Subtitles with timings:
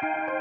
[0.00, 0.37] Feel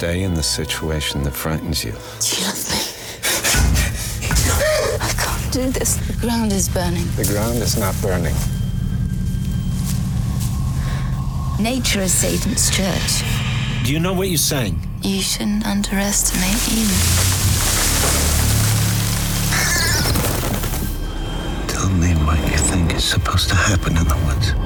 [0.00, 1.92] stay in the situation that frightens you.
[1.92, 2.80] Do you love me?
[5.06, 5.96] I can't do this.
[5.96, 7.04] The ground is burning.
[7.16, 8.34] The ground is not burning.
[11.62, 13.22] Nature is Satan's church.
[13.84, 14.80] Do you know what you're saying?
[15.02, 16.96] You shouldn't underestimate Eden.
[21.68, 24.59] Tell me what you think is supposed to happen in the woods.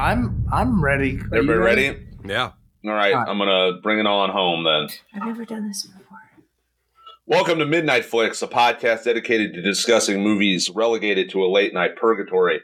[0.00, 1.10] I'm I'm ready.
[1.30, 2.06] Are you Everybody ready?
[2.24, 2.52] yeah.
[2.86, 3.28] All right, All right.
[3.28, 4.88] I'm gonna bring it on home then.
[5.14, 6.16] I've never done this before.
[7.26, 11.96] Welcome to Midnight Flix, a podcast dedicated to discussing movies relegated to a late night
[11.96, 12.62] purgatory.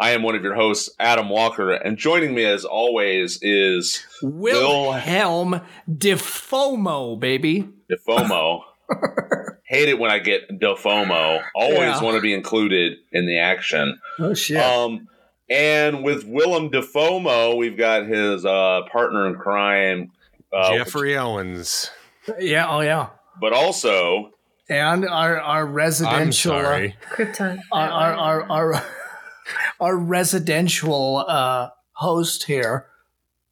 [0.00, 5.60] I am one of your hosts, Adam Walker, and joining me as always is Wilhelm
[5.90, 7.68] Defomo, baby.
[7.92, 8.62] Defomo.
[9.66, 11.42] Hate it when I get Defomo.
[11.54, 12.02] Always Yeah.
[12.02, 14.00] want to be included in the action.
[14.18, 14.56] Oh shit.
[14.56, 15.06] Um,
[15.50, 20.10] and with Willem Defomo, we've got his uh, partner in crime,
[20.52, 21.90] uh, Jeffery Owens.
[22.38, 22.66] yeah.
[22.68, 23.08] Oh yeah.
[23.40, 24.30] but also
[24.68, 26.52] And our our I'm residential.
[26.52, 26.96] uh, sorry.
[27.12, 27.60] Krypton.
[27.72, 28.86] our our our our,
[29.80, 32.86] our residential uh, host here.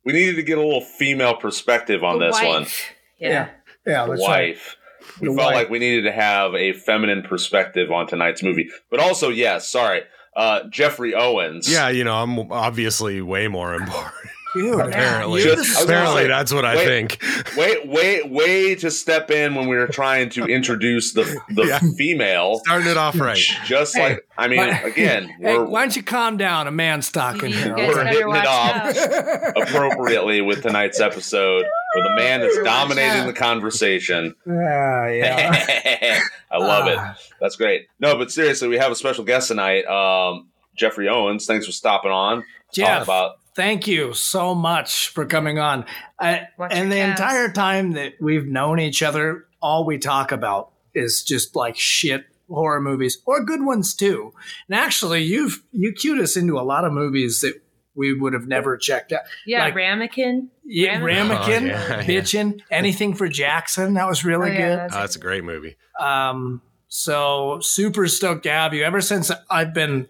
[0.05, 2.61] we needed to get a little female perspective on The this one.
[2.62, 2.93] wife.
[3.19, 3.49] Yeah.
[3.87, 4.49] yeah, The that's right.
[4.55, 4.77] wife.
[5.21, 5.55] We The felt wife.
[5.55, 8.69] like we needed to have a feminine perspective on tonight's movie.
[8.91, 10.03] But also, yes, sorry,
[10.37, 11.71] uh, Jeffery Owens.
[11.71, 14.13] Yeah, you know, I'm obviously way more important.
[14.56, 16.87] Dude, apparently, Just- the I was gonna apparently say, that's what I wait.
[16.87, 17.22] think.
[17.56, 21.81] Wait, wait, way to step in when we were trying to introduce the the Yeah.
[21.97, 22.61] female.
[22.65, 23.39] Starting it off right.
[23.65, 26.67] Just like I mean, Why- again, Hey, we're why don't you calm down?
[26.67, 27.77] A man's talking You here.
[27.77, 29.56] We're hitting it off.
[29.56, 34.34] appropriately with tonight's episode, where the man is dominating the conversation.
[34.47, 36.21] Yeah, yeah.
[36.50, 36.99] I love it.
[36.99, 37.17] Ah.
[37.41, 37.88] That's great.
[38.00, 39.84] No, but seriously, we have a special guest tonight.
[39.87, 41.47] Um, Jeffery Owens.
[41.47, 42.44] Thanks for stopping on.
[42.73, 45.84] Jeff, Talk about thank you so much for coming on.
[46.21, 47.21] I, and the calves.
[47.21, 52.25] entire time that we've known each other, all we talk about is just like shit
[52.49, 54.32] horror movies or good ones too.
[54.69, 57.55] And actually, you've you cued us into a lot of movies that
[57.94, 59.23] we would have never checked out.
[59.47, 60.49] Yeah, Like- Ramekin.
[60.64, 61.31] Yeah, Ramekin.
[61.31, 62.05] Ramekin, Oh, yeah, yeah.
[62.05, 63.94] bitchin', anything for Jackson.
[63.94, 64.79] That was really Oh, yeah, good.
[64.79, 65.76] that's- Oh, that's a great movie.
[65.99, 68.85] Um, so super stoked to have you.
[68.85, 70.08] Ever since I've been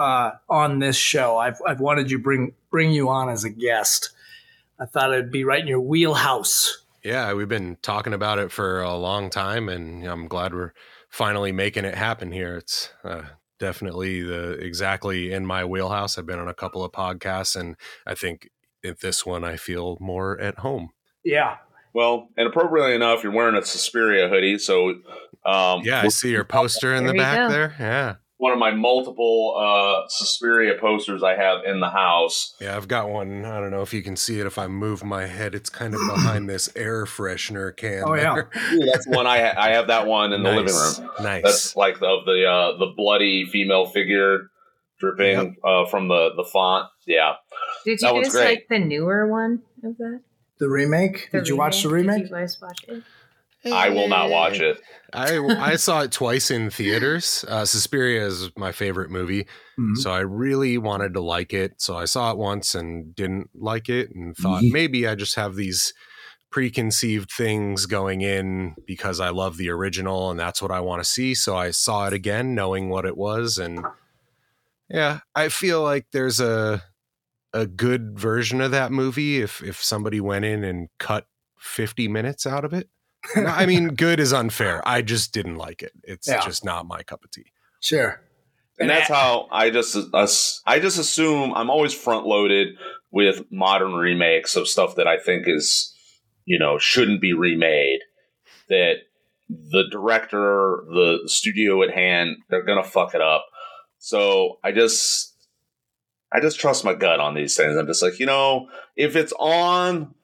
[0.00, 4.10] uh, on this show, I've I've wanted you bring bring you on as a guest.
[4.80, 6.84] I thought it'd be right in your wheelhouse.
[7.04, 10.72] Yeah, we've been talking about it for a long time, and I'm glad we're
[11.10, 12.56] finally making it happen here.
[12.56, 13.22] It's uh,
[13.58, 16.16] definitely the exactly in my wheelhouse.
[16.16, 17.76] I've been on a couple of podcasts, and
[18.06, 18.48] I think
[18.84, 20.90] at this one I feel more at home.
[21.24, 21.56] Yeah,
[21.92, 24.90] Well, and appropriately enough, you're wearing a Suspiria hoodie, so
[25.44, 27.52] um, Yeah, I see your poster in the back go.
[27.52, 27.74] there.
[27.78, 28.14] Yeah.
[28.40, 32.54] One of my multiple uh, Suspiria posters I have in the house.
[32.58, 33.44] Yeah, I've got one.
[33.44, 35.54] I don't know if you can see it if I move my head.
[35.54, 38.02] It's kind of behind this air freshener can.
[38.06, 38.34] Oh, yeah.
[38.34, 38.50] there.
[38.72, 41.10] Ooh, that's one I ha- I have that one in the living room.
[41.20, 41.42] Nice.
[41.44, 44.48] That's like the of the uh, the bloody female figure
[44.98, 46.88] dripping uh, from the the font.
[47.06, 47.34] Yeah,
[47.84, 48.44] Did That you one's guys great.
[48.48, 50.20] like the newer one of that?
[50.58, 51.28] The remake?
[51.32, 52.22] The Did you watch the remake?
[52.22, 53.02] Did you guys watch it?
[53.66, 54.80] I will not watch it.
[55.12, 57.44] I I saw it twice in theaters.
[57.48, 59.46] Uh, Suspiria is my favorite movie,
[59.78, 59.96] Mhm.
[59.96, 61.74] so I really wanted to like it.
[61.80, 64.72] So I saw it once and didn't like it, and thought Mhm.
[64.72, 65.92] maybe I just have these
[66.50, 71.08] preconceived things going in because I love the original and that's what I want to
[71.08, 71.34] see.
[71.34, 73.84] So I saw it again, knowing what it was, and
[74.88, 76.82] yeah, I feel like there's a
[77.52, 81.26] a good version of that movie if if somebody went in and cut
[81.58, 82.88] 50 minutes out of it.
[83.36, 84.80] No, I mean, good is unfair.
[84.86, 85.92] I just didn't like it.
[86.04, 86.40] It's Yeah.
[86.44, 87.52] just not my cup of tea.
[87.80, 88.20] Sure.
[88.78, 92.76] and that's how I just uh, us I just assume I'm always front loaded
[93.10, 95.94] with modern remakes of stuff that I think is
[96.46, 98.00] you know shouldn't be remade.
[98.68, 98.96] That
[99.48, 103.44] the director, the studio at hand, they're gonna fuck it up.
[103.98, 105.34] So I just
[106.32, 107.76] I just trust my gut on these things.
[107.76, 110.14] I'm just like you know if it's on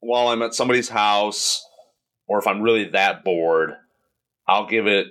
[0.00, 1.62] while I'm at somebody's house
[2.26, 3.74] or if I'm really that bored,
[4.48, 5.08] I'll give it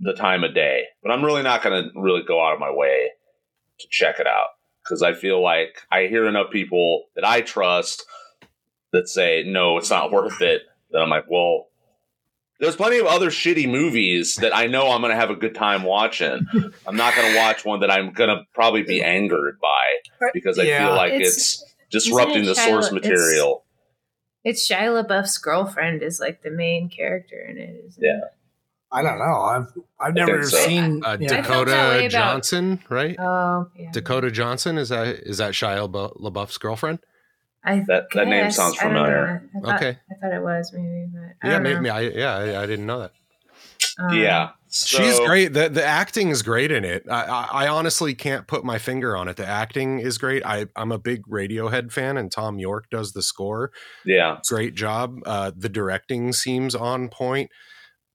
[0.00, 0.84] the time of day.
[1.02, 3.10] But I'm really not going to really go out of my way
[3.80, 4.48] to check it out
[4.84, 8.04] because I feel like I hear enough people that I trust
[8.92, 10.62] that say, no, it's not worth it.
[10.90, 11.68] That I'm like, well,
[12.60, 15.54] there's plenty of other shitty movies that I know I'm going to have a good
[15.54, 16.46] time watching.
[16.86, 20.58] I'm not going to watch one that I'm going to probably be angered by because
[20.58, 20.86] I Yeah.
[20.88, 23.64] feel like It's- it's, disrupting isn't the it source Shia- it's- material.
[24.44, 27.84] It's Shia LaBeouf's girlfriend is like the main character in it.
[27.88, 28.18] Isn't Yeah.
[28.18, 28.22] It?
[28.94, 29.40] I don't know.
[29.40, 30.56] I've I've never so.
[30.58, 31.02] seen.
[31.04, 31.38] Uh, yeah.
[31.38, 33.16] I felt that way Dakota about- Johnson, right?
[33.18, 33.90] Oh, yeah.
[33.92, 36.98] Dakota Johnson is that is that Shia LaBeouf- LaBeouf's girlfriend?
[37.64, 38.56] I That- that name guess.
[38.56, 39.48] sounds I familiar.
[39.56, 39.98] I thought, Okay.
[40.10, 41.80] I thought it was maybe, but I Yeah, don't maybe.
[41.80, 41.94] know.
[41.94, 43.12] I, yeah, I, I didn't know that.
[43.98, 44.50] Um, yeah.
[44.74, 45.52] She's great.
[45.52, 47.04] The the acting is great in it.
[47.08, 49.36] I, I I honestly can't put my finger on it.
[49.36, 50.44] The acting is great.
[50.46, 53.70] I I'm a big Radiohead fan, and Thom Yorke does the score.
[54.06, 54.38] Yeah.
[54.48, 55.20] Great job.
[55.26, 57.50] Uh, the directing seems on point.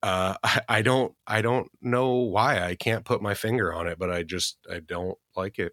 [0.02, 3.96] Uh, I, I don't I don't know why I can't put my finger on it,
[3.96, 5.72] but I just I don't like it.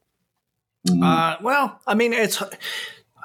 [1.01, 2.43] Uh, well, I mean, it's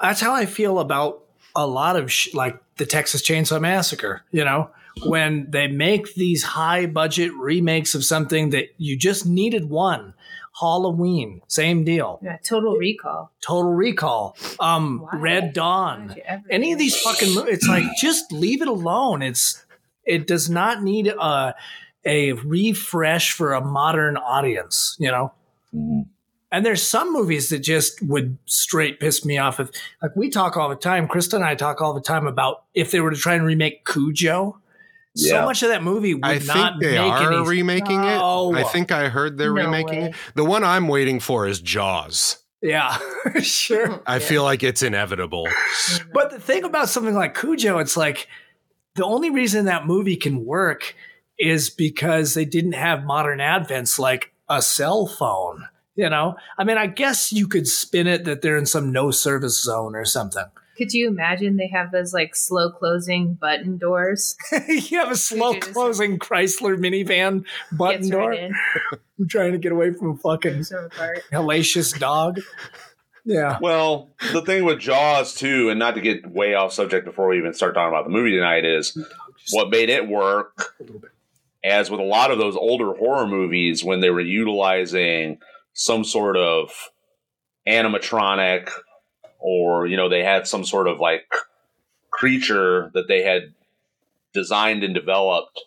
[0.01, 1.25] that's how I feel about
[1.55, 4.23] a lot of sh- like the Texas Chainsaw Massacre.
[4.31, 4.71] You know,
[5.05, 10.13] when they make these high budget remakes of something that you just needed one.
[10.59, 12.19] Halloween, same deal.
[12.21, 13.31] Yeah, Total Recall.
[13.41, 15.17] Total Recall, um, Why?
[15.19, 16.07] Red Dawn.
[16.09, 19.21] would you ever Any of these fucking, mo- it's like just leave it alone.
[19.21, 19.65] It's
[20.05, 21.55] it does not need a
[22.05, 24.95] a refresh for a modern audience.
[24.99, 25.31] You know.
[25.73, 26.07] Mhm.
[26.51, 29.59] And there's some movies that just would straight piss me off.
[29.61, 29.69] If
[30.01, 32.91] like we talk all the time, Krysta and I talk all the time about if
[32.91, 34.57] they were to try and remake Cujo.
[35.15, 37.47] So much of that movie would I not think they make are any.
[37.47, 38.53] remaking No.
[38.55, 38.59] it.
[38.59, 40.09] I think I heard they're No remaking way.
[40.09, 40.15] it.
[40.35, 42.37] The one I'm waiting for is Jaws.
[42.61, 42.97] yeah,
[43.41, 44.01] sure.
[44.07, 44.19] I Yeah.
[44.19, 45.47] feel like it's inevitable.
[46.13, 48.27] But the thing about something like Cujo, it's like
[48.95, 50.95] the only reason that movie can work
[51.39, 55.65] is because they didn't have modern advents like a cell phone.
[55.95, 59.11] You know, I mean, I guess you could spin it that they're in some no
[59.11, 60.45] service zone or something.
[60.81, 64.35] Could you imagine they have those like slow closing button doors?
[64.67, 68.29] you have a slow you just- closing Chrysler minivan button Gets door.
[68.31, 68.51] right
[69.19, 70.91] I'm trying to get away from a fucking pulls
[71.31, 72.39] hellacious dog.
[73.23, 73.59] Yeah.
[73.61, 77.37] Well, the thing with Jaws too, and not to get way off subject before we
[77.37, 78.97] even start talking about the movie tonight, is
[79.51, 80.73] what made it work.
[81.63, 85.37] As with a lot of those older horror movies, when they were utilizing
[85.73, 86.71] some sort of
[87.67, 88.71] animatronic,
[89.41, 91.25] or you know, they had some sort of like
[92.11, 93.53] creature that they had
[94.33, 95.59] designed and developed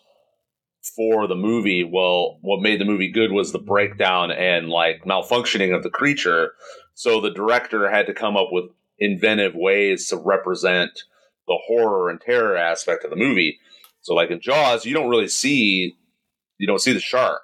[0.95, 1.83] for the movie.
[1.83, 6.51] Well, what made the movie good was the breakdown and like malfunctioning of the creature.
[6.93, 8.65] So the director had to come up with
[8.99, 10.91] inventive ways to represent
[11.47, 13.59] the horror and terror aspect of the movie.
[14.01, 15.95] So like in Jaws, you don't really see
[16.57, 17.41] you don't see the shark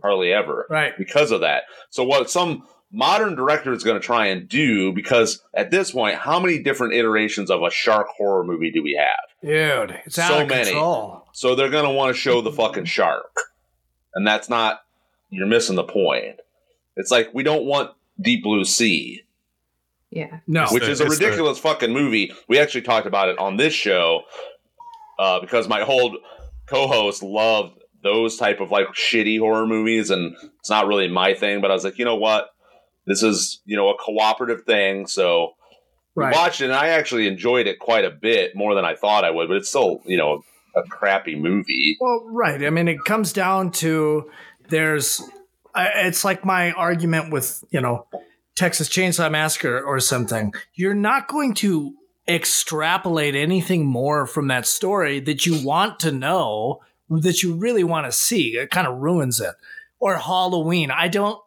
[0.00, 0.96] hardly ever Right.
[0.96, 1.64] because of that.
[1.90, 6.14] So what some modern director is going to try and do because at this point,
[6.16, 9.48] how many different iterations of a shark horror movie do we have?
[9.88, 10.64] Dude, it's out So of many.
[10.70, 11.26] control.
[11.32, 13.36] So they're going to want to show the fucking shark.
[14.14, 14.80] And that's not,
[15.30, 16.36] you're missing the point.
[16.96, 19.22] It's like, we don't want Deep Blue Sea.
[20.10, 20.38] Yeah.
[20.46, 22.32] No, which the- is a it's the- ridiculous fucking movie.
[22.48, 24.22] We actually talked about it on this show
[25.18, 26.16] uh, because my old
[26.66, 31.60] co-host loved those type of like shitty horror movies, and it's not really my thing.
[31.60, 32.50] But I was like, you know what?
[33.06, 35.54] This is you know a cooperative thing, so
[36.14, 36.34] we right.
[36.34, 39.30] watched it, and I actually enjoyed it quite a bit more than I thought I
[39.30, 39.48] would.
[39.48, 40.42] But it's still you know
[40.76, 41.96] a crappy movie.
[42.00, 42.64] Well, right.
[42.64, 44.30] I mean, it comes down to
[44.68, 45.22] there's.
[45.76, 48.06] It's like my argument with you know
[48.54, 50.52] Texas Chainsaw Massacre or something.
[50.74, 51.94] You're not going to
[52.28, 56.80] extrapolate anything more from that story that you want to know
[57.10, 58.56] that you really want to see.
[58.56, 59.54] It kind of ruins it.
[59.98, 60.90] Or Halloween.
[60.90, 61.40] I don't.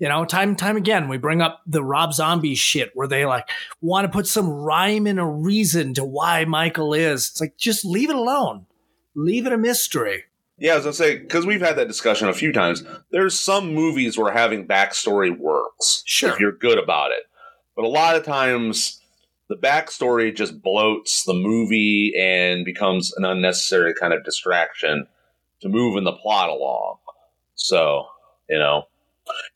[0.00, 3.26] You know, time and time again, we bring up the Rob Zombie shit where they
[3.26, 3.48] like
[3.80, 7.28] want to put some rhyme and a reason to why Michael is.
[7.30, 8.66] It's like just leave it alone.
[9.14, 10.24] Leave it a mystery.
[10.58, 12.82] Yeah, I was gonna say because we've had that discussion a few times.
[13.12, 16.30] There's some movies where having backstory works Sure.
[16.30, 17.24] if you're good about it,
[17.76, 19.00] but a lot of times
[19.48, 25.06] the backstory just bloats the movie and becomes an unnecessary kind of distraction
[25.60, 26.96] to moving the plot along.
[27.54, 28.06] So
[28.50, 28.84] you know.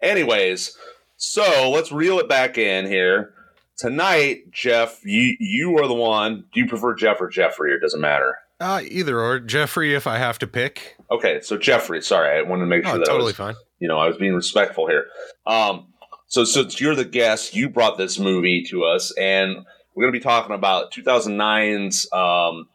[0.02, 0.76] Anyways,
[1.16, 3.34] so let's reel it back in here.
[3.76, 6.44] Tonight, Jeff, you you are the one.
[6.52, 8.36] Do you prefer Jeff or Jeffery, it matter?
[8.60, 9.94] Uh, either or, Jeffery.
[9.94, 12.98] If I have to pick, Okay, so Jeffery, sorry, I wanted to make sure oh,
[12.98, 13.54] that I totally was, fine.
[13.78, 15.06] you know, I was being respectful here.
[15.46, 15.86] Um,
[16.26, 20.18] so since you're the guest, you brought this movie to us, and we're going to
[20.18, 22.68] be talking about 2009's um,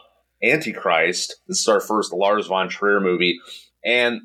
[0.43, 1.35] Antichrist.
[1.47, 3.39] This is our first Lars von Trier movie,
[3.85, 4.21] and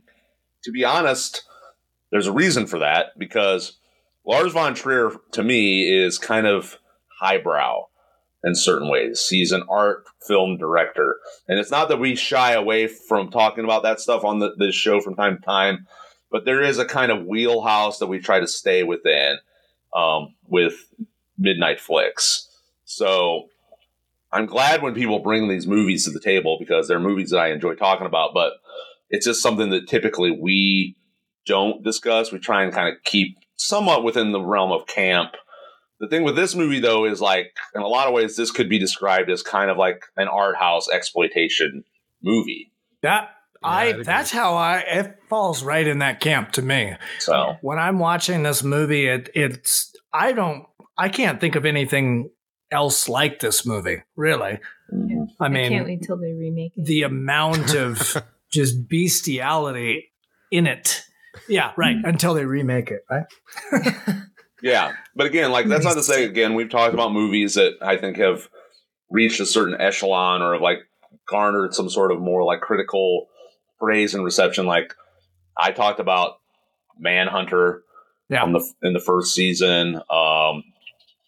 [0.65, 1.43] to be honest,
[2.11, 3.79] there's a reason for that because
[4.27, 6.79] Lars von Trier, to me, is kind of
[7.21, 7.87] highbrow
[8.45, 9.29] in certain ways.
[9.29, 11.17] He's an art film director.
[11.49, 14.75] And it's not that we shy away from talking about that stuff on the, this
[14.75, 15.87] show from time to time,
[16.31, 19.39] but there is a kind of wheelhouse that we try to stay within
[19.95, 20.75] um, with
[21.37, 22.49] Midnight Flix.
[22.85, 23.49] So
[24.31, 27.51] I'm glad when people bring these movies to the table because they're movies that I
[27.51, 28.53] enjoy talking about, but
[29.11, 30.97] it's just something that typically we
[31.49, 32.31] don't discuss.
[32.31, 35.33] We try and kind of keep somewhat within the realm of camp.
[36.01, 38.69] The thing with this movie, though, is like in a lot of ways, this could
[38.69, 41.83] be described as kind of like an art house exploitation
[42.23, 42.71] movie.
[43.03, 43.31] That
[43.65, 44.05] Yeah, I I'd agree.
[44.05, 46.95] that's how I it falls right in that camp to me.
[47.19, 52.31] So When I'm watching this movie, it it's I don't I can't think of anything
[52.71, 54.61] else like this movie, really.
[54.95, 55.27] mhm.
[55.41, 56.85] I I mean can't wait till they remake it.
[56.85, 60.13] the amount of just bestiality
[60.53, 61.03] in it.
[61.49, 61.97] Yeah, right.
[62.05, 63.27] Until they remake it, right?
[64.63, 67.97] yeah, but again, like that's not to say again we've talked about movies that I
[67.97, 68.49] think have
[69.11, 70.79] reached a certain echelon or have like
[71.29, 73.27] garnered some sort of more like critical
[73.79, 74.67] praise and reception.
[74.67, 74.95] Like
[75.57, 76.39] I talked about
[76.99, 77.83] Manhunter
[78.29, 78.43] Yeah.
[78.43, 80.01] on the in the first season.
[80.11, 80.65] Um,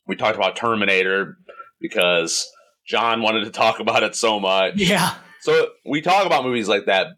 [0.07, 1.37] we talked about Terminator
[1.81, 2.51] because
[2.87, 4.75] John wanted to talk about it so much.
[4.77, 5.15] Yeah.
[5.43, 7.09] So we talk about movies like that,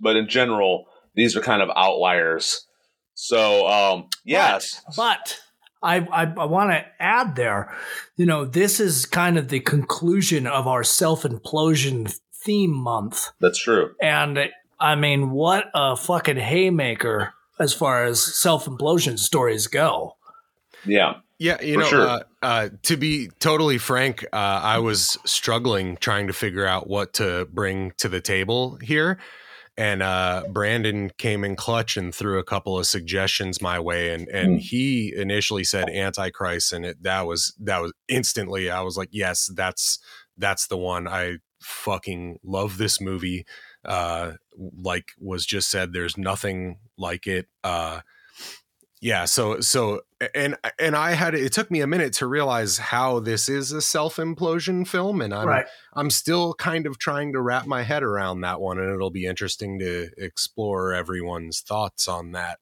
[0.00, 0.86] but in general,
[1.20, 2.66] these are kind of outliers.
[3.14, 5.38] So um, yes, But
[5.82, 7.76] I, I, I want to add there,
[8.16, 13.28] you know, this is kind of the conclusion of our self implosion theme month.
[13.40, 13.94] that's true.
[14.00, 14.38] And
[14.78, 20.16] I mean, what a fucking haymaker as far as self implosion stories go.
[20.86, 22.08] Yeah, Yeah, you For know, sure.
[22.08, 27.12] uh, uh, to be totally frank, uh, I was struggling trying to figure out what
[27.14, 29.18] to bring to the table here.
[29.80, 34.28] And uh, Brandon came in clutch and threw a couple of suggestions my way, and
[34.28, 34.60] and Mm.
[34.60, 39.50] he initially said Antichrist, and it that was that was instantly I was like, yes,
[39.56, 39.98] that's
[40.36, 41.08] that's the one.
[41.08, 43.46] I fucking love this movie.
[43.82, 44.32] Uh,
[44.82, 47.46] like was just said, there's nothing like it.
[47.64, 48.00] Uh,
[49.00, 50.00] yeah so so
[50.34, 53.80] and and i had it took me a minute to realize how this is a
[53.80, 55.66] self-implosion film and i'm right.
[55.94, 59.26] i'm still kind of trying to wrap my head around that one and it'll be
[59.26, 62.58] interesting to explore everyone's thoughts on that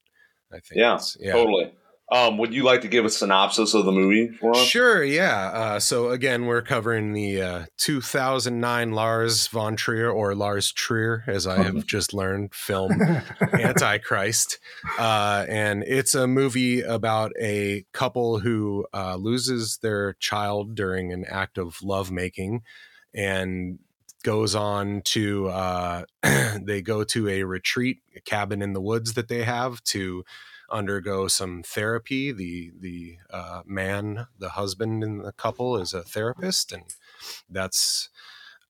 [0.51, 1.73] i think Yeah, yeah totally.
[2.11, 4.65] Um, would you like to give a synopsis of the movie for us?
[4.65, 5.51] Sure, yeah.
[5.53, 11.45] Uh, so again, we're covering the uh, 2009 Lars von Trier, or Lars Trier, as
[11.45, 12.99] I have just learned, film
[13.53, 14.57] Antichrist.
[14.97, 21.25] Uh, and it's a movie about a couple who uh, loses their child during an
[21.25, 22.63] act of lovemaking
[23.13, 23.77] and
[24.23, 26.05] goes on to, uh,
[26.63, 30.25] they go to a retreat, a cabin in the woods that they have to
[30.71, 32.31] undergo some therapy.
[32.31, 36.83] The the uh, man, the husband in the couple, is a therapist, and
[37.49, 38.09] that's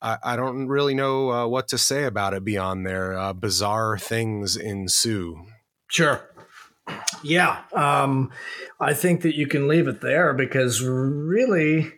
[0.02, 3.18] I, I don't really know uh, what to say about it beyond there.
[3.18, 5.46] Uh, bizarre things ensue.
[5.88, 6.30] Sure.
[7.24, 8.32] Yeah, um,
[8.80, 11.92] I think that you can leave it there because really,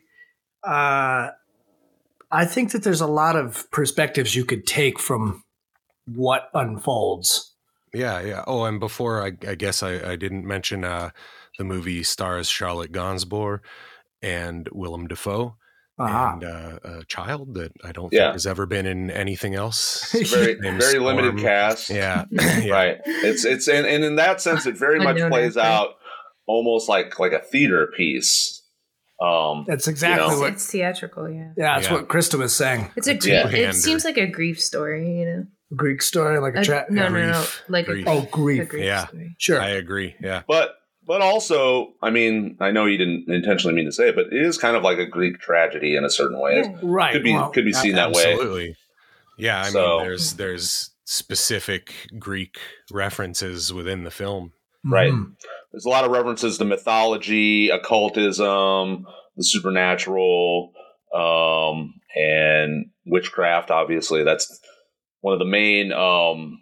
[0.66, 1.30] uh,
[2.32, 5.44] I think that there's a lot of perspectives you could take from
[6.06, 7.51] what unfolds.
[7.94, 8.44] Yeah, yeah.
[8.48, 11.10] Oh, and before I, I guess I, I didn't mention uh,
[11.58, 13.60] the movie stars Charlotte Gainsbourg
[14.22, 15.56] and Willem Dafoe.
[16.00, 16.32] Uh-huh.
[16.34, 18.28] And uh, a child that I don't Yeah.
[18.28, 20.12] think has ever been in anything else.
[20.32, 21.90] Very Named very limited cast.
[21.92, 22.72] Yeah, yeah.
[22.72, 22.98] Right.
[23.06, 25.70] It's it's and, and in that sense it very much plays actor.
[25.70, 25.90] out
[26.48, 28.64] almost like like a theater piece.
[29.22, 30.40] Um That's exactly You know.
[30.40, 30.54] what.
[30.54, 31.52] It's theatrical, yeah.
[31.56, 31.94] Yeah, that's Yeah.
[31.94, 32.90] what Krysta was saying.
[32.96, 33.44] It's a Yeah.
[33.50, 33.54] grief.
[33.70, 35.44] It seems like a grief story, you know.
[35.76, 37.10] Greek story, like a A- tra- no, yeah.
[37.10, 38.06] no, no, like Grief.
[38.06, 38.70] a Oh, grief, a grief.
[38.70, 39.08] grief Yeah.
[39.08, 39.36] story.
[39.38, 39.62] Sure.
[39.62, 40.16] I agree.
[40.22, 40.44] Yeah.
[40.48, 44.28] but but also, I mean, I know you didn't intentionally mean to say it, but
[44.28, 46.58] it is kind of like a Greek tragedy in a certain way.
[46.64, 46.78] Yeah.
[46.84, 47.12] right.
[47.14, 48.32] Could be well, could be seen that way.
[48.34, 48.76] Absolutely.
[49.38, 52.58] Yeah, I So- mean, there's there's specific Greek
[52.92, 54.54] references within the film.
[54.86, 55.12] Right.
[55.12, 55.34] mhm.
[55.72, 59.06] There's a lot of references to mythology, occultism,
[59.38, 60.74] the supernatural,
[61.14, 63.72] um, and witchcraft.
[63.72, 64.60] Obviously, that's
[65.22, 66.62] one of the main um,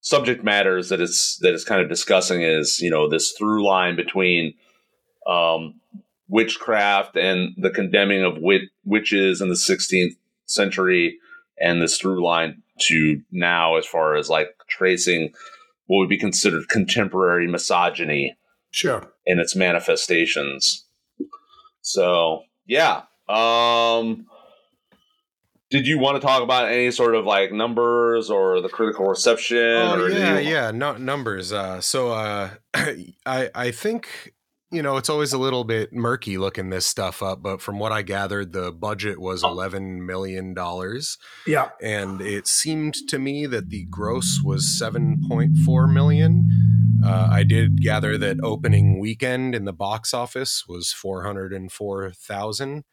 [0.00, 2.42] subject matters that it's that it's kind of discussing.
[2.42, 4.54] Is you know this through line between
[5.26, 5.80] um,
[6.28, 10.16] witchcraft and the condemning of wit- witches in the 16th
[10.46, 11.18] century,
[11.60, 15.32] and this through line to now, as far as like tracing
[15.86, 18.36] what would be considered contemporary misogyny
[18.70, 19.10] Sure.
[19.24, 20.84] in its manifestations.
[21.80, 23.02] So yeah.
[23.28, 24.26] Um
[25.70, 29.56] did you want to talk about any sort of like numbers or the critical reception?
[29.58, 30.70] Oh or yeah, you- yeah.
[30.70, 31.52] No, numbers.
[31.52, 32.50] Uh, so uh,
[33.26, 34.32] I I think
[34.70, 37.90] you know it's always a little bit murky looking this stuff up, but from what
[37.92, 41.70] I gathered, the budget was eleven million dollars, Yeah.
[41.82, 46.48] and it seemed to me that the gross was seven point four million.
[47.04, 51.70] Uh, I did gather that opening weekend in the box office was four hundred and
[51.72, 52.84] four thousand.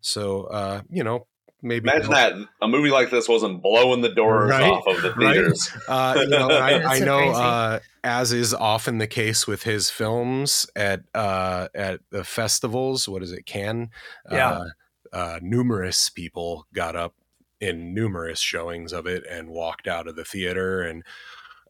[0.00, 1.26] So uh, you know
[1.62, 5.12] maybe Imagine that a movie like this wasn't blowing the doors Right, off of the
[5.14, 5.34] right.
[5.34, 5.70] theaters.
[5.88, 10.66] Uh, you know, I, I know, uh, as is often the case with his films
[10.76, 13.08] at uh, at the festivals.
[13.08, 13.90] What is it, Cannes?
[14.30, 14.50] Yeah.
[14.50, 14.68] Uh,
[15.12, 17.14] uh, numerous people got up
[17.60, 21.02] in numerous showings of it and walked out of the theater, and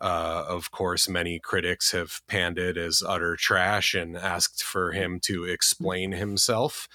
[0.01, 5.21] uh, of course, many critics have panned it as utter trash and asked for him
[5.21, 6.89] to explain himself.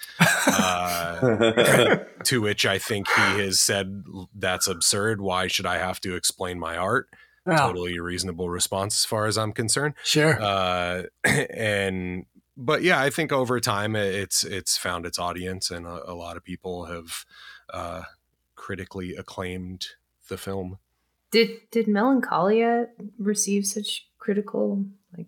[0.46, 5.20] Uh, to which I think he has said that's absurd.
[5.20, 7.08] Why should I have to explain my art?
[7.46, 7.56] Yeah.
[7.56, 9.94] Totally reasonable response as far as I'm concerned.
[10.04, 10.40] Sure.
[10.40, 16.10] Uh, and but yeah, I think over time it's it's found its audience, and a,
[16.10, 17.24] a lot of people have
[17.72, 18.02] uh,
[18.54, 19.86] critically acclaimed
[20.28, 20.78] the film.
[21.32, 22.86] Did did Melancholia
[23.18, 24.84] receive such critical
[25.16, 25.26] like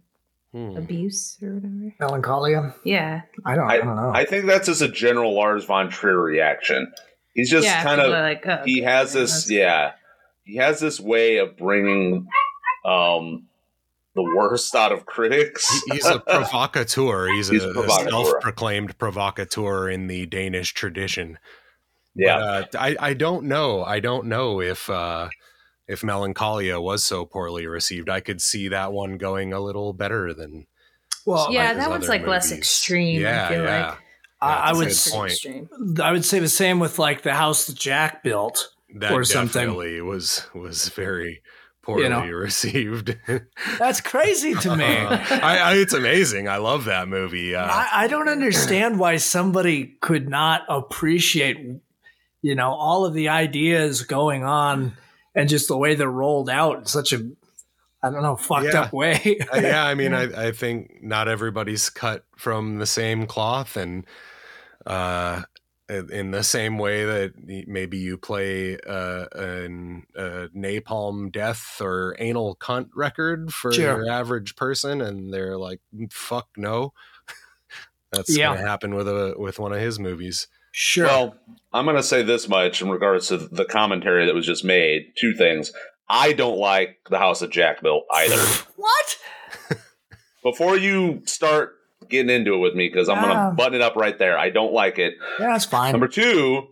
[0.53, 0.77] Hmm.
[0.77, 1.95] abuse or whatever?
[1.99, 2.75] Melancholia.
[2.85, 3.69] Yeah, I don't.
[3.69, 4.13] I, don't know.
[4.15, 6.93] I think that's just a general Lars von Trier reaction.
[7.35, 7.83] He's just yeah.
[7.83, 9.93] kind of are like, oh, he okay, has yeah, this yeah
[10.45, 12.29] he has this way of bringing
[12.85, 13.47] um
[14.15, 17.27] the worst out of critics He's a provocateur.
[17.35, 18.11] He's, He's a, a a provocateur.
[18.11, 21.39] self-proclaimed provocateur in the Danish tradition.
[22.15, 23.83] yeah But, uh, I I don't know.
[23.83, 25.31] I don't know if uh,
[25.89, 28.09] if Melancholia was so poorly received.
[28.09, 30.67] I could see that one going a little better than.
[31.27, 33.21] well, Yeah, his that one's other like less extreme.
[33.21, 33.87] Yeah, I feel yeah.
[33.89, 33.99] like
[34.41, 34.85] I, I would.
[34.85, 35.33] good s- Pretty point.
[35.33, 35.69] extreme.
[36.03, 38.71] I would say the same with like the house that Jack built.
[38.97, 39.61] That Or something.
[39.63, 41.43] definitely was was very
[41.83, 42.21] poorly know.
[42.29, 43.17] received.
[43.79, 44.85] That's crazy to me.
[44.85, 46.49] Uh, I, I, it's amazing.
[46.49, 47.55] I love that movie.
[47.57, 51.59] Uh, I, I don't understand why somebody could not appreciate,
[52.41, 54.97] you know, all of the ideas going on
[55.35, 57.29] and just the way they're rolled out in such a,
[58.03, 58.83] I don't know, fucked Yeah.
[58.83, 59.39] up way.
[59.53, 64.07] Uh, yeah, I mean, I, I think not everybody's cut from the same cloth, and
[64.87, 65.43] uh,
[65.89, 67.33] in the same way that
[67.67, 74.03] maybe you play uh, an a napalm death or anal cunt record for Sure.
[74.03, 76.93] your average person, and they're like, "Fuck no."
[78.13, 78.55] That's Yeah.
[78.55, 80.47] gonna happen with a with one of his movies.
[80.77, 81.07] Sure.
[81.07, 81.37] well
[81.73, 85.33] i'm gonna say this much in regards to the commentary that was just made two
[85.35, 85.73] things
[86.09, 88.37] i don't like the house that jack built either
[88.77, 89.19] what?
[90.43, 91.77] before you start
[92.09, 93.23] getting into it with me because i'm Ah.
[93.29, 95.93] gonna button it up right there i don't like it Yeah, that's fine.
[95.93, 96.69] Number two,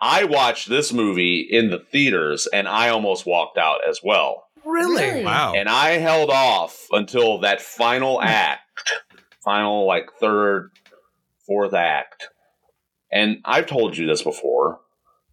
[0.00, 4.44] I watched this movie in the theaters and I almost walked out as well.
[4.64, 5.04] really?
[5.04, 5.24] Really?
[5.26, 5.52] Wow.
[5.54, 8.62] And I held off until that final act,
[9.44, 10.70] final like third,
[11.46, 12.28] fourth act.
[13.12, 14.80] And I've told you this before.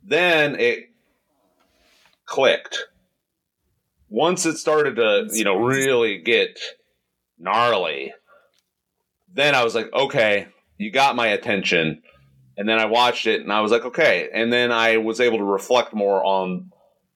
[0.03, 0.89] Then it
[2.25, 2.87] clicked.
[4.09, 6.59] Once it started to, you know, really get
[7.37, 8.13] gnarly.
[9.33, 12.01] Then I was like, okay, you got my attention.
[12.57, 14.29] And then I watched it and I was like, okay.
[14.33, 16.71] And then I was able to reflect more on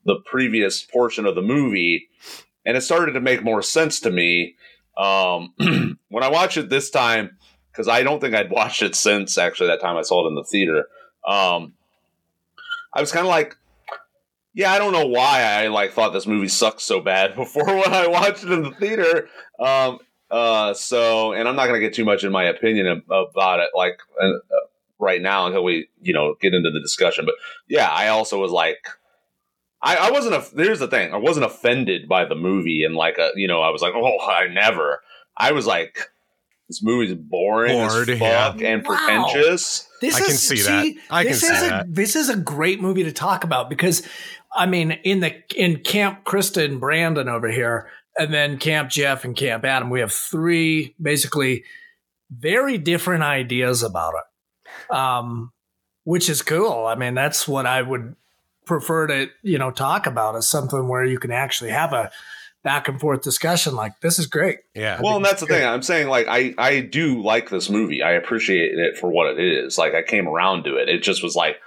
[0.05, 2.09] the previous portion of the movie
[2.65, 4.55] and it started to make more sense to me.
[4.97, 5.53] Um,
[6.09, 7.37] when I watched it this time,
[7.71, 10.35] because I don't think I'd watched it since actually that time I saw it in
[10.35, 10.85] the theater.
[11.25, 11.73] Um,
[12.93, 13.55] I was kind of like,
[14.53, 17.93] yeah, I don't know why I like thought this movie sucked so bad before when
[17.93, 19.29] I watched it in the theater.
[19.59, 23.59] Um, uh, so, and I'm not going to get too much in my opinion about
[23.59, 24.29] it, like uh,
[24.97, 27.25] right now until we, you know, get into the discussion.
[27.25, 27.35] But
[27.67, 28.87] yeah, I also was like,
[29.81, 30.35] I, I wasn't.
[30.35, 33.61] A, here's the thing: I wasn't offended by the movie, and like, a, you know,
[33.61, 35.01] I was like, oh, I never.
[35.35, 36.10] I was like,
[36.71, 38.67] this movie's boring Bored, as fuck yeah.
[38.69, 38.95] and wow.
[38.95, 39.89] pretentious.
[39.99, 41.01] This I is, can see, see that.
[41.09, 41.93] I can see a, that.
[41.93, 44.07] This is a great movie to talk about because,
[44.55, 49.25] I mean, in the in Camp Krysta and Brandon over here, and then Camp Jeff
[49.25, 51.65] and Camp Adam, we have three basically
[52.29, 55.51] very different ideas about it, um,
[56.05, 56.85] which is cool.
[56.85, 58.15] I mean, that's what I would
[58.65, 62.11] prefer to you know talk about is something where you can actually have a
[62.63, 64.59] back and forth discussion like this is great.
[64.75, 64.99] Yeah.
[65.01, 65.59] Well and that's the great.
[65.59, 68.03] thing i'm saying like i i do like this movie.
[68.03, 69.77] I appreciate it for what it is.
[69.77, 70.89] Like i came around to it.
[70.89, 71.57] It just was like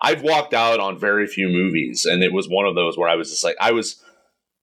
[0.00, 3.14] i've walked out on very few movies and it was one of those where i
[3.14, 4.02] was just like i was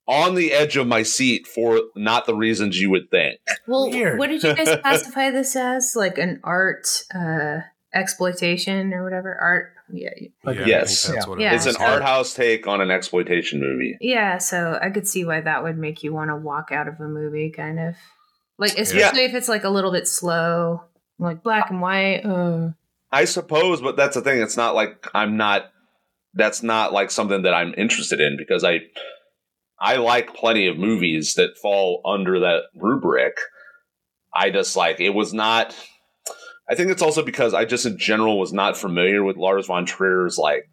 [0.10, 3.40] on the edge of my seat for not the reasons you would think.
[3.68, 4.18] Well Weird.
[4.18, 5.94] what did you guys classify this as?
[5.96, 7.60] Like an art uh
[7.94, 9.74] exploitation or whatever art.
[9.92, 10.10] Yeah,
[10.46, 11.12] yeah yes.
[11.12, 11.52] yeah.
[11.52, 13.98] It it's an so, art house take on an exploitation movie.
[14.00, 17.00] Yeah so i could see why that would make you want to walk out of
[17.00, 17.96] a movie kind of.
[18.60, 19.30] Like especially yeah.
[19.30, 20.84] if it's like a little bit slow
[21.20, 22.70] like black and white uh.
[23.12, 25.72] i suppose but that's the thing it's not like i'm not
[26.34, 28.80] that's not like something that i'm interested in because i
[29.80, 33.38] i like plenty of movies that fall under that rubric.
[34.34, 35.76] I just like it was not
[36.70, 39.86] I think it's also because I just in general was not familiar with Lars von
[39.86, 40.70] Trier's like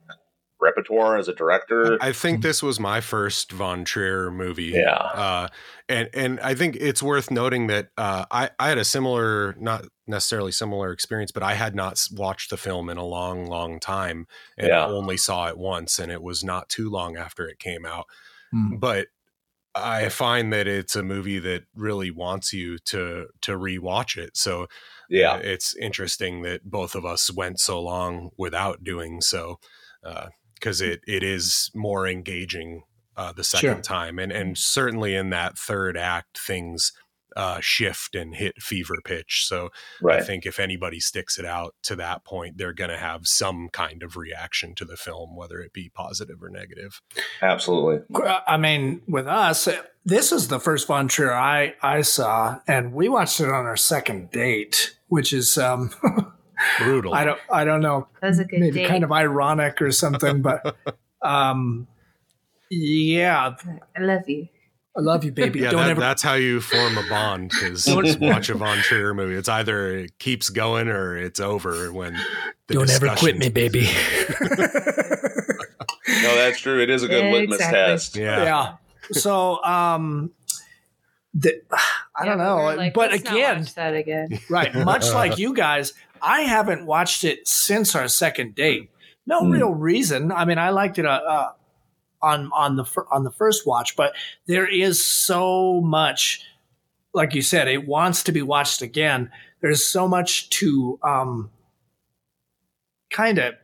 [0.61, 1.98] repertoire as a director.
[2.00, 4.72] I think this was my first von Trier movie.
[4.74, 4.94] Yeah.
[4.94, 5.48] Uh,
[5.88, 9.87] and and I think it's worth noting that uh, I I had a similar, not
[10.06, 14.26] necessarily similar experience, but I had not watched the film in a long, long time,
[14.59, 14.87] and yeah.
[14.87, 18.06] only saw it once, and it was not too long after it came out.
[18.54, 18.80] Mm.
[18.80, 19.09] But
[19.76, 24.36] I find that it's a movie that really wants you to to rewatch it.
[24.36, 24.66] So
[25.08, 29.58] yeah, uh, it's interesting that both of us went so long without doing so
[30.54, 32.82] because uh, it it is more engaging
[33.16, 33.82] uh, the second sure.
[33.82, 36.92] time, and and certainly in that third act, things
[37.37, 39.44] uh, shift and hit fever pitch.
[39.46, 39.68] So
[40.01, 40.20] right.
[40.20, 43.68] I think if anybody sticks it out to that point, they're going to have some
[43.72, 47.03] kind of reaction to the film, whether it be positive or negative.
[47.42, 48.01] Absolutely.
[48.25, 49.68] I mean, with us,
[50.05, 53.77] this is the first Von Trier I, I saw, and we watched it on our
[53.77, 55.90] second date, which is um,
[56.79, 57.12] brutal.
[57.12, 58.09] I don't I don't know.
[58.22, 58.88] That's a good maybe date.
[58.88, 60.77] kind of ironic or something, but
[61.22, 61.87] um,
[62.70, 63.55] yeah.
[63.96, 64.49] I love you.
[64.96, 65.61] I love you, baby.
[65.61, 66.00] Yeah, that, ever...
[66.00, 67.50] that's how you form a bond.
[67.50, 67.87] Because
[68.20, 69.35] watch a Von Trier movie.
[69.35, 71.92] It's either it keeps going or it's over.
[71.92, 72.18] When
[72.68, 73.82] don't ever quit me, baby.
[76.09, 76.80] no, that's true.
[76.80, 77.78] It is a good yeah, litmus exactly.
[77.78, 78.16] test.
[78.16, 78.42] Yeah.
[78.42, 78.76] Yeah.
[79.12, 80.32] So, um,
[81.35, 81.61] the,
[82.14, 84.74] I don't know, like, but again, that again, right?
[84.74, 88.90] Much like you guys, I haven't watched it since our second date.
[89.26, 89.52] No mm.
[89.52, 90.32] real reason.
[90.32, 91.04] I mean, I liked it.
[91.04, 91.52] Uh, uh,
[92.22, 94.14] on on the on the first watch, but
[94.46, 96.42] there is so much,
[97.14, 99.31] like you said, it wants to be watched again.
[99.61, 101.50] There's so much to um,
[103.11, 103.55] kind of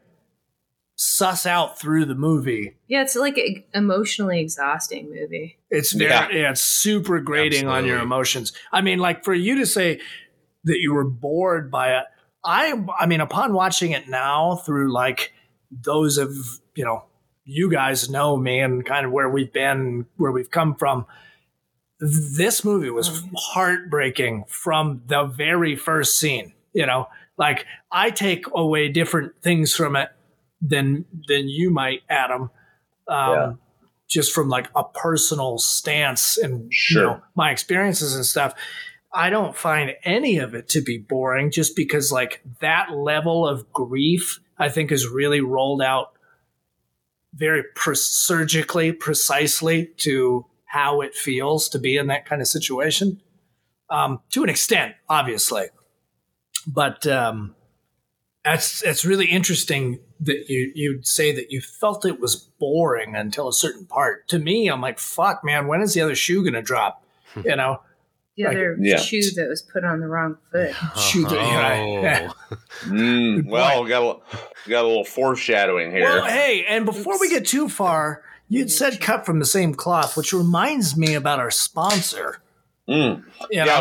[0.97, 2.77] suss out through the movie.
[2.87, 5.59] Yeah, it's like an emotionally exhausting movie.
[5.71, 7.79] It's very yeah, yeah it's super grating Absolutely.
[7.79, 8.53] on your emotions.
[8.71, 10.01] I mean, like for you to say
[10.65, 12.05] that you were bored by it,
[12.45, 15.33] I I mean, upon watching it now through like
[15.71, 16.31] those of
[16.75, 17.05] you know
[17.45, 21.07] you guys know me and kind of where we've been, where we've come from.
[22.01, 26.53] This movie was oh, heartbreaking from the very first scene.
[26.73, 30.11] You know, like I take away different things from it
[30.61, 32.51] than than you might, Adam.
[33.09, 33.53] Um, yeah.
[34.09, 37.03] Just from like a personal stance and sure.
[37.03, 38.55] you know my experiences and stuff.
[39.15, 43.71] I don't find any of it to be boring just because like that level of
[43.73, 46.12] grief I think is really rolled out
[47.35, 53.21] very pre- surgically, precisely to how it feels to be in that kind of situation.
[53.91, 55.67] Um, to an extent, obviously,
[56.67, 57.55] but um,
[58.45, 63.49] that's it's really interesting that you you'd say that you felt it was boring until
[63.49, 64.29] a certain part.
[64.29, 67.05] To me, I'm like, fuck, man, when is the other shoe gonna drop?
[67.35, 67.43] Hmm.
[67.45, 67.81] you know,
[68.37, 68.97] the other yeah.
[68.97, 70.75] shoe that was put on the wrong foot.
[70.99, 72.31] Shoot, yeah.
[72.51, 72.57] Oh.
[72.87, 76.03] Mm, well, we got a, we got a little foreshadowing here.
[76.05, 80.17] Well, hey, and before we get too far, you'd said cut from the same cloth,
[80.17, 82.39] which reminds me about our sponsor.
[82.89, 83.19] Mm.
[83.51, 83.75] You Yeah, know?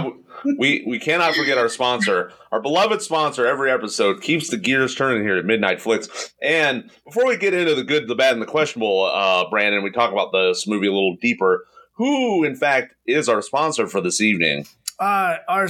[0.44, 3.48] w- we we cannot forget our sponsor, our beloved sponsor.
[3.48, 6.34] Every episode keeps the gears turning here at Midnight Flix.
[6.42, 9.92] And before we get into the good, the bad, and the questionable, uh, Brandon, we
[9.92, 11.66] talk about this movie a little deeper.
[11.94, 14.66] Who, in fact, is our sponsor for this evening?
[15.00, 15.68] Uh, our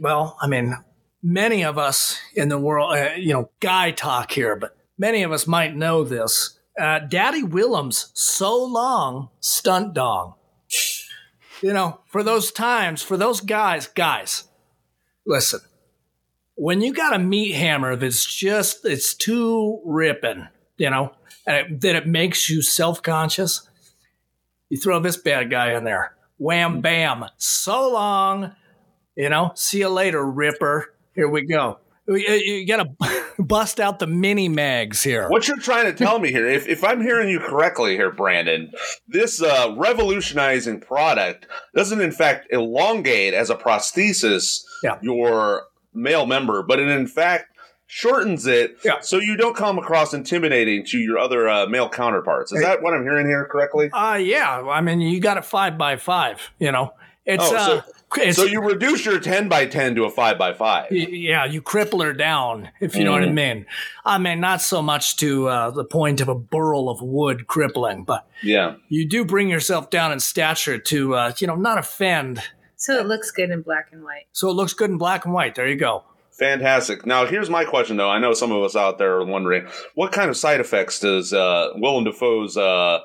[0.00, 0.76] well, I mean,
[1.22, 5.32] many of us in the world, uh, you know, guy talk here, but many of
[5.32, 6.58] us might know this.
[6.80, 10.34] Uh, Daddy Willems, so long, stunt dong.
[11.60, 14.44] You know, for those times, for those guys, guys,
[15.26, 15.60] listen.
[16.54, 21.12] When you got a meat hammer that's just it's too ripping, you know,
[21.46, 23.67] and it, that it makes you self conscious,
[24.68, 26.14] you throw this bad guy in there.
[26.38, 27.24] Wham bam.
[27.36, 28.52] So long.
[29.16, 30.94] You know, see you later, Ripper.
[31.14, 31.80] Here we go.
[32.06, 32.88] You, you gotta
[33.38, 35.28] bust out the mini mags here.
[35.28, 38.70] What you're trying to tell me here, if, if I'm hearing you correctly here, Brandon,
[39.08, 44.98] this uh, revolutionizing product doesn't in fact elongate as a prosthesis Yeah.
[45.02, 47.46] your male member, but it in fact
[47.90, 49.00] shortens it Yeah.
[49.00, 52.52] so you don't come across intimidating to your other uh, male counterparts.
[52.52, 53.90] Is that what I'm hearing here correctly?
[53.92, 54.60] Uh yeah.
[54.68, 56.50] I mean, you got a five by five.
[56.58, 56.92] You know,
[57.26, 57.82] it's Oh, so- uh,
[58.16, 60.92] it's, So you reduce your 10 by 10 to a 5 by 5.
[60.92, 63.34] yeah, you cripple her down, if you know what I Mhm.
[63.34, 63.66] mean.
[64.06, 68.04] I mean, not so much to uh, the point of a burl of wood crippling,
[68.04, 68.76] but Yeah.
[68.88, 72.40] you do bring yourself down in stature to, uh, you know, not offend.
[72.76, 74.24] So it looks good in black and white.
[74.32, 75.54] So it looks good in black and white.
[75.54, 76.04] There you go.
[76.38, 77.04] Fantastic.
[77.04, 78.08] Now, here's my question, though.
[78.10, 81.32] I know some of us out there are wondering what kind of side effects does
[81.32, 83.00] uh, Willem Dafoe's uh,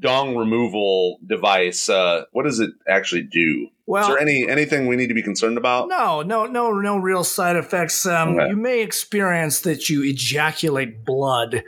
[0.00, 1.88] dong removal device?
[1.88, 3.68] Uh, what does it actually do?
[3.86, 5.88] Well, Is there any anything we need to be concerned about?
[5.88, 8.04] No, no, no, no real side effects.
[8.06, 8.48] Um, Okay.
[8.50, 11.62] You may experience that you ejaculate blood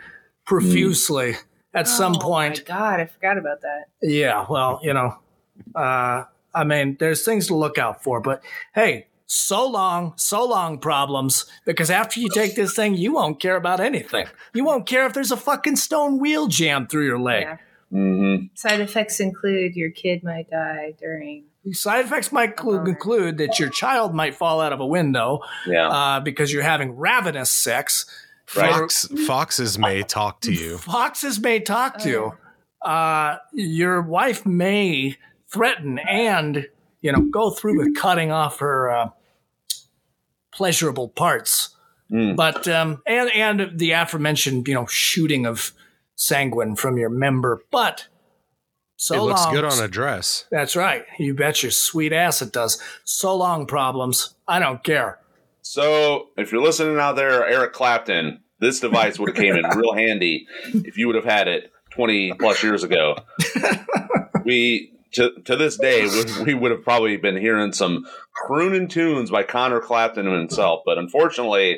[0.46, 1.34] profusely
[1.72, 2.58] at some Oh point.
[2.68, 3.84] My God, I forgot about that.
[4.02, 5.16] Yeah, well, you know,
[5.74, 6.24] uh,
[6.54, 8.20] I mean, there's things to look out for.
[8.20, 8.42] But
[8.74, 11.46] hey, so long, so long problems.
[11.64, 14.26] Because after you take this thing, you won't care about anything.
[14.52, 17.42] You won't care if there's a fucking stone wheel jammed through your leg.
[17.42, 17.56] Yeah.
[17.92, 18.46] Mm-hmm.
[18.54, 21.44] Side effects include your kid might die during.
[21.72, 22.90] Side effects might clu- Okay.
[22.90, 25.88] include that your child might fall out of a window Yeah.
[25.88, 28.04] uh, because you're having ravenous sex.
[28.46, 30.76] Fox, foxes may talk to you.
[30.78, 32.08] Foxes may talk to.
[32.10, 32.32] you.
[32.82, 35.16] Uh, your wife may
[35.50, 36.66] threaten and
[37.04, 39.10] you know go through with cutting off her uh,
[40.52, 41.76] pleasurable parts.
[42.10, 42.34] Mm.
[42.34, 45.72] But um, and and the aforementioned you know shooting of
[46.16, 47.62] sanguine from your member.
[47.70, 48.08] But
[48.96, 50.46] so it looks long, good on a dress.
[50.50, 51.04] That's right.
[51.18, 52.82] You bet your sweet ass it does.
[53.04, 54.34] So long problems.
[54.48, 55.18] I don't care.
[55.66, 59.92] So, if you're listening out there, Eric Clapton, this device would have came in real
[59.96, 63.16] handy if you would have had it 20 plus years ago.
[64.44, 69.30] we to, to this day we, we would have probably been hearing some crooning tunes
[69.30, 71.76] by Conor Clapton himself, but unfortunately,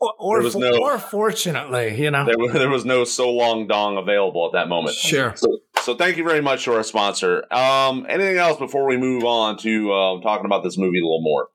[0.00, 2.24] Or or, no- or fortunately, you know.
[2.26, 4.96] there, was- there was no so long dong available at that moment.
[4.96, 5.32] Sure.
[5.36, 7.44] So, so thank you very much to our sponsor.
[7.52, 11.22] Um, anything else before we move on to um, talking about this movie a little
[11.22, 11.48] more?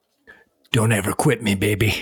[0.71, 1.95] Don't ever quit me, baby.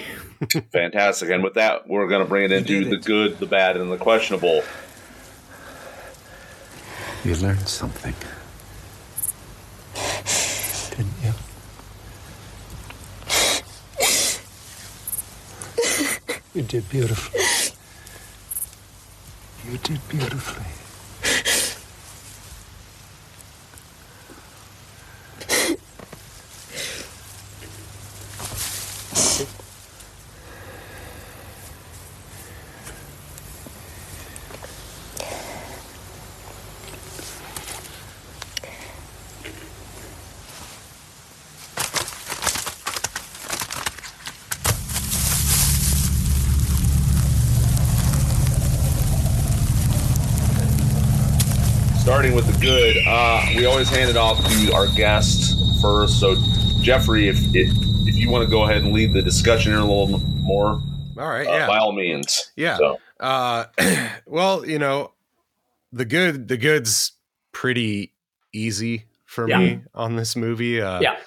[0.71, 1.29] Fantastic.
[1.31, 3.97] And with that, we're going to bring it into the good, the bad, and the
[3.97, 4.61] questionable.
[7.27, 8.15] You learned something.
[10.91, 11.33] Didn't you?
[16.53, 17.41] You did beautifully.
[19.69, 20.63] You did beautifully.
[52.07, 56.19] Starting with the good, uh, we always hand it off to our guests first.
[56.19, 56.35] So,
[56.79, 57.71] Jeffery, if if,
[58.07, 60.79] if you want to go ahead and lead the discussion here a little more,
[61.17, 61.67] All right, uh, yeah.
[61.67, 62.51] by all means.
[62.55, 62.77] Yeah.
[62.77, 63.65] So, Uh,
[64.27, 65.13] well, you know,
[65.91, 67.13] the good, the good's
[67.51, 68.13] pretty
[68.53, 69.57] easy for Yeah.
[69.57, 70.79] me on this movie.
[70.79, 71.17] Uh, Yeah.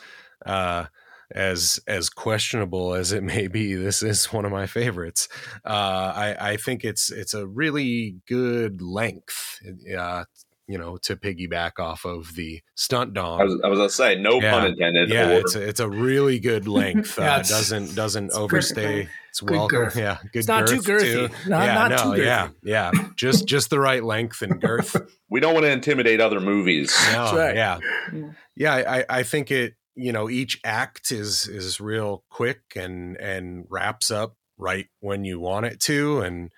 [0.46, 0.86] Uh,
[1.32, 5.28] as as questionable as it may be, this is one of my favorites.
[5.64, 9.60] Uh, I I think it's it's a really good length.
[9.96, 10.24] Uh,
[10.70, 13.40] you know, to piggyback off of the stunt dog.
[13.40, 14.50] I was, I was gonna say, no Yeah.
[14.52, 15.08] pun intended.
[15.10, 17.18] yeah, or- it's a, it's a really good length.
[17.18, 18.84] Yeah, uh, it's- doesn't doesn't it's overstay.
[18.84, 19.10] perfect.
[19.30, 20.38] It's Good well, yeah, good.
[20.40, 21.48] It's not too girth, girthy.
[21.48, 22.24] Not- yeah, not no, too girthy.
[22.24, 24.96] yeah, yeah, just just the right length and girth.
[25.30, 26.96] we don't want to intimidate other movies.
[27.12, 27.54] No, right.
[27.56, 27.78] yeah,
[28.12, 28.30] Yeah.
[28.56, 28.74] yeah.
[28.74, 29.74] I, I think it.
[29.96, 35.38] You know, each act is is real quick and and wraps up right when you
[35.40, 36.50] want it to, and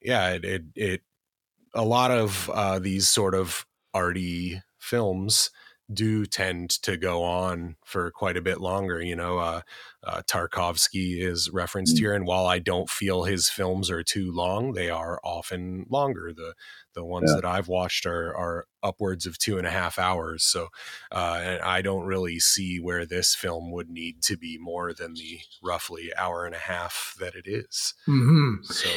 [0.00, 1.00] yeah, it it, it
[1.74, 5.50] a lot of uh, these sort of arty films
[5.92, 9.02] do tend to go on for quite a bit longer.
[9.02, 9.60] You know, uh,
[10.02, 14.72] uh, Tarkovsky is referenced here, and while I don't feel his films are too long,
[14.72, 16.32] they are often longer.
[16.34, 16.54] The
[16.94, 17.36] the ones Yeah.
[17.40, 20.44] that I've watched are are upwards of two and a half hours.
[20.44, 20.68] So,
[21.10, 25.14] uh, and I don't really see where this film would need to be more than
[25.14, 27.92] the roughly hour and a half that it is.
[28.08, 28.62] Mm-hmm.
[28.64, 28.88] So,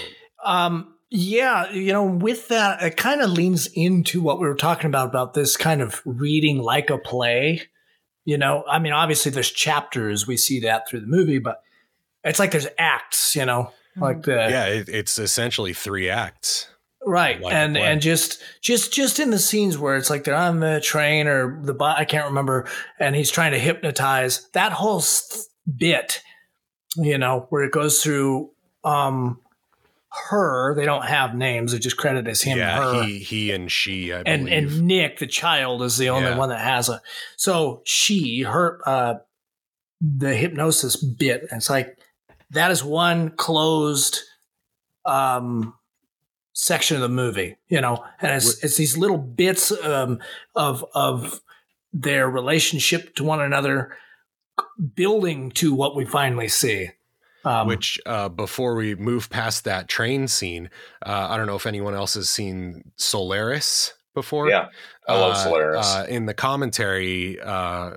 [0.44, 4.88] Um, yeah, you know, with that, it kind of leans into what we were talking
[4.88, 7.62] about about this kind of reading like a play.
[8.26, 11.62] You know, I mean, obviously there's chapters, we see that through the movie, but
[12.24, 16.68] it's like there's acts, you know, like the yeah, it, it's essentially three acts.
[17.06, 20.60] right, like and and just just just in the scenes where it's like they're on
[20.60, 22.68] the train or the bu- I can't remember,
[23.00, 26.22] and he's trying to hypnotize that whole s- bit,
[26.98, 28.50] you know, where it goes through
[28.84, 29.40] um
[30.30, 30.74] her.
[30.76, 32.58] They don't have names; they just credit as him.
[32.58, 33.04] yeah, her.
[33.04, 34.14] he he and she.
[34.14, 34.54] I and believe.
[34.78, 36.38] and Nick, the child, is the only Yeah.
[36.38, 37.02] one that has a.
[37.38, 39.16] So she, her, uh,
[40.02, 41.48] the hypnosis bit.
[41.52, 41.98] It's like
[42.52, 44.20] that is one closed,
[45.06, 45.74] um,
[46.54, 50.20] section of the movie, you know, and it's it's these little bits um,
[50.56, 51.42] of of
[51.92, 53.96] their relationship to one another,
[54.96, 56.90] building to what we finally see.
[57.46, 60.70] Um, which uh, before we move past that train scene,
[61.06, 64.50] uh, I don't know if anyone else has seen Solaris before.
[64.50, 64.70] Yeah,
[65.08, 65.86] I love Uh, Solaris.
[65.86, 67.92] Uh, in the commentary, uh,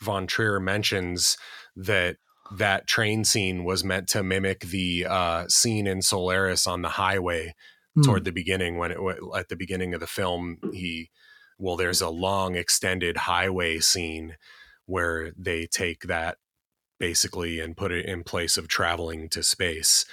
[0.00, 1.36] Von Trier mentions
[1.76, 2.16] that
[2.56, 7.54] that train scene was meant to mimic the uh, scene in Solaris on the highway
[7.94, 8.02] hmm.
[8.02, 8.98] toward the beginning when it
[9.36, 11.10] at the beginning of the film he
[11.58, 14.36] well there's a long extended highway scene
[14.86, 16.38] where they take that
[16.98, 20.04] basically and put it in place of traveling to space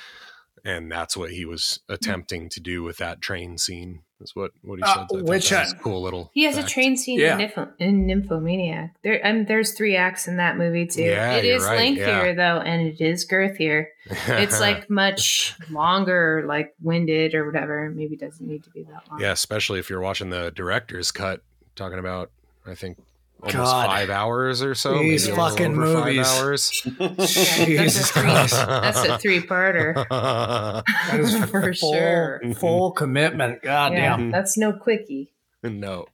[0.64, 4.80] and that's what he was attempting to do with that train scene is what what
[4.80, 7.20] he Uh, said which that was I- a cool little He has a train scene
[7.20, 7.38] Yeah.
[7.38, 8.96] in, in Nymphomaniac.
[9.04, 11.04] There, um, there's three acts in that movie too.
[11.04, 12.34] Yeah, it right, lengthier yeah.
[12.34, 13.88] though, and it is girthier.
[14.28, 17.92] It's like much longer, like winded or whatever.
[17.94, 19.20] Maybe doesn't need to be that long.
[19.20, 21.42] yeah especially if you're watching the director's cut
[21.76, 22.32] talking about
[22.66, 22.98] i think
[23.42, 23.86] almost God.
[23.88, 26.28] five hours or so These maybe a little fucking movies.
[26.28, 28.22] five hours that's Jesus a three.
[28.24, 28.54] Christ.
[28.54, 32.42] That's a three-parter That is for full, sure.
[32.60, 33.62] Full commitment.
[33.62, 34.32] God Yeah, damn.
[34.32, 35.32] that's no quickie.
[35.64, 36.08] no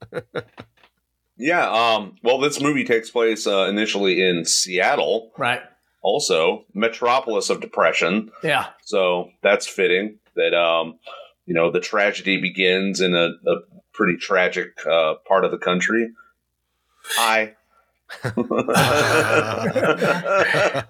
[1.37, 1.67] yeah.
[1.71, 2.15] Um.
[2.23, 5.61] Well, this movie takes place uh, initially in Seattle, Right.
[6.03, 8.31] also metropolis of depression.
[8.43, 8.67] Yeah.
[8.83, 10.99] So that's fitting that um,
[11.47, 13.55] you know, the tragedy begins in a, a
[13.91, 16.09] pretty tragic uh, part of the country.
[17.03, 17.55] Hi.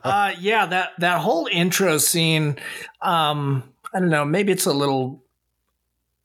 [0.04, 2.58] Uh, yeah, that that whole intro scene.
[3.02, 4.26] Um, I don't know.
[4.26, 5.24] Maybe it's a little.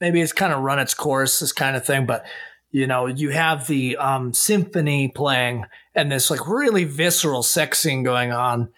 [0.00, 2.06] Maybe it's kind of run its course, this kind of thing.
[2.06, 2.24] But
[2.70, 8.02] you know, you have the um, symphony playing and this like really visceral sex scene
[8.02, 8.68] going on.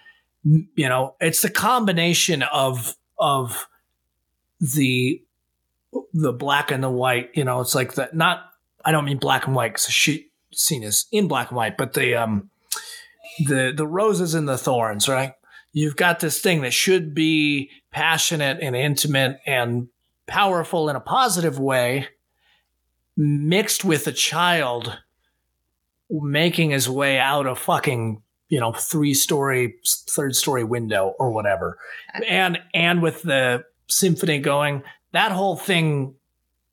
[0.44, 3.66] You know, it's the combination of of
[4.60, 5.22] the
[6.12, 7.30] the black and the white.
[7.34, 8.14] You know, it's like that.
[8.14, 8.44] Not.
[8.84, 9.92] I don't mean black and white because the
[10.54, 12.50] shoot as in black and white, but the um
[13.46, 15.32] the the roses and the thorns, right?
[15.72, 19.88] You've got this thing that should be passionate and intimate and
[20.26, 22.08] powerful in a positive way,
[23.16, 24.98] mixed with a child
[26.10, 29.74] making his way out a fucking you know three story
[30.08, 31.78] third story window or whatever.
[32.26, 34.82] And and with the symphony going
[35.12, 36.14] that whole thing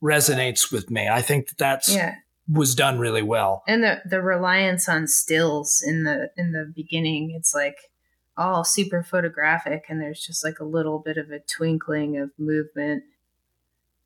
[0.01, 1.07] resonates with me.
[1.09, 2.15] I think that that's Yeah,
[2.47, 7.31] was done really well and the the reliance on stills in the in the beginning,
[7.31, 7.91] it's like
[8.37, 13.03] all super photographic, and there's just like a little bit of a twinkling of movement,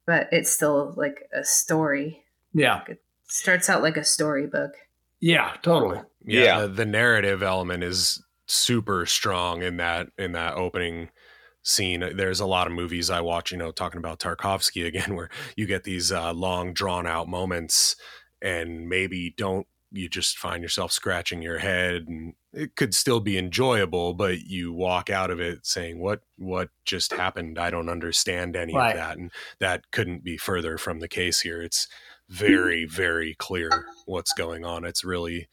[0.06, 2.24] but it's still like a story.
[2.54, 4.72] yeah It starts out like a storybook.
[5.20, 6.62] yeah totally yeah, Yeah.
[6.62, 11.10] The, the narrative element is super strong in that in that opening
[11.62, 15.30] scene there's a lot of movies i watch you know talking about tarkovsky again where
[15.56, 17.96] you get these uh, long drawn out moments
[18.42, 23.40] and maybe don't you just find yourself scratching your head and it could still be
[23.40, 27.58] enjoyable but you walk out of it saying what what just happened?
[27.58, 28.92] I don't understand any Right.
[28.92, 31.62] of that and that couldn't be further from the case here.
[31.62, 31.88] It's
[32.30, 34.86] very very clear what's going on.
[34.86, 35.48] It's really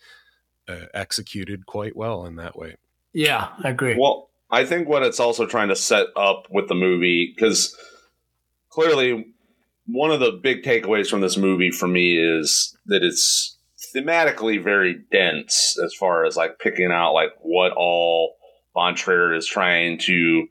[0.68, 2.76] uh, executed quite well in that way.
[3.14, 3.96] Yeah, I agree.
[3.98, 7.74] Well, I think what it's also trying to set up with the movie, because
[8.68, 9.34] clearly
[9.86, 13.56] one of the big takeaways from this movie for me is that it's
[13.94, 18.36] thematically very dense as far as like picking out like what all
[18.74, 20.46] Von Trier is trying to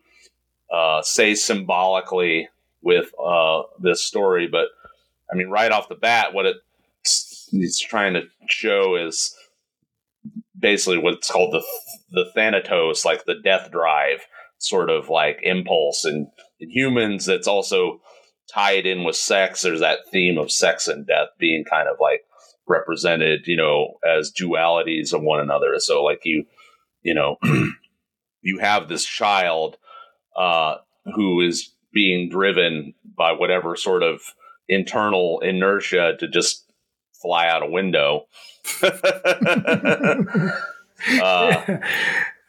[0.74, 2.50] uh, say symbolically
[2.82, 4.48] with uh, this story.
[4.48, 4.68] But
[5.32, 6.58] I mean, right off the bat, what it
[7.52, 9.36] it's trying to show is
[10.58, 11.64] basically what's called the
[12.12, 14.26] the thanatos, like the death drive
[14.58, 18.02] sort of like impulse, in humans, that's also
[18.52, 19.62] tied in with sex.
[19.62, 22.22] There's that theme of sex and death being kind of like
[22.68, 25.76] represented, you know, as dualities of one another.
[25.78, 26.46] So, like you,
[27.02, 27.38] you know,
[28.42, 29.78] you have this child
[30.36, 30.76] uh,
[31.16, 34.22] who is being driven by whatever sort of
[34.68, 36.72] internal inertia to just
[37.22, 38.26] fly out a window.
[41.22, 41.78] uh,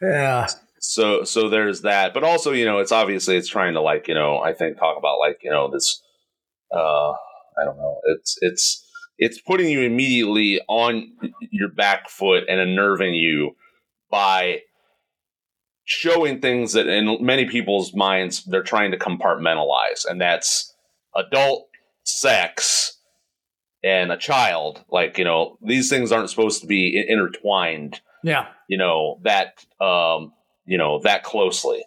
[0.01, 0.47] yeah.
[0.79, 2.13] So so there's that.
[2.13, 4.97] But also you know it's obviously it's trying to like you know i think talk
[4.97, 6.01] about like you know this
[6.73, 7.99] uh i don't know.
[8.05, 8.83] It's it's
[9.17, 11.11] it's putting you immediately on
[11.51, 13.55] your back foot and unnerving you
[14.11, 14.61] by
[15.85, 20.05] showing things that in many people's minds they're trying to compartmentalize.
[20.07, 20.75] And that's
[21.15, 21.67] adult
[22.03, 22.99] sex
[23.83, 24.83] and a child.
[24.89, 28.01] Like you know these things aren't supposed to be intertwined.
[28.23, 28.47] Yeah.
[28.67, 30.33] you know that um
[30.67, 31.83] you know that closely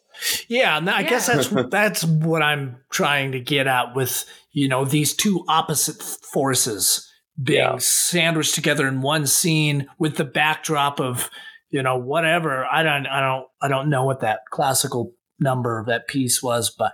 [0.48, 4.84] Yeah, and I guess that's that's what I'm trying to get at with you know
[4.84, 7.06] these two opposite forces
[7.40, 7.76] being Yeah.
[7.78, 11.30] sandwiched together in one scene with the backdrop of
[11.70, 15.86] you know whatever I don't I don't I don't know what that classical number of
[15.86, 16.92] that piece was, but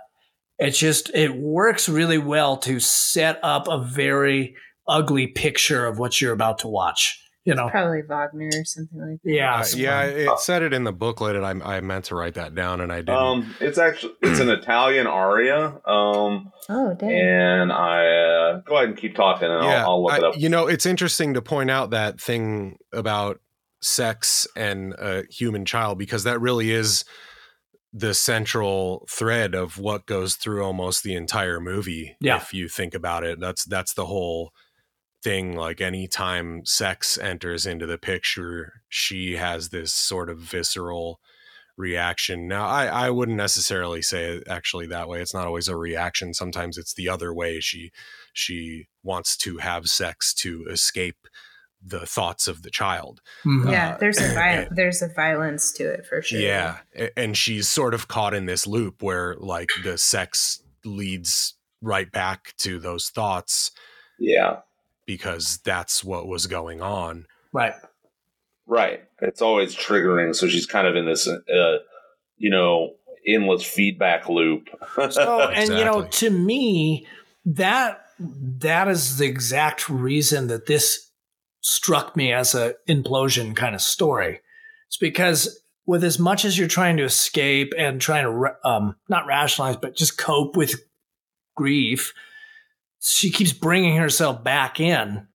[0.59, 4.55] it's just it works really well to set up a very
[4.87, 7.21] ugly picture of what you're about to watch.
[7.47, 9.31] You know, Probably Wagner or something like that.
[9.31, 12.15] yeah, Uh, yeah, like- it said it in the booklet, and I, I meant to
[12.15, 13.15] write that down, and I didn't.
[13.15, 17.09] um it's actually it's an italian aria um Oh, dang.
[17.09, 20.37] and i uh go ahead and keep talking and I'll, I'll look I- it up
[20.37, 23.39] You know, it's interesting to point out that thing about
[23.81, 27.05] sex and a human child because that really is
[27.93, 32.15] the central thread of what goes through almost the entire movie.
[32.19, 32.35] Yeah.
[32.37, 34.51] If you think about it, that's that's the whole
[35.23, 35.55] thing.
[35.55, 41.19] Like anytime sex enters into the picture, she has this sort of visceral
[41.77, 42.47] reaction.
[42.47, 45.21] Now, I, I wouldn't necessarily say it actually that way.
[45.21, 46.33] It's not always a reaction.
[46.33, 47.59] Sometimes it's the other way.
[47.59, 47.91] She
[48.33, 51.27] she wants to have sex to escape
[51.83, 53.21] the thoughts of the child.
[53.45, 53.71] Mhm.
[53.71, 54.33] yeah, uh, there's a yeah.
[54.33, 56.39] vi- there's a violence to it for sure.
[56.39, 56.77] Yeah.
[57.15, 62.55] And she's sort of caught in this loop where like the sex leads right back
[62.57, 63.71] to those thoughts
[64.19, 64.57] yeah
[65.07, 67.25] because that's what was going on.
[67.51, 67.73] right.
[68.67, 71.77] right it's always triggering so she's kind of in this uh
[72.37, 72.91] you know
[73.25, 74.67] endless feedback loop
[75.11, 77.07] So, and you know, to me,
[77.45, 81.11] that that is the exact reason that this
[81.61, 84.41] struck me as a implosion kind of story.
[84.87, 89.27] It's because with as much as you're trying to escape and trying to um, not
[89.27, 90.81] rationalize, but just cope with
[91.55, 92.13] grief,
[93.01, 95.27] she keeps bringing herself back in.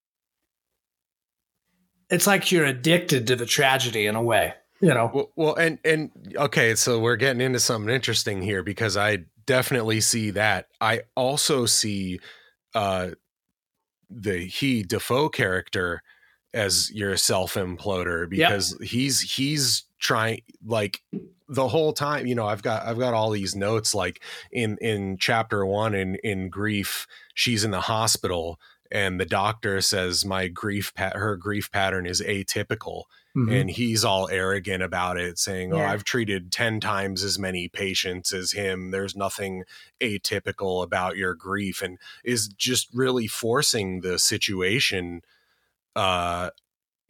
[2.11, 5.11] It's like you're addicted to the tragedy in a way, you know.
[5.13, 10.01] Well, well, and and okay, so we're getting into something interesting here because I definitely
[10.01, 10.69] see that.
[10.81, 12.21] I also see
[12.75, 13.11] uh
[14.11, 16.03] the he Dafoe character
[16.55, 21.01] as your self imploder because he's he's trying like
[21.55, 25.17] the whole time you know i've got i've got all these notes like in in
[25.19, 28.59] chapter one in in grief she's in the hospital
[28.91, 33.61] and the doctor says my grief pat her grief pattern is atypical Mhm.
[33.61, 35.91] and he's all arrogant about it saying oh Yeah.
[35.91, 39.65] i've treated 10 times as many patients as him there's nothing
[40.03, 45.23] atypical about your grief and is just really forcing the situation
[45.97, 46.51] uh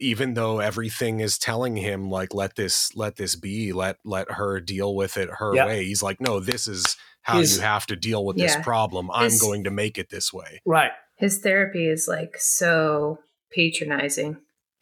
[0.03, 4.59] even though everything is telling him like let this let this be let let her
[4.59, 5.65] deal with it her Yeah.
[5.67, 9.09] way he's like no this is how He's- you have to deal with this problem
[9.11, 10.91] i'm His- going to make it this way Right.
[11.17, 13.19] His therapy is like so
[13.55, 14.37] patronizing.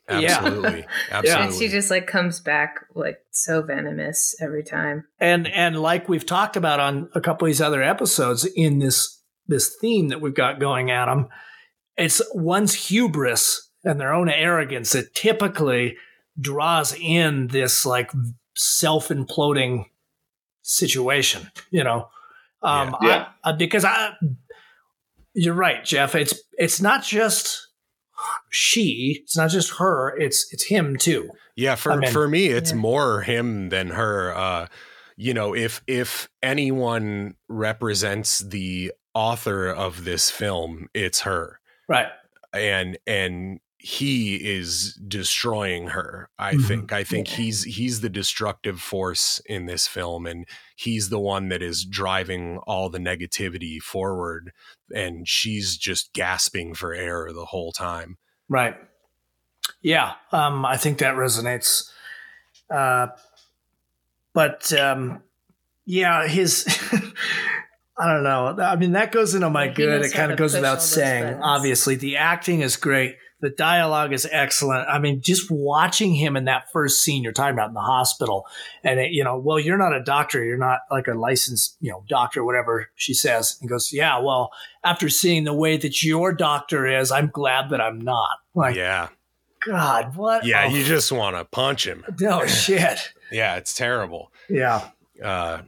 [0.09, 0.39] Yeah.
[1.11, 5.05] absolutely And she just like comes back like so venomous every time.
[5.19, 9.22] and and like we've talked about on a couple of these other episodes in this
[9.47, 11.28] this theme that we've got going at them
[11.97, 15.97] it's one's hubris and their own arrogance that typically
[16.39, 18.11] draws in this like
[18.55, 19.86] self imploding
[20.61, 22.09] situation, you know.
[22.63, 23.07] Um, Yeah.
[23.07, 23.25] Yeah.
[23.43, 24.13] I, I- because I,
[25.34, 26.13] you're right, Jeff.
[26.15, 27.67] It's it's not just
[28.49, 29.21] she.
[29.23, 30.15] It's not just her.
[30.17, 31.29] It's it's him too.
[31.55, 32.77] Yeah, for I mean- for me, it's Yeah.
[32.77, 34.36] more him than her.
[34.36, 34.67] Uh,
[35.15, 42.07] you know, if if anyone represents the author of this film, it's her, Right.
[42.53, 46.29] and and he is destroying her.
[46.38, 46.67] I Mhm.
[46.67, 46.93] think.
[46.93, 47.38] I think Yeah.
[47.38, 52.57] he's he's the destructive force in this film, and he's the one that is driving
[52.67, 54.51] all the negativity forward,
[54.93, 58.17] and she's just gasping for air the whole time.
[58.47, 58.75] Right.
[59.82, 60.13] Yeah.
[60.32, 61.89] Um, I think that resonates.
[62.69, 63.07] Uh,
[64.34, 65.23] but um,
[65.86, 66.65] yeah, his.
[67.97, 68.55] I don't know.
[68.59, 70.05] I mean, that goes into my Yeah, good.
[70.05, 71.23] It kind of goes without saying.
[71.23, 71.41] buttons.
[71.43, 73.15] Obviously, the acting is great.
[73.42, 74.88] The dialogue is excellent.
[74.88, 78.46] I mean, just watching him in that first scene you're talking about in the hospital,
[78.84, 81.92] and it, you know, well, you're not a doctor, you're not like a licensed, you
[81.92, 84.52] know, doctor, whatever she says, and goes, yeah, well,
[84.84, 88.38] after seeing the way that your doctor is, I'm glad that I'm not.
[88.54, 89.10] Like, yeah,
[89.66, 90.46] God, what?
[90.46, 90.66] yeah.
[90.66, 92.06] a You just want to punch him.
[92.20, 93.12] no shit.
[93.32, 94.32] Yeah, it's terrible.
[94.50, 94.88] Yeah.
[95.24, 95.62] uh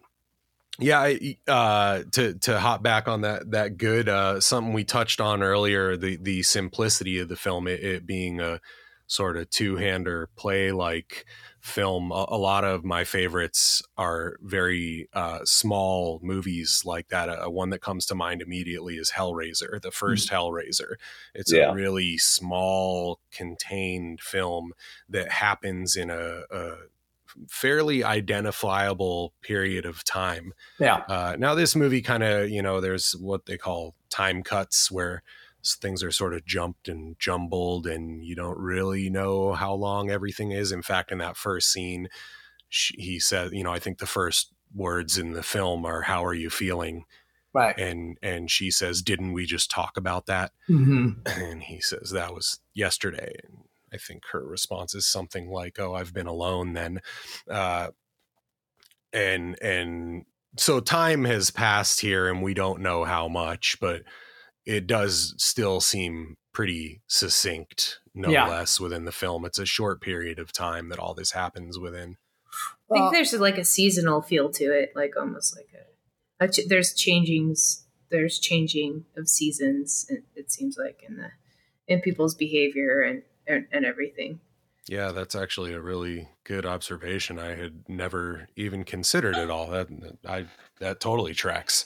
[0.79, 5.21] yeah I, uh to to hop back on that that good uh something we touched
[5.21, 8.59] on earlier the the simplicity of the film it, it being a
[9.05, 11.25] sort of two-hander play like
[11.59, 12.11] film.
[12.11, 17.29] A, a lot of my favorites are very uh small movies like that.
[17.29, 20.95] A, one that comes to mind immediately is hellraiser the first hellraiser.
[21.35, 21.69] It's Yeah.
[21.71, 24.73] a really small contained film
[25.09, 26.75] that happens in a, a
[27.49, 30.53] fairly identifiable period of time.
[30.79, 31.03] Yeah.
[31.07, 35.23] Uh, now, this movie kind of, you know, there's what they call time cuts where
[35.65, 40.51] things are sort of jumped and jumbled and you don't really know how long everything
[40.51, 40.71] is.
[40.71, 42.09] In fact, in that first scene,
[42.69, 46.25] she, he said, you know, I think the first words in the film are, How
[46.25, 47.05] are you feeling?
[47.53, 47.77] Right.
[47.77, 50.51] And, and she says, Didn't we just talk about that?
[50.67, 53.35] hmm And he says, That was yesterday.
[53.43, 53.59] And
[53.93, 57.01] I think her response is something like, "Oh, I've been alone then,"
[57.49, 57.89] uh,
[59.11, 60.25] and and
[60.57, 64.03] so time has passed here, and we don't know how much, but
[64.65, 68.47] it does still seem pretty succinct, no Yeah.
[68.47, 69.45] less, within the film.
[69.45, 72.17] It's a short period of time that all this happens within.
[72.91, 75.69] I think there's like a seasonal feel to it, like almost like
[76.39, 80.05] a, a ch- there's changings, there's changing of seasons.
[80.09, 81.31] It, it seems like in the
[81.87, 84.39] in people's behavior and and, and everything.
[84.87, 87.39] Yeah, that's actually a really good observation.
[87.39, 89.67] I had never even considered it all.
[89.67, 89.87] That
[90.27, 90.47] I
[90.79, 91.85] that totally tracks.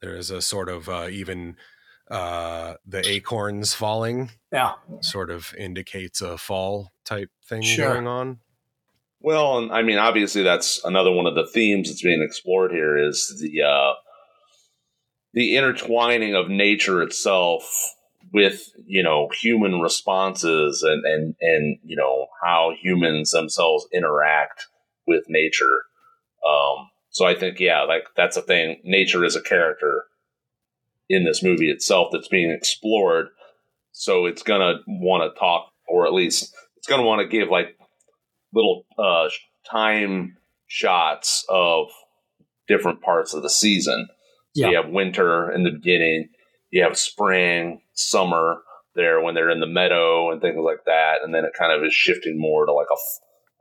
[0.00, 1.56] There is a sort of uh, even
[2.10, 4.74] uh, the acorns falling Yeah.
[5.02, 7.92] sort of indicates a fall type thing Sure.
[7.92, 8.38] going on.
[9.20, 12.96] Well, and I mean, obviously, that's another one of the themes that's being explored here
[12.96, 13.92] is the uh,
[15.34, 17.94] the intertwining of nature itself
[18.32, 24.66] with you know human responses and and and you know how humans themselves interact
[25.06, 25.82] with nature.
[26.48, 28.80] Um, so I think yeah, like that's a thing.
[28.84, 30.04] Nature is a character
[31.08, 33.28] in this movie itself that's being explored.
[33.92, 37.76] So it's gonna want to talk, or at least it's gonna want to give like
[38.52, 39.28] little uh,
[39.70, 41.88] time shots of
[42.68, 44.06] different parts of the season.
[44.54, 44.70] So Yeah.
[44.70, 46.28] you have winter in the beginning,
[46.70, 48.62] you have spring, summer
[48.94, 51.84] there when they're in the meadow and things like that, and then it kind of
[51.86, 52.96] is shifting more to like a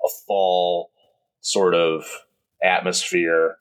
[0.05, 0.91] a fall
[1.41, 2.05] sort of
[2.63, 3.57] atmosphere.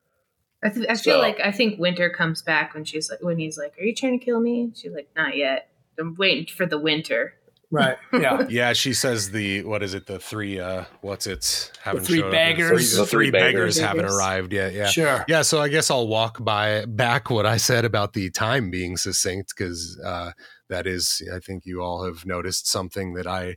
[0.62, 3.38] I, th- I feel So- like I think Winter comes back when she's like when
[3.38, 5.68] he's like, "Are you trying to kill me?" She's like, "Not yet.
[5.98, 7.34] I'm waiting for the winter."
[7.70, 7.96] Right.
[8.12, 8.46] Yeah.
[8.48, 10.06] Yeah, she says the what is it?
[10.06, 11.72] The three uh what's it?
[11.82, 12.68] Haven't three showed beggars.
[12.92, 13.78] Three, the three, The three beggars, beggars.
[13.78, 14.72] haven't arrived yet.
[14.72, 14.86] Yeah.
[14.86, 15.24] Sure.
[15.28, 18.96] Yeah, so I guess I'll walk by back what I said about the time being
[18.96, 20.30] succinct because uh,
[20.68, 23.56] that is, I think you all have noticed something that I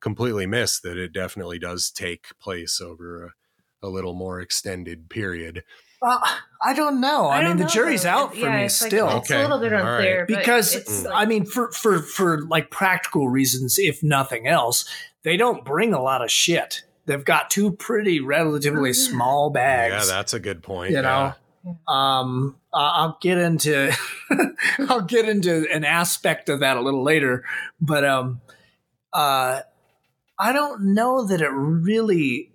[0.00, 3.34] completely missed that it definitely does take place over
[3.82, 5.62] a, a little more extended period.
[6.02, 6.22] Well,
[6.62, 7.26] I don't know.
[7.28, 8.08] I, don't mean, the jury's though.
[8.10, 9.08] out for yeah, me it's like- still.
[9.18, 9.38] it's Okay.
[9.38, 13.78] a little bit unclear but because it's I mean, for for for like practical reasons,
[13.78, 14.84] if nothing else,
[15.24, 16.84] they don't bring a lot of shit.
[17.06, 20.06] They've got two pretty relatively Oh, small bags.
[20.08, 20.92] Yeah, that's a good point.
[20.92, 21.34] you know.
[21.86, 23.92] Um, I- I'll get into
[24.88, 27.44] I'll get into an aspect of that a little later,
[27.80, 28.40] but um,
[29.12, 29.60] uh,
[30.38, 32.49] I don't know that it really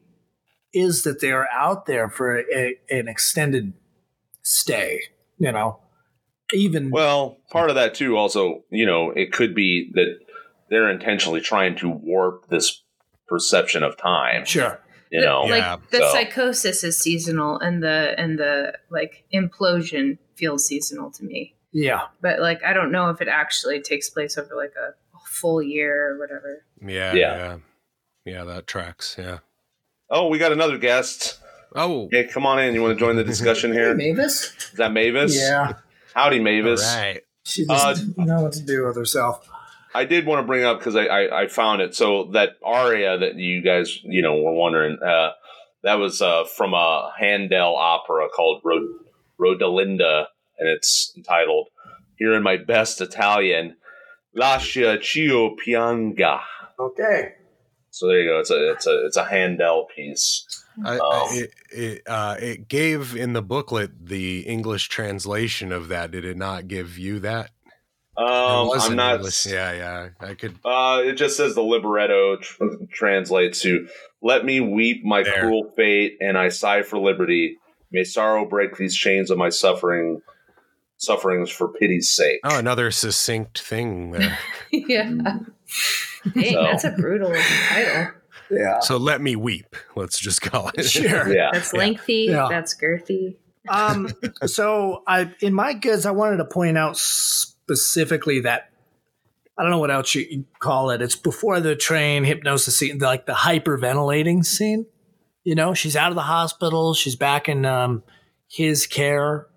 [0.76, 3.73] is that they are out there for a, an extended
[4.43, 5.01] stay.
[5.38, 5.80] You know,
[6.53, 10.19] even Well, part of that too, also, you know, it could be that
[10.69, 12.84] they're intentionally trying to warp this
[13.28, 14.45] perception of time.
[14.45, 14.80] Sure.
[15.11, 15.78] You The- know, like Yeah.
[15.91, 21.55] the So- psychosis is seasonal, and the and the like implosion feels seasonal to me.
[21.71, 22.07] Yeah.
[22.21, 24.93] But like, I don't know if it actually takes place over like a
[25.28, 26.65] full year or whatever.
[26.82, 27.38] Yeah, Yeah.
[27.38, 27.57] yeah,
[28.26, 28.43] yeah.
[28.45, 29.15] That tracks.
[29.19, 29.39] Yeah.
[30.10, 31.39] Oh, we got another guest.
[31.76, 32.74] Oh, Hey, come on in.
[32.74, 33.91] You want to join the discussion here?
[33.91, 34.53] Is Mavis?
[34.72, 35.36] Is that Mavis?
[35.36, 35.74] Yeah.
[36.14, 36.82] Howdy, Mavis.
[36.88, 37.22] all right.
[37.43, 39.47] She Uh, doesn't know what to do with herself.
[39.93, 41.95] I did want to bring up because I, I, I found it.
[41.95, 45.32] So that aria that you guys you know were wondering uh,
[45.84, 48.82] that was uh, from a Handel opera called Rod-
[49.39, 50.26] Rodelinda,
[50.60, 51.68] and it's entitled
[52.18, 53.78] "Here in My Best Italian."
[54.36, 56.41] Lascia ch'io pianga.
[56.78, 57.36] Okay.
[57.95, 58.39] So there you go.
[58.39, 60.45] It's a it's a it's a Handel piece.
[60.83, 60.97] I.
[60.97, 66.11] I, it it, uh, it gave in the booklet the English translation of that.
[66.11, 67.51] Did it not give you that?
[68.17, 69.15] Um, I'm not.
[69.15, 69.45] English.
[69.45, 70.09] Yeah, yeah.
[70.19, 70.59] I could.
[70.65, 73.87] Uh, it just says the libretto tr- translates to
[74.21, 75.39] "Let me weep my There.
[75.39, 77.59] cruel fate, and I sigh for liberty.
[77.91, 80.21] May sorrow break these chains of my suffering,
[80.97, 84.37] sufferings for pity's sake." Oh, another succinct thing there.
[84.69, 85.37] yeah.
[86.34, 87.34] Dang, So- that's a brutal
[87.69, 88.11] title.
[88.51, 88.80] Yeah.
[88.80, 89.76] so let me weep.
[89.95, 90.84] Let's just call it.
[90.84, 91.28] Sure.
[91.34, 92.28] Yeah, That's lengthy.
[92.30, 92.47] Yeah.
[92.49, 93.38] That's girthy.
[93.69, 94.09] um,
[94.45, 98.69] so I in my goods, I wanted to point out specifically that
[99.57, 101.01] I don't know what else you you call it.
[101.01, 104.86] It's before the train hypnosis scene, like the hyperventilating scene.
[105.43, 106.93] You know, she's out of the hospital.
[106.93, 108.03] She's back in um,
[108.47, 109.47] his care,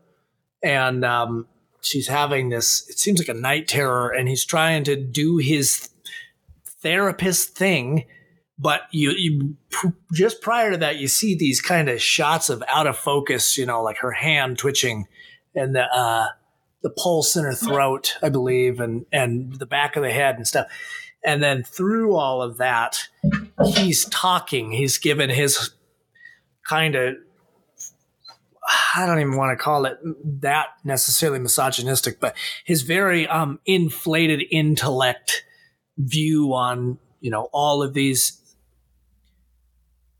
[0.62, 1.47] and um,
[1.81, 2.89] she's having this.
[2.89, 5.89] It seems like a night terror, and he's trying to do his
[6.83, 8.05] therapist thing.
[8.59, 9.57] But you, you
[10.12, 13.57] just prior to that, you see these kind of shots of out of focus.
[13.57, 15.07] You know, like her hand twitching,
[15.55, 16.29] and the uh,
[16.83, 20.47] the pulse in her throat, I believe, and and the back of the head and
[20.47, 20.66] stuff.
[21.24, 23.09] And then through all of that,
[23.64, 24.72] he's talking.
[24.72, 25.70] He's given his
[26.66, 27.14] kind of
[28.95, 29.99] I don't even want to call it
[30.41, 35.45] that necessarily misogynistic, but his very um, inflated intellect
[35.99, 38.41] view on you know all of these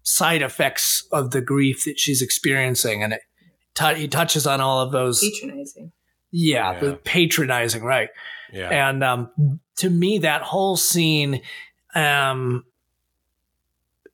[0.03, 3.21] side effects of the grief that she's experiencing, and it
[3.75, 5.21] t- he touches on all of those.
[5.21, 5.93] Patronizing.
[6.31, 6.81] Yeah, Yeah.
[6.81, 8.11] the patronizing, right?
[8.53, 8.89] Yeah.
[8.89, 11.43] And um, to me, that whole scene,
[11.95, 12.65] um,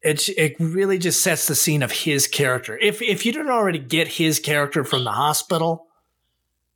[0.03, 2.77] it it really just sets the scene of his character.
[2.79, 5.87] If if you didn't already get his character from the hospital,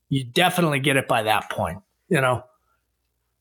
[0.09, 1.79] you definitely get it by that point.
[2.09, 2.45] You know,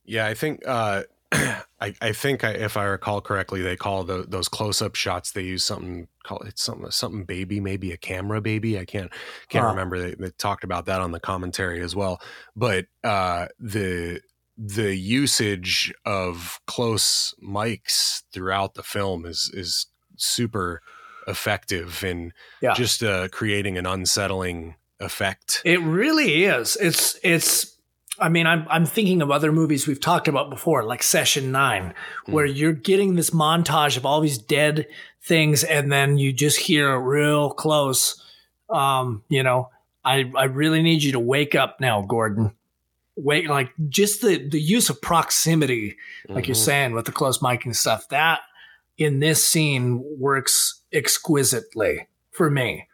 [0.03, 1.03] Yeah, I think uh,
[1.79, 5.31] I, I think I, if I recall correctly, they call the, those close up shots.
[5.31, 8.79] They use something call it something something baby, maybe a camera baby.
[8.79, 9.11] I can't
[9.49, 9.71] can't Huh.
[9.71, 9.99] remember.
[9.99, 12.21] They, they talked about that on the commentary as well.
[12.55, 14.21] But uh, the
[14.57, 20.81] the usage of close mics throughout the film is is super
[21.27, 22.73] effective in Yeah.
[22.73, 25.61] just uh, creating an unsettling effect.
[25.65, 26.75] it really is.
[26.77, 27.76] It's it's.
[28.19, 31.93] I mean, I'm I'm thinking of other movies we've talked about before, like Session Nine,
[32.25, 34.87] where you're getting this montage of all these dead
[35.21, 38.21] things, and then you just hear real close.
[38.69, 39.69] Um, you know,
[40.03, 42.53] I I really need you to wake up now, Gordon.
[43.15, 45.95] Wait, like just the the use of proximity,
[46.29, 46.65] like you're Mhm.
[46.65, 48.07] saying with the close mic and stuff.
[48.09, 48.41] That
[48.97, 52.86] in this scene works exquisitely for me.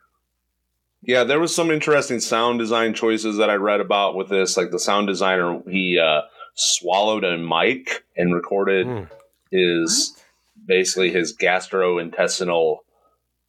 [1.06, 4.56] Yeah, there was some interesting sound design choices that I read about with this.
[4.56, 6.22] Like the sound designer, he uh,
[6.56, 9.10] swallowed a mic and recorded Mm.
[9.52, 10.16] his
[10.66, 12.78] basically his gastrointestinal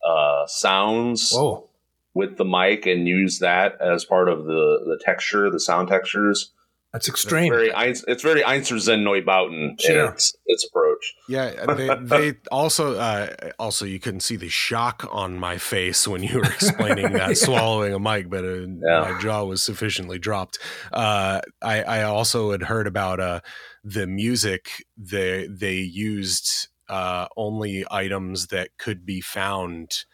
[0.05, 1.69] uh, sounds Whoa.
[2.13, 6.51] with the mic and used that as part of the the texture, the sound textures.
[6.95, 7.53] That's extreme.
[7.53, 10.07] Very, it's very Einstürzende Neubauten Sure.
[10.07, 11.16] in its its approach.
[11.28, 11.88] Yeah, they,
[12.30, 16.45] they also uh, also you couldn't see the shock on my face when you were
[16.45, 20.61] explaining that swallowing a mic, but uh, my jaw was sufficiently dropped.
[20.92, 23.40] Uh, I, I also had heard about uh,
[23.82, 24.84] the music.
[24.97, 30.05] They they used uh, only items that could be found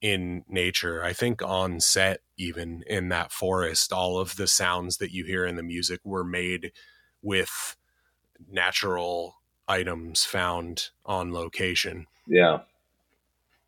[0.00, 1.02] in nature.
[1.02, 5.44] I think on set, even in that forest, all of the sounds that you hear
[5.44, 6.72] in the music were made
[7.22, 7.76] with
[8.50, 9.36] natural
[9.68, 12.06] items found on location.
[12.26, 12.60] Yeah,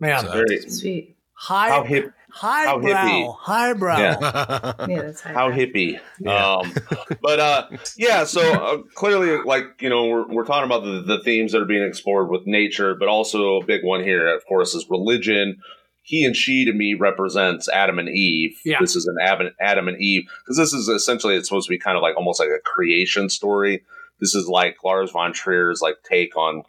[0.01, 1.17] Man, So- very Sweet.
[1.35, 3.37] high, how hip, how highbrow, hippie.
[3.39, 3.99] highbrow.
[3.99, 4.73] Yeah.
[4.89, 5.57] Yeah, that's high how brow.
[5.59, 6.01] hippie.
[6.19, 6.57] Yeah.
[6.57, 6.75] Um,
[7.21, 11.23] but uh, yeah, so uh, clearly, like you know, we're, we're talking about the, the
[11.23, 14.75] themes that are being explored with nature, but also a big one here, of course,
[14.75, 15.59] is religion.
[16.03, 18.59] He and she to me represents Adam and Eve.
[18.65, 18.79] Yeah.
[18.81, 21.79] This is an Adam, Adam and Eve because this is essentially it's supposed to be
[21.79, 23.83] kind of like almost like a creation story
[24.23, 26.63] this is like Lars von Trier's like take on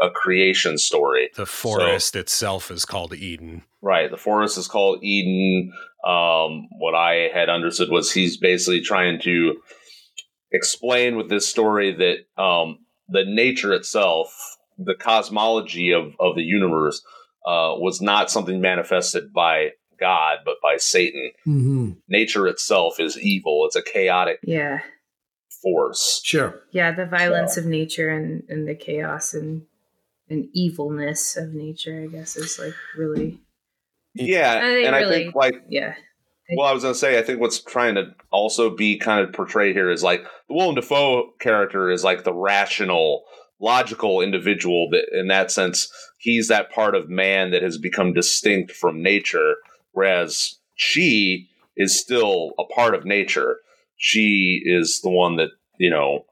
[0.00, 1.30] a creation story.
[1.36, 3.62] The forest so, itself is called Eden.
[3.82, 4.10] Right.
[4.10, 5.72] The forest is called Eden.
[6.04, 9.56] Um, what I had understood was he's basically trying to
[10.52, 14.34] explain with this story that um, the nature itself,
[14.78, 17.02] the cosmology of, of the universe,
[17.46, 21.30] uh, was not something manifested by God, but by Satan.
[21.46, 21.90] Mm-hmm.
[22.08, 23.64] Nature itself is evil.
[23.66, 24.80] It's a chaotic yeah
[25.62, 26.20] force.
[26.24, 26.62] Sure.
[26.72, 27.62] Yeah, the violence so.
[27.62, 29.62] of nature and, and the chaos and
[30.28, 33.40] and evilness of nature, I guess, is like really.
[34.14, 35.94] Yeah, and really, I think like yeah.
[36.56, 39.32] Well, I was going to say, I think what's trying to also be kind of
[39.34, 43.24] portrayed here is like the Willem Dafoe character is like the rational,
[43.60, 48.72] logical individual that, in that sense, he's that part of man that has become distinct
[48.72, 49.56] from nature,
[49.92, 53.58] whereas she is still a part of nature.
[53.96, 56.24] She is the one that you know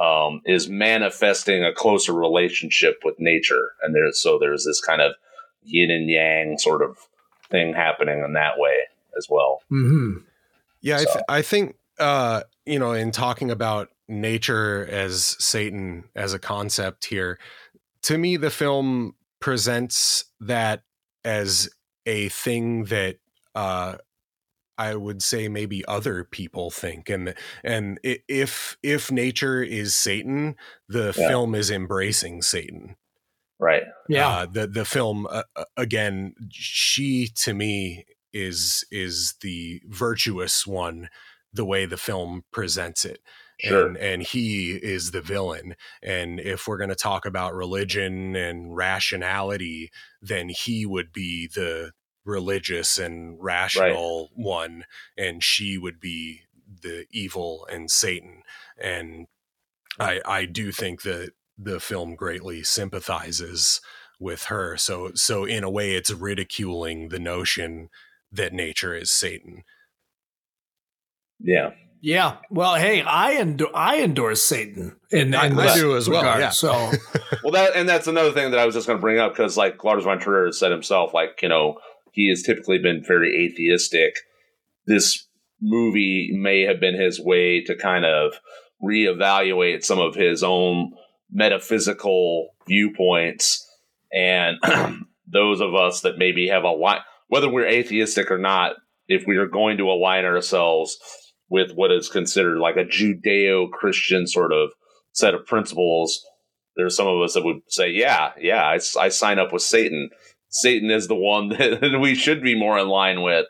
[0.00, 5.12] um, is manifesting a closer relationship with nature, and there's so there's this kind of
[5.64, 6.98] yin and yang sort of
[7.50, 8.78] thing happening in that way
[9.16, 9.60] as well.
[9.70, 10.18] Mm-hmm.
[10.80, 11.02] Yeah, so.
[11.02, 16.38] I, th- I think uh, you know, in talking about nature as Satan as a
[16.38, 17.38] concept here,
[18.02, 20.82] to me, the film presents that
[21.24, 21.70] as
[22.06, 23.16] a thing that
[23.54, 23.96] uh,
[24.78, 30.56] I would say maybe other people think, and and if if nature is Satan,
[30.88, 31.28] the yeah.
[31.28, 32.96] film is embracing Satan.
[33.60, 33.84] Right.
[34.08, 34.28] Yeah.
[34.28, 41.08] Uh, the the film uh, uh again, she to me is is the virtuous one,
[41.52, 43.20] the way the film presents it.
[43.62, 43.86] Sure.
[43.86, 45.76] And, and he is the villain.
[46.02, 49.90] And if we're going to talk about religion and rationality,
[50.20, 51.92] then he would be the
[52.24, 54.44] religious and rational right.
[54.44, 54.84] one,
[55.16, 56.42] and she would be
[56.82, 58.42] the evil and Satan.
[58.80, 59.26] And
[59.98, 63.80] I I do think that the film greatly sympathizes
[64.18, 64.76] with her.
[64.76, 67.90] So so in a way, it's ridiculing the notion
[68.30, 69.64] that nature is Satan.
[71.38, 71.70] Yeah.
[72.02, 72.38] Yeah.
[72.50, 74.96] Well, hey, I endo- I endorse Satan.
[75.12, 76.40] and I, in I do as regard, well.
[76.40, 76.50] Yeah.
[76.50, 76.72] So,
[77.44, 79.56] well, that and that's another thing that I was just going to bring up because,
[79.56, 81.78] like Lars von Trier said himself, like you know,
[82.10, 84.16] he has typically been very atheistic.
[84.84, 85.26] This
[85.60, 88.32] movie may have been his way to kind of
[88.82, 90.92] reevaluate some of his own
[91.30, 93.64] metaphysical viewpoints
[94.12, 94.58] and
[95.26, 96.98] those of us that maybe have a lot
[97.28, 98.72] whether we're atheistic or not
[99.08, 100.98] if we are going to align ourselves
[101.52, 104.70] with what is considered like a judeo-christian sort of
[105.12, 106.24] set of principles
[106.76, 110.10] there's some of us that would say yeah yeah i, I sign up with satan
[110.52, 113.46] Satan is the one that we should be more in line with.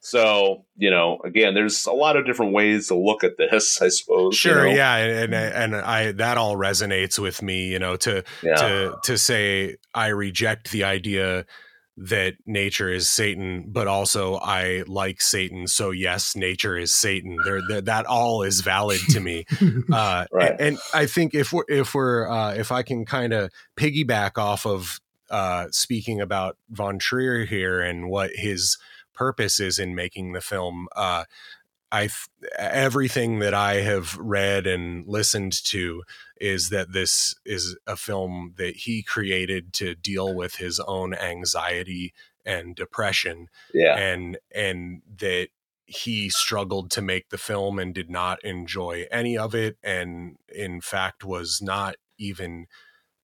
[0.00, 3.88] So, you know, again, there's a lot of different ways to look at this, I
[3.88, 4.36] suppose.
[4.36, 4.76] Sure, you know?
[4.76, 8.54] yeah, and, and and I that all resonates with me, you know, to yeah.
[8.56, 11.46] to to say I reject the idea
[11.96, 15.68] that nature is Satan, but also I like Satan.
[15.68, 17.38] So yes, nature is Satan.
[17.44, 19.46] There, that all is valid to me.
[19.92, 20.50] Uh, right.
[20.52, 24.38] and, and, I think if we're if we're uh, if I can kind of piggyback
[24.38, 28.78] off of uh, speaking about Von Trier here and what his
[29.14, 30.88] purpose is in making the film.
[30.94, 31.24] Uh,
[31.90, 32.08] I
[32.58, 36.02] everything that I have read and listened to
[36.40, 42.12] is that this is a film that he created to deal with his own anxiety
[42.44, 43.48] and depression.
[43.72, 45.48] Yeah, and and that
[45.86, 50.80] he struggled to make the film and did not enjoy any of it, and in
[50.80, 52.66] fact was not even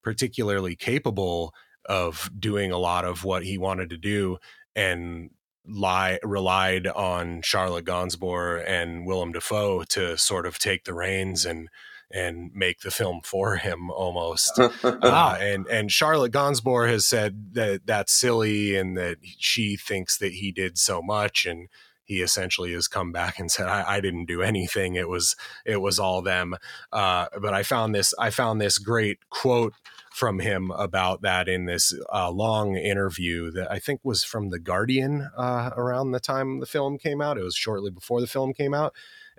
[0.03, 1.53] particularly capable
[1.85, 4.37] of doing a lot of what he wanted to do
[4.75, 5.31] and
[5.67, 11.69] lie relied on Charlotte Gainsbourg and Willem Dafoe to sort of take the reins and
[12.13, 14.59] and make the film for him almost.
[14.83, 20.33] uh, and and Charlotte Gainsbourg has said that that's silly and that she thinks that
[20.33, 21.67] he did so much and
[22.03, 25.35] he essentially has come back and said I, I didn't do anything it was
[25.65, 26.55] it was all them
[26.91, 29.73] uh, but I found this I found this great quote
[30.11, 34.59] from him about that in this uh, long interview that I think was from The
[34.59, 37.37] Guardian uh, around the time the film came out.
[37.37, 38.93] It was shortly before the film came out,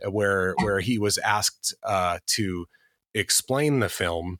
[0.08, 2.66] where where he was asked uh, to
[3.14, 4.38] explain the film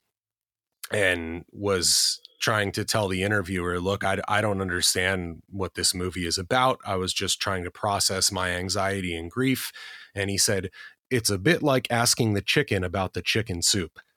[0.91, 6.27] and was trying to tell the interviewer, look, I, I don't understand what this movie
[6.27, 6.81] is about.
[6.85, 9.71] I was just trying to process my anxiety and grief.
[10.15, 10.71] And he said,
[11.09, 13.99] it's a bit like asking the chicken about the chicken soup.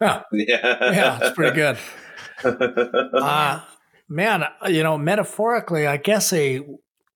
[0.00, 0.22] Yeah.
[0.30, 0.92] Yeah.
[0.92, 1.76] Yeah, it's pretty good.
[2.44, 3.62] uh,
[4.08, 6.64] man, you know, metaphorically, I guess a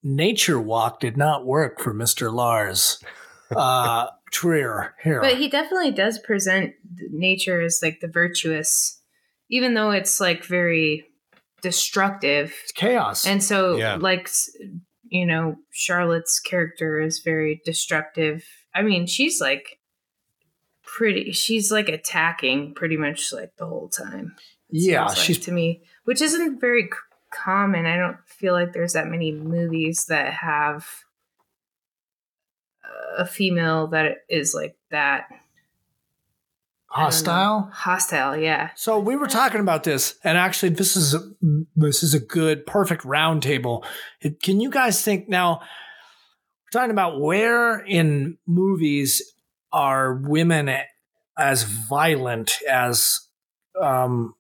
[0.03, 2.33] nature walk did not work for Mr.
[2.33, 2.99] Lars.
[3.57, 5.21] Uh, Trier here.
[5.21, 6.75] But he definitely does present
[7.11, 9.01] nature as like the virtuous,
[9.51, 11.05] even though it's like very
[11.61, 12.55] destructive.
[12.65, 13.27] It's chaos.
[13.27, 13.97] And so, Yeah.
[13.97, 14.29] like,
[15.05, 18.45] you know, Charlotte's character is very destructive.
[18.75, 19.79] I mean, she's like
[20.83, 24.35] pretty, she's like attacking pretty much like the whole time.
[24.71, 26.89] yeah, like she's to me, which isn't very
[27.31, 27.85] common.
[27.87, 30.87] I don't feel like there's that many movies that have
[33.19, 35.29] a female that is like that
[36.87, 37.71] hostile.
[37.73, 38.71] Hostile, yeah.
[38.75, 41.21] So we were talking about this, and actually, this is a,
[41.77, 43.85] this is a good, perfect roundtable.
[44.21, 45.61] It- Can you guys think now?
[46.75, 49.23] We're talking about where in movies
[49.73, 50.71] are women
[51.39, 53.21] as violent as
[53.81, 54.35] um,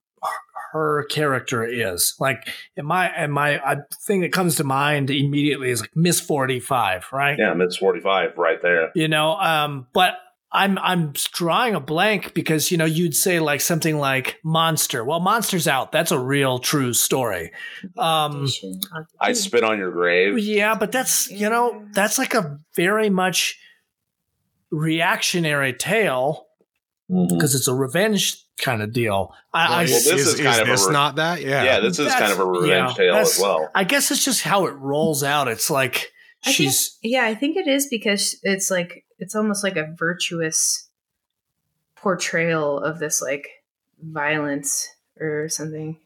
[0.73, 2.15] her character is.
[2.19, 6.21] Like, in my, in my I, thing that comes to mind immediately is like Miss
[6.21, 7.39] Forty Five, right?
[7.39, 8.91] Yeah, Miss 45 right there.
[8.95, 10.15] you know um but
[10.53, 15.21] i'm i'm drawing a blank because you know you'd say like something like monster well
[15.21, 17.51] monster's out that's a real true story
[17.97, 18.47] um
[19.21, 20.39] I spit on your grave.
[20.39, 23.59] yeah but that's you know that's like a very much
[24.71, 26.47] reactionary tale
[27.09, 30.71] because it's a revenge kind of deal i, I Well, this is kind of a
[30.71, 31.41] this re- not that?
[31.43, 31.65] Yeah.
[31.65, 33.71] Yeah, this is That's- kind of a revenge yeah, tale as well.
[33.75, 36.13] I guess it's just how it rolls out it's like
[36.45, 39.95] I think- she's yeah, I think it is because it's like it's almost like a
[39.99, 40.89] virtuous
[41.97, 43.49] portrayal of this like
[44.01, 44.89] violence
[45.21, 45.99] or something.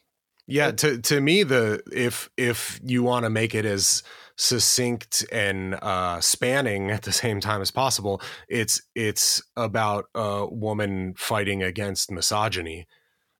[0.46, 4.02] Yeah, to to me the if if you want to make it as
[4.36, 11.14] succinct and uh spanning at the same time as possible, it's it's about a woman
[11.16, 12.86] fighting against misogyny.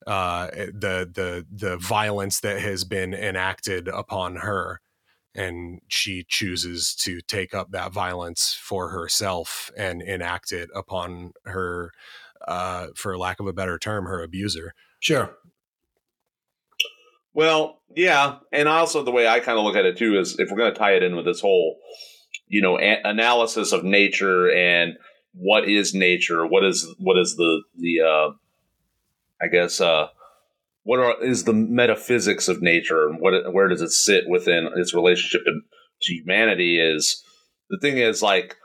[0.07, 4.81] Uh the the the violence that has been enacted upon her
[5.35, 11.93] and she chooses to take up that violence for herself and enact it upon her
[12.49, 14.75] uh for lack of a better term her abuser.
[15.01, 15.37] sure
[17.37, 20.51] Well, yeah, and also the way I kind of look at it too is if
[20.51, 21.77] we're going to tie it in with this whole,
[22.49, 24.95] you know, a- analysis of nature and
[25.35, 28.33] what is nature, what is what is the the uh,
[29.39, 30.09] I guess uh,
[30.85, 34.95] what are is the metaphysics of nature and what where does it sit within its
[34.95, 35.61] relationship to,
[36.01, 36.81] to humanity?
[36.81, 37.23] Is
[37.69, 38.57] the thing is like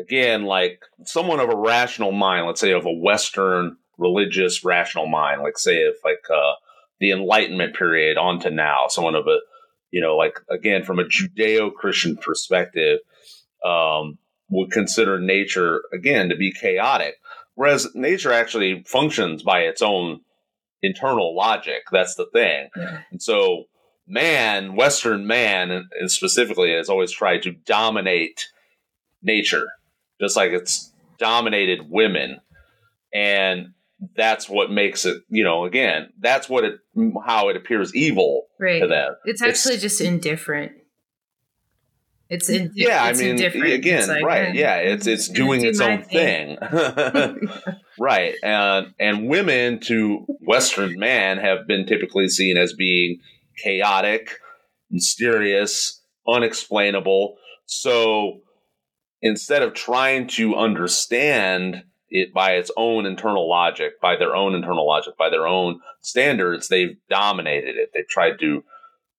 [0.00, 5.42] again like someone of a rational mind, let's say of a Western religious rational mind,
[5.42, 6.54] like say if like uh,
[7.00, 9.38] the Enlightenment period on to now, someone of a,
[9.90, 12.98] you know, like again from a Judeo Christian perspective,
[13.64, 14.18] um,
[14.50, 17.14] would consider nature again to be chaotic,
[17.54, 20.20] whereas nature actually functions by its own
[20.82, 21.82] internal logic.
[21.92, 23.02] That's the thing, Yeah.
[23.10, 23.64] and so
[24.06, 28.48] man, Western man, and specifically, has always tried to dominate
[29.22, 29.68] nature,
[30.20, 32.40] just like it's dominated women,
[33.14, 33.68] and
[34.16, 35.22] that's what makes it.
[35.28, 36.74] You know, again, that's what it
[37.24, 38.80] how it appears evil Right.
[38.80, 39.14] to them.
[39.24, 40.72] It's It's- actually just indifferent.
[42.28, 43.72] It's in, yeah, I it's mean, indifferent.
[43.72, 44.54] again, like, right?
[44.54, 46.58] Yeah, it's it's doing do its own thing,
[47.98, 48.34] right?
[48.44, 53.18] And and women to Western man have been typically seen as being
[53.62, 54.30] chaotic,
[54.90, 57.36] mysterious, unexplainable.
[57.66, 58.42] So
[59.20, 64.86] instead of trying to understand it by its own internal logic, by their own internal
[64.86, 67.90] logic, by their own standards, they've dominated it.
[67.94, 68.64] They've tried to,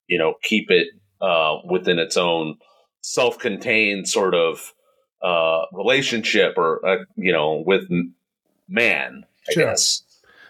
[0.08, 0.90] you know, keep it
[1.22, 2.58] uh, within its own
[3.02, 4.74] self-contained sort of
[5.24, 7.84] uh, relationship or uh, you know with
[8.68, 9.66] man i Sure.
[9.66, 10.02] guess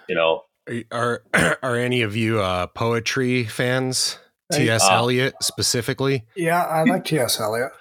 [0.07, 0.43] you know
[0.91, 1.23] Are
[1.63, 4.17] are any of you uh, poetry fans?
[4.53, 4.83] T.S.
[4.83, 6.25] uh, Eliot specifically.
[6.35, 7.71] yeah i like ts eliot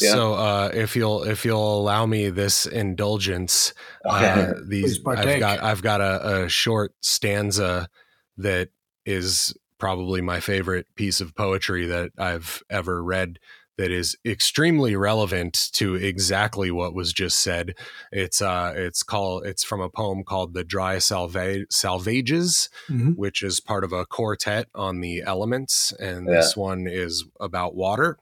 [0.00, 0.12] Yeah.
[0.12, 3.72] So uh, if you'll if you'll allow me this indulgence,
[4.04, 4.98] uh, these
[5.34, 7.88] I've got I've got a, a short stanza
[8.36, 8.68] that
[9.06, 13.38] is probably my favorite piece of poetry that I've ever read.
[13.76, 17.76] That is extremely relevant to exactly what was just said.
[18.10, 23.14] It's uh, it's called it's from a poem called "The Dry Salva- Salvages," Mhm.
[23.16, 28.18] which is part of a quartet on the elements, and this one is about water.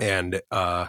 [0.00, 0.86] And uh,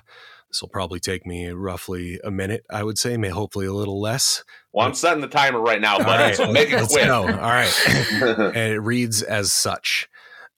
[0.49, 3.99] this will probably take me roughly a minute, I would say, may hopefully a little
[3.99, 4.43] less.
[4.71, 7.21] well i'm setting the timer right now buddy right, so make it quick go.
[7.21, 7.73] All right.
[8.21, 10.09] and it reads as such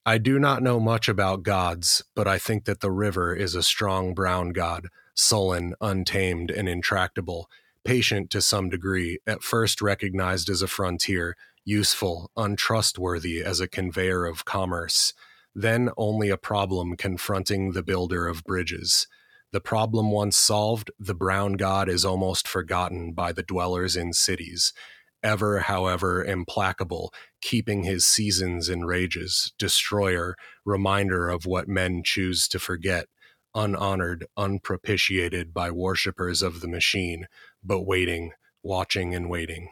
[0.08, 3.62] I do not know much about gods, but I think that the river is a
[3.62, 7.50] strong brown god, sullen, untamed, and intractable,
[7.82, 14.26] patient to some degree, at first recognized as a frontier, useful, untrustworthy as a conveyor
[14.26, 15.12] of commerce,
[15.58, 19.06] then only a problem confronting the builder of bridges.
[19.52, 24.74] The problem once solved, the brown god is almost forgotten by the dwellers in cities.
[25.22, 30.36] Ever, however, implacable, keeping his seasons in rages, destroyer,
[30.66, 33.06] reminder of what men choose to forget,
[33.54, 37.28] unhonored, unpropitiated by worshippers of the machine,
[37.64, 38.32] but waiting,
[38.62, 39.70] watching and waiting.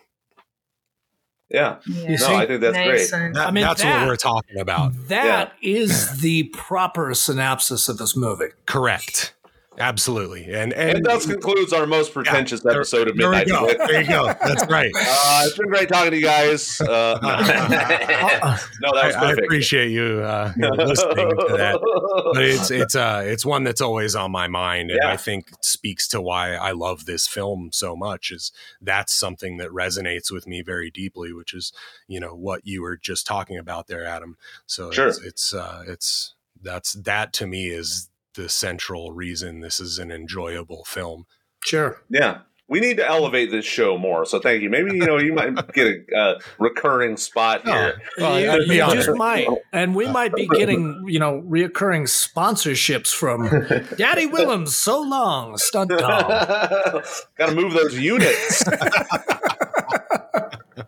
[1.55, 1.77] Yeah.
[1.87, 2.17] Yeah.
[2.17, 3.35] No, I think that's Nice great.
[3.35, 4.93] That- I mean, that's that- what we're talking about.
[5.09, 8.49] That is the proper synopsis of this movie.
[8.67, 9.35] Correct.
[9.79, 10.55] Absolutely.
[10.55, 13.87] And and, And thus concludes our most pretentious there- episode of there we Midnight go.
[13.87, 14.27] There you go.
[14.45, 14.93] That's right.
[15.27, 16.81] Uh, it's been great talking to you guys.
[16.81, 17.19] Uh,
[18.81, 22.31] no, that was I, I appreciate you uh, you know, listening to that.
[22.35, 25.11] But it's it's uh it's one that's always on my mind, and Yeah.
[25.13, 28.31] I think speaks to why I love this film so much.
[28.31, 31.73] Is that's something that resonates with me very deeply, which is
[32.07, 34.37] you know what you were just talking about there, Adam.
[34.67, 35.09] So Sure.
[35.09, 40.11] it's it's uh, it's that's that to me is the central reason this is an
[40.11, 41.25] enjoyable film.
[41.65, 42.03] Sure.
[42.11, 42.41] Yeah.
[42.67, 44.25] We need to elevate this show more.
[44.25, 44.71] So thank you.
[44.71, 48.01] Maybe, you know, you might get a uh, recurring spot here.
[48.17, 49.05] Well, you I'd be you honored.
[49.05, 49.47] just might.
[49.73, 53.51] And we might be getting, you know, reoccurring sponsorships from
[53.99, 56.01] Daddy Willems, so long, stunt dog.
[57.37, 58.65] Got to move those units.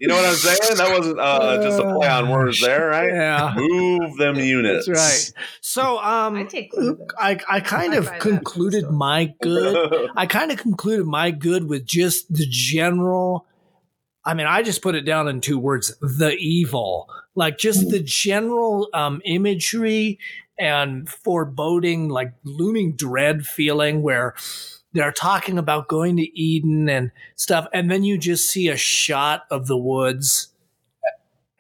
[0.01, 0.77] You know what I'm saying?
[0.77, 3.09] That wasn't uh, just a play on words there, right?
[3.09, 3.55] Yeah.
[3.57, 4.87] Move them units.
[4.87, 5.45] That's right.
[5.61, 7.09] So I um take one of those.
[7.19, 10.11] I, I kind I of buy that, concluded my good.
[10.17, 13.47] I kind of concluded my good with just the general.
[14.25, 17.09] I mean, I just put it down in two words: the evil.
[17.35, 20.19] Like just the general um, imagery
[20.59, 24.35] and foreboding, like looming dread feeling, where
[24.97, 29.45] they're talking about going to Eden and stuff, and then you just see a shot
[29.51, 30.49] of the woods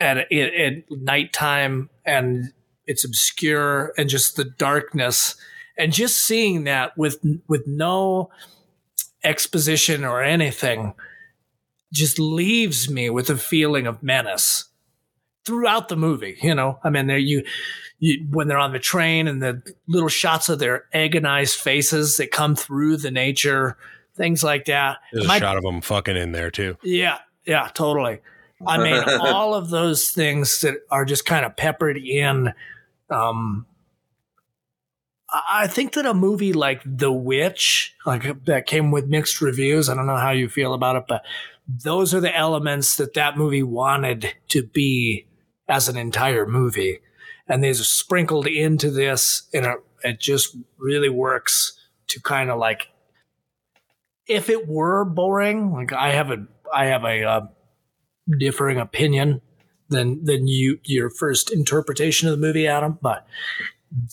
[0.00, 2.52] at at, at nighttime, and
[2.86, 5.36] it's obscure and just the darkness
[5.76, 7.18] and just seeing that with
[7.48, 8.30] with no
[9.24, 10.94] exposition or anything
[11.92, 14.64] just leaves me with a feeling of menace
[15.44, 16.78] throughout the movie you know?
[16.84, 17.44] I mean there you,
[17.98, 22.30] you when they're on the train and the little shots of their agonized faces that
[22.30, 23.76] come through the nature
[24.16, 26.76] things like that There's My- a shot of them fucking in there too.
[26.82, 28.20] yeah, yeah, totally.
[28.66, 32.52] I mean, all of those things that are just kind of peppered in.
[33.10, 33.66] Um,
[35.28, 39.88] I I think that a movie like The Witch, like that came with mixed reviews.
[39.88, 41.22] I don't know how you feel about it, but
[41.68, 45.26] those are the elements that that movie wanted to be
[45.68, 47.00] as an entire movie,
[47.48, 51.78] and these are sprinkled into this, and it, it just really works
[52.08, 52.88] to kind of like.
[54.28, 57.46] If it were boring, like I have a, I have a uh,
[58.38, 59.40] differing opinion
[59.88, 62.98] than than you your first interpretation of the movie, Adam.
[63.00, 63.26] But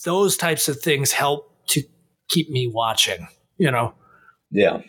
[0.04, 1.82] those types of things help to
[2.28, 3.26] keep me watching.
[3.58, 3.94] You know,
[4.50, 4.82] Yeah.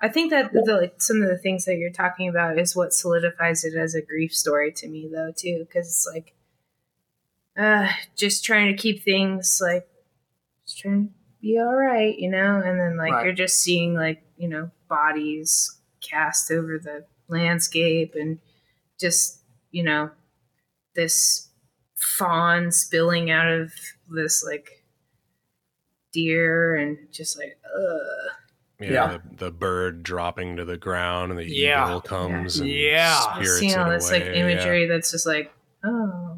[0.00, 2.92] I think that the, like some of the things that you're talking about is what
[2.92, 6.34] solidifies it as a grief story to me, though, too, because it's like,
[7.56, 9.86] uh, just trying to keep things like,
[10.66, 13.24] just trying to be all right, you know, and then like Right.
[13.24, 18.38] you're just seeing like you know bodies cast over the landscape and
[19.00, 19.40] just
[19.70, 20.10] you know
[20.94, 21.48] this
[21.96, 23.72] fawn spilling out of
[24.10, 24.84] this like
[26.12, 28.32] deer and just like ugh.
[28.80, 29.18] Yeah, Yeah.
[29.38, 31.86] The, the bird dropping to the ground and the Yeah.
[31.86, 33.18] eagle comes and Yeah.
[33.20, 34.40] spirits seeing all it this like away, yeah.
[34.50, 35.52] imagery that's just like
[35.84, 36.35] oh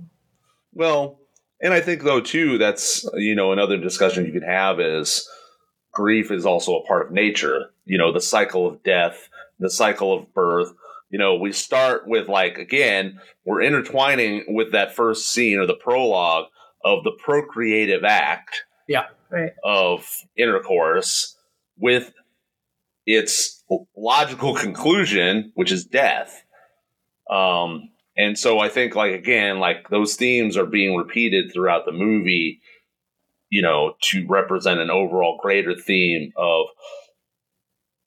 [0.79, 1.19] Well,
[1.61, 5.29] and I think though too, that's you know another discussion you could have is
[5.93, 7.71] grief is also a part of nature.
[7.85, 10.73] You know, the cycle of death, the cycle of birth.
[11.11, 15.75] You know, we start with like again, we're intertwining with that first scene or the
[15.75, 16.47] prologue
[16.85, 19.07] of the procreative act Yeah.
[19.31, 20.07] right of
[20.37, 21.37] intercourse
[21.77, 22.13] with
[23.05, 23.65] its
[23.97, 26.45] logical conclusion, which is death.
[27.29, 31.93] Um, and so I think, like again, like those themes are being repeated throughout the
[31.93, 32.61] movie,
[33.49, 36.67] you know, to represent an overall greater theme of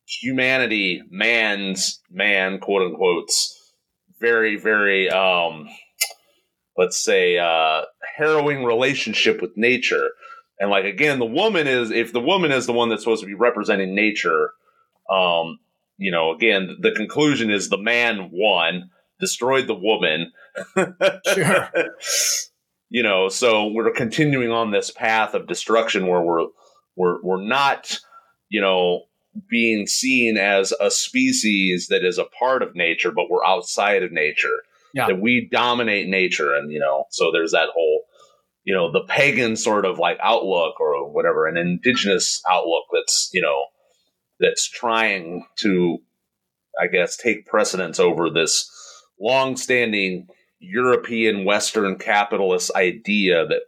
[0.05, 3.57] humanity, man's man, quote unquotes,
[4.19, 5.69] very, very, um,
[6.77, 7.83] let's say, uh,
[8.17, 10.09] harrowing relationship with nature.
[10.59, 13.27] And like again, the woman is if the woman is the one that's supposed to
[13.27, 14.51] be representing nature,
[15.09, 15.59] um,
[15.97, 18.89] you know, again, the conclusion is the man won,
[19.21, 20.31] destroyed the woman.
[21.33, 21.69] Sure.
[22.89, 26.47] you know, so we're continuing on this path of destruction where we're
[26.97, 27.97] we're we're not,
[28.49, 29.03] you know,
[29.49, 34.11] being seen as a species that is a part of nature, but we're outside of
[34.11, 34.57] nature.
[34.93, 35.07] Yeah.
[35.07, 38.03] That we dominate nature, and you know, so there's that whole
[38.63, 43.41] you know the pagan sort of like outlook or whatever an indigenous outlook that's you
[43.41, 43.65] know
[44.39, 45.97] that's trying to
[46.79, 48.69] i guess take precedence over this
[49.21, 50.27] long-standing
[50.59, 53.61] european western capitalist idea that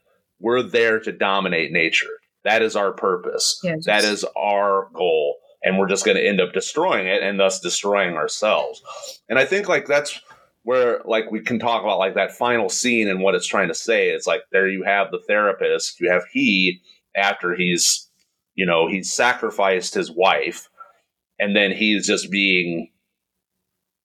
[0.44, 2.20] we're there to dominate nature.
[2.44, 3.60] That is our purpose.
[3.64, 5.38] Yeah, that is our goal.
[5.64, 8.84] And we're just going to end up destroying it and thus destroying ourselves.
[9.30, 10.20] And i think like that's
[10.64, 13.74] where like we can talk about like that final scene and what it's trying to
[13.74, 14.10] say.
[14.10, 16.82] It's like there you have the therapist you have he
[17.16, 18.10] after he's
[18.56, 20.68] you know he's sacrificed his wife
[21.40, 22.92] and then he's just being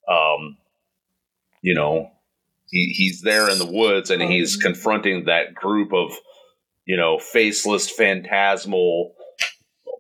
[0.09, 0.57] um
[1.69, 2.11] you know
[2.71, 6.11] he, he's there in the woods and he's confronting that group of
[6.87, 9.15] you know faceless phantasmal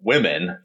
[0.02, 0.58] women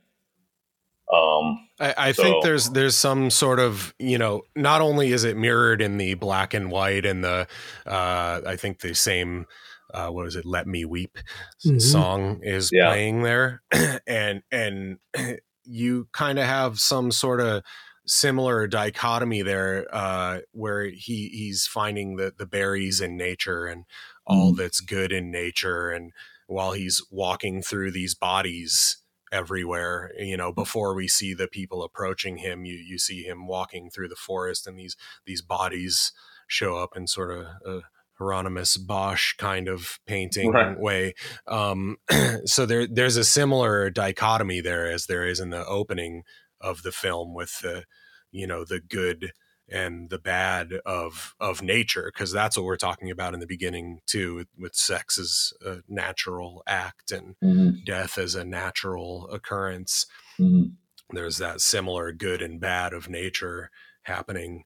[1.14, 5.24] um I, I So- think there's there's some sort of you know not only is
[5.24, 7.48] it mirrored in the black and white and the
[7.86, 9.46] uh, I think the same
[9.94, 11.18] uh, what is it Let Me Weep
[11.64, 11.82] s- Mhm.
[11.82, 12.88] song is Yeah.
[12.90, 13.62] playing there
[14.08, 14.98] and and
[15.66, 17.64] you kind of have some sort of
[18.06, 23.86] similar dichotomy there uh, where he he's finding the the berries in nature and
[24.26, 26.12] all that's good in nature and
[26.48, 28.98] while he's walking through these bodies
[29.32, 33.90] everywhere you know before we see the people approaching him you you see him walking
[33.90, 34.96] through the forest and these
[35.26, 36.12] these bodies
[36.48, 37.82] show up in sort of a
[38.20, 40.80] Hieronymus Bosch kind of painting Right.
[40.80, 41.14] way.
[41.48, 41.98] Um
[42.46, 46.24] so there there's a similar dichotomy there as there is in the opening
[46.64, 47.84] of the film with the
[48.32, 49.32] you know the good
[49.70, 54.00] and the bad of of nature because that's what we're talking about in the beginning
[54.06, 57.72] too with, with sex as a natural act and mm-hmm.
[57.86, 60.06] death as a natural occurrence.
[60.40, 60.72] Mm-hmm.
[61.16, 63.70] There's that similar good and bad of nature
[64.04, 64.64] happening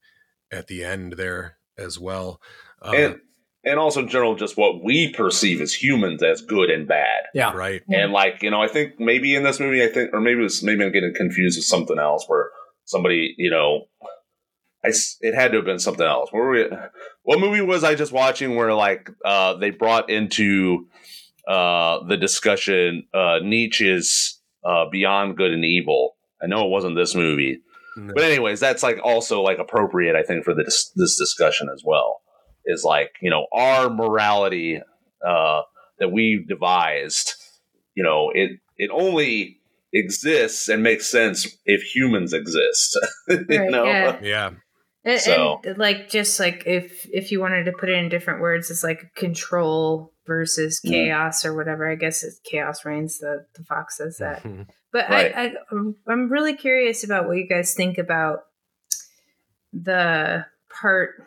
[0.52, 2.42] at the end there as well.
[2.82, 3.22] And um,
[3.68, 7.52] and also in general just what we perceive as humans as good and bad Yeah.
[7.54, 10.40] right And like, you know, I think maybe in this movie, I think, or maybe
[10.40, 12.50] it was, maybe I'm getting confused with something else where
[12.86, 13.86] somebody, you know,
[14.86, 16.30] I, s- it had to have been something else.
[16.32, 16.66] Where were we,
[17.24, 20.88] what movie was I just watching where like, uh, they brought into,
[21.48, 26.16] uh, the discussion, uh, Nietzsche's, uh, Beyond Good and Evil.
[26.42, 27.60] I know it wasn't this movie,
[27.98, 28.14] No.
[28.14, 32.22] but anyways, that's like also like appropriate, I think, for this, this discussion as well.
[32.68, 34.82] Is like, you know, our morality,
[35.26, 35.62] uh,
[36.00, 37.34] that we've devised,
[37.96, 39.60] you know, it it only
[39.94, 43.00] exists and makes sense if humans exist.
[43.30, 43.86] you Right, know?
[43.86, 44.20] yeah.
[44.22, 44.50] yeah
[45.06, 48.42] And, So- and like just like if if you wanted to put it in different
[48.42, 50.90] words, it's like control versus Mm.
[50.90, 51.90] chaos or whatever.
[51.90, 53.20] I guess it's chaos reigns.
[53.20, 54.44] The the fox says that.
[54.44, 54.68] Mhm.
[54.92, 55.34] But Right.
[55.36, 55.54] I, I
[56.08, 58.40] I'm really curious about what you guys think about
[59.74, 61.26] the part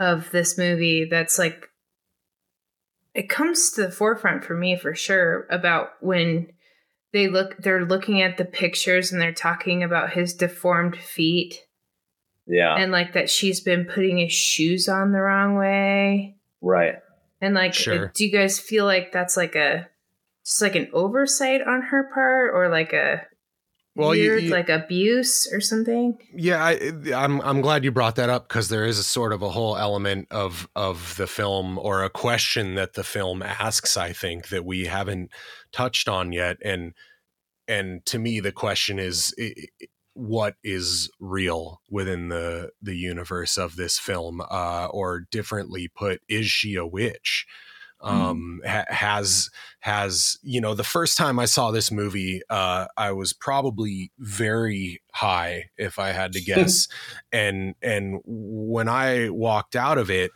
[0.00, 1.68] of this movie that's like
[3.14, 6.48] it comes to the forefront for me for sure about when
[7.12, 11.60] they look they're looking at the pictures and they're talking about his deformed feet
[12.46, 12.74] Yeah.
[12.76, 16.96] and like that she's been putting his shoes on the wrong way right.
[17.40, 18.10] and like Sure.
[18.14, 19.88] do you guys feel like that's like a
[20.44, 23.22] just like an oversight on her part or like a
[23.96, 28.16] Well, you- weird you- like abuse or something Yeah, I, I'm I'm glad you brought
[28.16, 31.78] that up because there is a sort of a whole element of of the film
[31.78, 33.96] or a question that the film asks.
[33.96, 35.30] I think that we haven't
[35.72, 36.92] touched on yet, and
[37.68, 39.32] and to me the question is
[40.14, 46.46] what is real within the the universe of this film, uh, or differently put, is
[46.46, 47.46] she a witch?
[48.00, 53.10] Um ha- has has you know the first time i saw this movie uh i
[53.12, 56.88] was probably very high if i had to guess.
[57.32, 60.30] And and when i walked out of it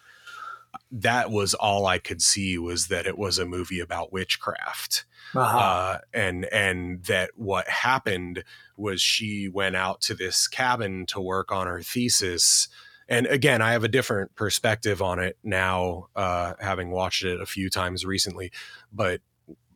[0.91, 5.05] that was all i could see was that it was a movie about witchcraft.
[5.35, 5.59] Uh-huh.
[5.59, 8.45] uh, and and that what happened
[8.79, 12.69] was she went out to this cabin to work on her thesis
[13.09, 17.47] and again i have a different perspective on it now uh, having watched it a
[17.47, 18.51] few times recently.
[18.93, 19.21] But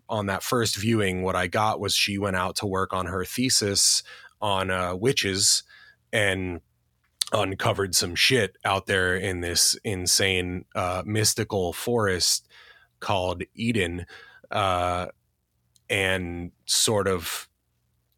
[0.09, 3.25] on that first viewing what i got was she went out to work on her
[3.25, 4.03] thesis
[4.41, 5.63] on uh, witches
[6.13, 6.61] and
[7.33, 12.47] uncovered some shit out there in this insane uh, mystical forest
[13.01, 14.05] called eden
[14.51, 15.07] uh,
[15.89, 17.49] and sort of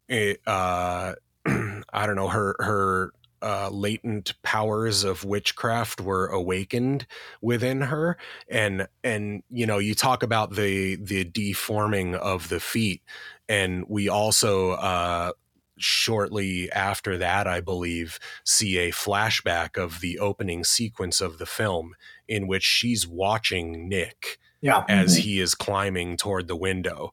[0.07, 1.13] it, uh
[1.45, 7.05] i don't know her her uh, latent powers of witchcraft were awakened
[7.41, 8.17] within her
[8.49, 13.01] and and you know you talk about the the deforming of the feet
[13.47, 15.31] and we also uh
[15.77, 21.95] shortly after that, I believe, see a flashback of the opening sequence of the film
[22.27, 24.85] in which she's watching Nick Yeah.
[24.87, 27.11] as he is climbing toward the window.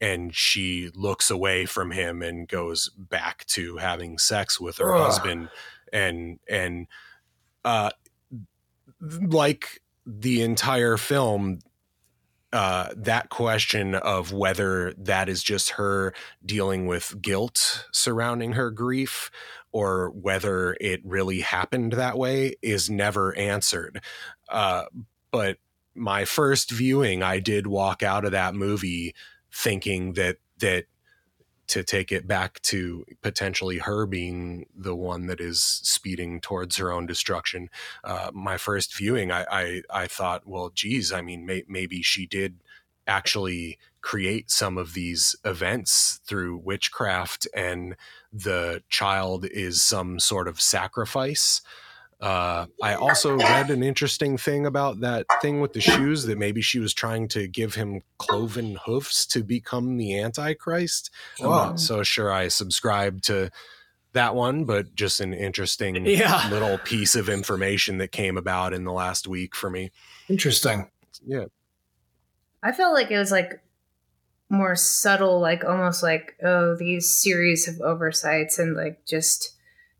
[0.00, 5.06] And she looks away from him and goes back to having sex with her Ugh.
[5.06, 5.48] husband.
[5.92, 6.86] And, and,
[7.64, 7.90] uh,
[9.00, 11.60] like the entire film,
[12.52, 16.14] uh, that question of whether that is just her
[16.44, 19.30] dealing with guilt surrounding her grief
[19.70, 24.00] or whether it really happened that way is never answered.
[24.48, 24.84] Uh,
[25.30, 25.58] but
[25.94, 29.14] my first viewing, I did walk out of that movie
[29.52, 30.86] thinking that that
[31.68, 36.90] to take it back to potentially her being the one that is speeding towards her
[36.90, 37.68] own destruction.
[38.02, 42.26] Uh, my first viewing, I, I I thought, well, geez, I mean, may, maybe she
[42.26, 42.60] did
[43.06, 47.96] actually create some of these events through witchcraft, and
[48.32, 51.60] the child is some sort of sacrifice.
[52.20, 56.60] Uh, I also read an interesting thing about that thing with the shoes that maybe
[56.60, 61.10] she was trying to give him cloven hoofs to become the Antichrist.
[61.40, 63.50] I'm not so sure I subscribe to
[64.14, 66.48] that one, but just an interesting Yeah.
[66.50, 69.92] little piece of information that came about in the last week for me.
[70.28, 70.90] Interesting.
[71.24, 71.44] Yeah.
[72.64, 73.60] I felt like it was like
[74.50, 79.54] more subtle, like almost like oh, these series of oversights and like just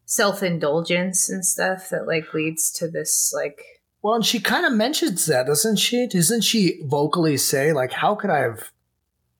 [0.08, 3.62] self indulgence and stuff that like leads to this like
[4.02, 6.06] Well, and she kind of mentions that, doesn't she?
[6.06, 8.72] Doesn't she vocally say like, "How could I have,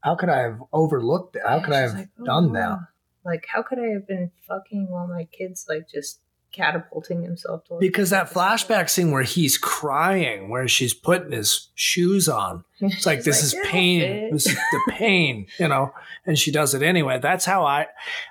[0.01, 1.47] how could I have overlooked that?
[1.49, 2.53] How could I have like, oh, done wow.
[2.61, 2.79] that?"
[3.25, 6.21] Like, how could I have been fucking while my kid's like just
[6.53, 12.29] catapulting himself towards Because that flashback scene where he's crying, where she's putting his shoes
[12.29, 14.01] on, it's like this is pain.
[14.01, 15.93] fit." This is the pain, you know.
[16.27, 17.19] And she does it anyway.
[17.21, 17.87] That's how I,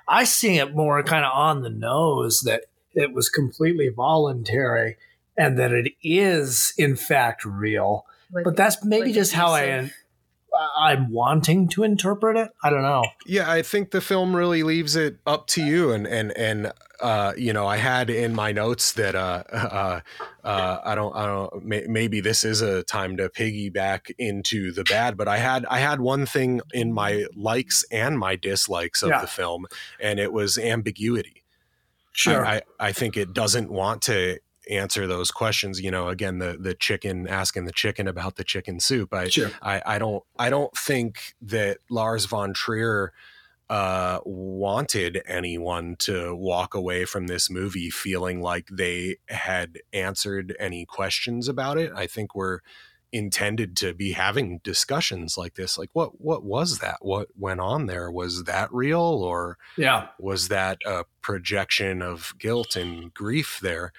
[0.06, 2.64] I see it more kind of on the nose that
[2.94, 4.96] it was completely voluntary
[5.36, 8.06] and that it is in fact real.
[8.32, 9.90] Like- But that's maybe like just how I.
[10.76, 12.50] I'm wanting to interpret it.
[12.62, 13.04] I don't know.
[13.26, 15.92] Yeah, I think the film really leaves it up to you.
[15.92, 20.00] And and and uh, you know, I had in my notes that uh, uh,
[20.42, 21.64] uh, I don't, I don't.
[21.64, 25.78] May, maybe this is a time to piggyback into the bad, but I had I
[25.78, 29.20] had one thing in my likes and my dislikes of Yeah.
[29.20, 29.66] the film,
[30.00, 31.44] and it was ambiguity.
[32.12, 32.44] Sure.
[32.44, 34.38] I, I, I think it doesn't want to
[34.68, 35.80] answer those questions.
[35.80, 39.12] You know, again, the the chicken asking the chicken about the chicken soup.
[39.14, 39.50] I sure.
[39.62, 43.12] I, I don't I don't think that Lars von Trier
[43.70, 50.86] uh, wanted anyone to walk away from this movie feeling like they had answered any
[50.86, 51.92] questions about it.
[51.94, 52.60] I think we're
[53.10, 57.86] intended to be having discussions like this like what what was that what went on
[57.86, 60.08] there was that real or Yeah.
[60.18, 63.94] was that a projection of guilt and grief there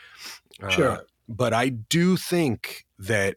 [0.68, 0.90] Sure.
[0.90, 0.98] Uh,
[1.30, 3.36] but i do think that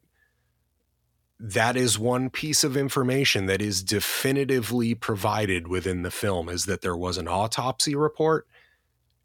[1.38, 6.82] that is one piece of information that is definitively provided within the film is that
[6.82, 8.46] there was an autopsy report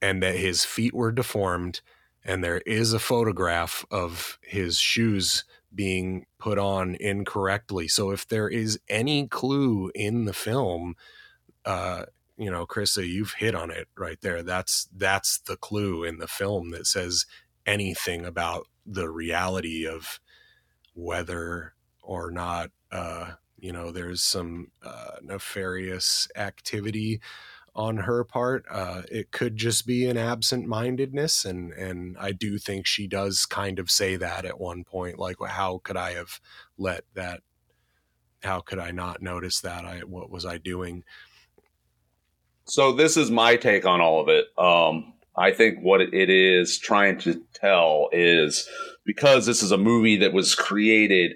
[0.02, 1.82] and that his feet were deformed
[2.26, 8.50] and there is a photograph of his shoes being put on incorrectly so if there
[8.50, 10.96] is any clue in the film
[11.66, 12.04] uh
[12.36, 16.28] you know Krysta you've hit on it right there that's that's the clue in the
[16.28, 17.28] film that says
[17.68, 20.20] anything about the reality of
[20.96, 27.22] whether or not uh you know there's some uh nefarious activity
[27.76, 28.66] on her part.
[28.72, 33.78] Uh it could just be an absent-mindedness and and i do think she does kind
[33.80, 36.40] of say that at one point like how could i have
[36.78, 37.42] let that
[38.44, 39.86] how could i not notice that?
[39.86, 41.04] I what was i doing?
[42.66, 44.48] So this is my take on all of it.
[44.58, 48.68] Um, I think what it is trying to tell is
[49.06, 51.36] because this is a movie that was created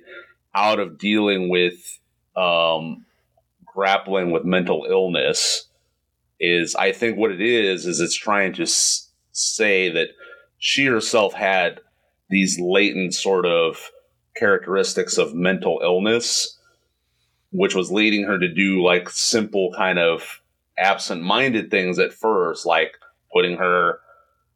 [0.55, 1.99] out of dealing with
[2.35, 3.05] um,
[3.65, 5.67] grappling with mental illness.
[6.39, 10.09] Is I think what it is is it's trying to s- say that
[10.57, 11.79] she herself had
[12.31, 13.91] these latent sort of
[14.35, 16.57] characteristics of mental illness,
[17.51, 20.41] which was leading her to do like simple kind of
[20.79, 22.95] absent-minded things at first, like
[23.33, 23.99] putting her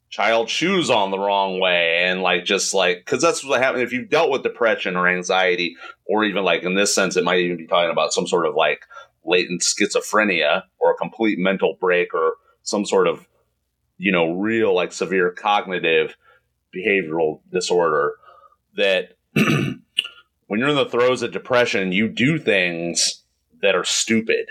[0.10, 3.92] child shoes on the wrong way and like just like because that's what happened if
[3.92, 5.76] you've dealt with depression or anxiety
[6.06, 8.56] or even like in this sense it might even be talking about some sort of
[8.56, 8.86] like
[9.26, 13.28] latent schizophrenia or a complete mental break or some sort of
[13.98, 16.16] you know real like severe cognitive
[16.74, 18.14] behavioral disorder
[18.78, 23.24] that when you're in the throes of depression you do things
[23.62, 24.48] that are stupid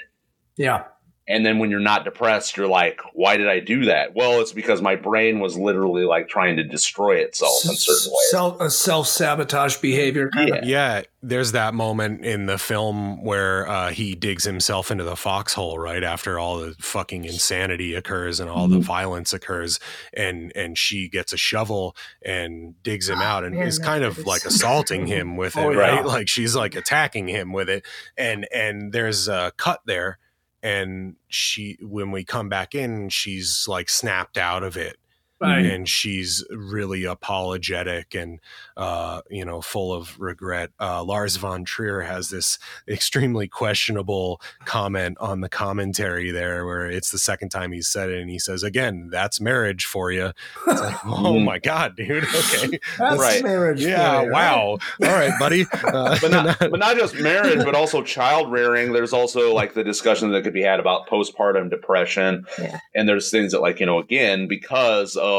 [0.57, 0.85] Yeah.
[1.27, 4.53] And then when you're not depressed you're like why did i do that well it's
[4.53, 8.65] because my brain was literally like trying to destroy itself in certain ways Self, a
[8.65, 10.55] uh, self-sabotage behavior kind Yeah.
[10.57, 15.17] of Yeah, there's that moment in the film where uh, he digs himself into the
[15.17, 18.85] foxhole right after all the fucking insanity occurs and all the mm-hmm.
[18.85, 19.81] violence occurs,
[20.13, 23.87] and and she gets a shovel and digs him ah, out and man, is that
[23.87, 25.79] kind of is- like assaulting him with oh, it, Oh, yeah.
[25.79, 26.05] right?
[26.07, 27.85] Like she's like attacking him with it,
[28.17, 30.19] and and there's a cut there,
[30.65, 34.97] and she when we come back in, she's like snapped out of it
[35.45, 35.67] Right.
[35.67, 38.41] and she's really apologetic and
[38.77, 40.71] uh, you know full of regret.
[40.81, 42.59] Uh, Lars von Trier has this
[42.89, 48.21] extremely questionable comment on the commentary there, where it's the second time he's said it,
[48.21, 50.33] and he says, "Again, that's marriage for you."
[50.67, 52.25] It's like, oh my god, dude.
[52.25, 53.43] Okay, That's Right.
[53.43, 53.81] marriage.
[53.85, 54.79] yeah, for you, wow.
[55.01, 55.11] right?
[55.11, 55.67] All right, buddy.
[55.73, 58.93] Uh, but not, but not just marriage, but also child rearing.
[58.93, 62.47] There's also like the discussion that could be had about postpartum depression.
[62.59, 62.79] Yeah.
[62.95, 65.34] And there's things that, like, you know, again, because of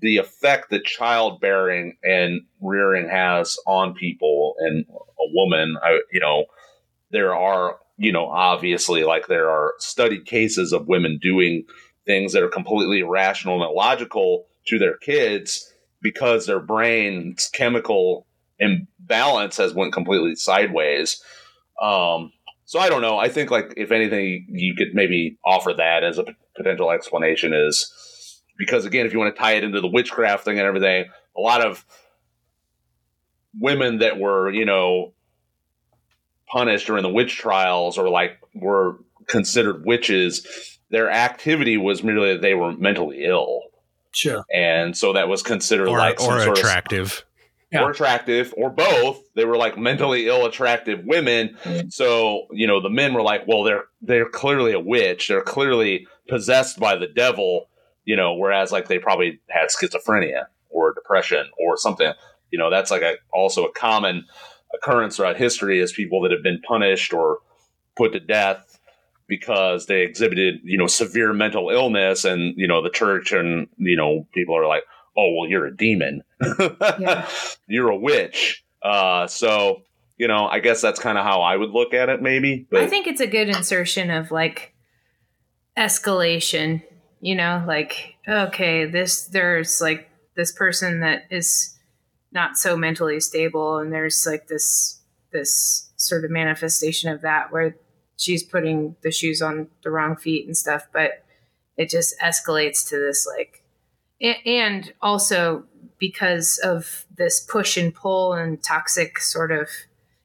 [0.00, 6.46] the effect that childbearing and rearing has on people and a woman, I, you know,
[7.10, 11.64] there are, you know, obviously, like, there are studied cases of women doing
[12.06, 18.26] things that are completely irrational and illogical to their kids because their brain's chemical
[18.58, 21.22] imbalance has went completely sideways.
[21.80, 22.32] Um,
[22.64, 23.18] so I don't know.
[23.18, 26.24] I think like if anything, you could maybe offer that as a
[26.56, 27.92] potential explanation is
[28.64, 31.06] because again, if you want to tie it into the witchcraft thing and everything,
[31.36, 31.84] a lot of
[33.58, 35.12] women that were you know
[36.46, 42.42] punished during the witch trials or like were considered witches, their activity was merely that
[42.42, 43.62] they were mentally ill,
[44.12, 44.44] Sure.
[44.54, 47.24] and so that was considered or like some or sort of attractive.
[47.72, 47.84] Yeah.
[47.84, 49.18] or attractive or both.
[49.34, 51.56] They were like mentally ill attractive women.
[51.88, 55.28] So, you know, the men were like, well, they're they're clearly a witch.
[55.28, 57.70] They're clearly possessed by the devil,
[58.04, 62.12] you know, whereas like they probably had schizophrenia or depression or something.
[62.50, 64.24] You know, that's like a also a common
[64.74, 67.38] occurrence throughout history is people that have been punished or
[67.96, 68.78] put to death
[69.26, 73.96] because they exhibited, you know, severe mental illness and, you know, the church and, you
[73.96, 74.82] know, people are like,
[75.16, 76.22] oh, well, you're a demon.
[76.98, 77.28] Yeah.
[77.66, 78.64] You're a witch.
[78.82, 79.82] Uh, so,
[80.16, 82.66] you know, I guess that's kind of how I would look at it, maybe.
[82.70, 84.74] But I think it's a good insertion of like
[85.76, 86.82] escalation,
[87.22, 91.78] you know, like, okay, this, there's like this person that is
[92.32, 95.00] not so mentally stable, and there's like this,
[95.32, 97.76] this sort of manifestation of that where
[98.16, 101.24] she's putting the shoes on the wrong feet and stuff, but
[101.76, 103.62] it just escalates to this like,
[104.44, 105.64] and also
[105.98, 109.68] because of this push and pull and toxic sort of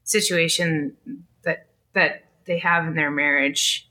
[0.04, 0.98] situation
[1.44, 3.88] that that they have in their marriage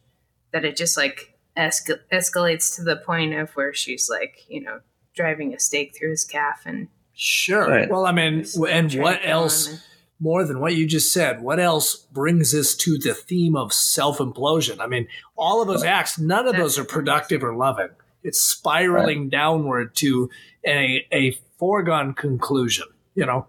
[0.52, 4.80] that it just like escal- escalates to the point of where she's like you know
[5.14, 6.88] driving a stake through his calf and
[7.18, 7.66] Sure.
[7.66, 7.88] Right.
[7.88, 9.80] Well, I mean, w- and what to kill him else and-
[10.20, 11.40] more than what you just said?
[11.40, 14.80] What else brings us to the theme of self implosion?
[14.80, 17.88] I mean, all of those acts, none of those are productive or loving.
[18.22, 20.28] It's spiraling downward to
[20.66, 23.46] a, a foregone conclusion, you know?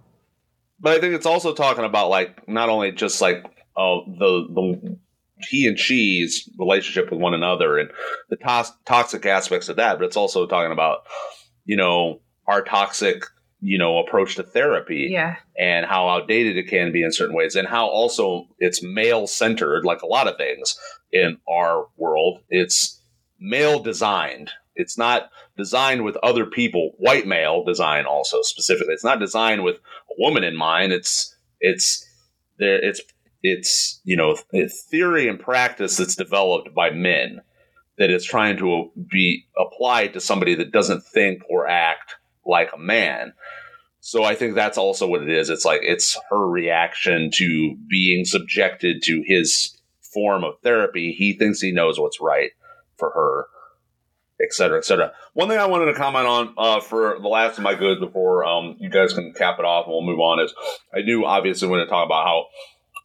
[0.80, 3.44] but I think it's also talking about like not only just like
[3.76, 4.98] uh, the the
[5.50, 7.90] he and she's relationship with one another and
[8.30, 11.00] the tos- toxic aspects of that, but it's also talking about
[11.66, 13.24] you know our toxic
[13.60, 17.56] you know approach to therapy yeah and how outdated it can be in certain ways,
[17.56, 20.78] and how also it's male centered, like a lot of things
[21.12, 22.42] in our world.
[22.50, 23.02] It's
[23.40, 24.52] male designed.
[24.76, 28.94] It's not designed with other people, white male design also specifically.
[28.94, 30.92] It's not designed with a woman in mind.
[30.92, 32.06] It's it's
[32.60, 32.84] there.
[32.84, 33.02] It's
[33.44, 34.38] it's you know
[34.90, 37.42] theory and practice that's developed by men
[37.98, 42.16] that is trying to be applied to somebody that doesn't think or act
[42.46, 43.34] like a man.
[44.00, 45.50] So I think that's also what it is.
[45.50, 49.78] It's like it's her reaction to being subjected to his
[50.14, 51.12] form of therapy.
[51.12, 52.52] He thinks he knows what's right
[52.98, 53.48] for her,
[54.42, 55.12] et cetera, et cetera.
[55.34, 58.46] One thing I wanted to comment on uh, for the last of my goods before
[58.46, 60.54] um, you guys can cap it off and we'll move on is
[60.94, 62.46] I do obviously want to talk about how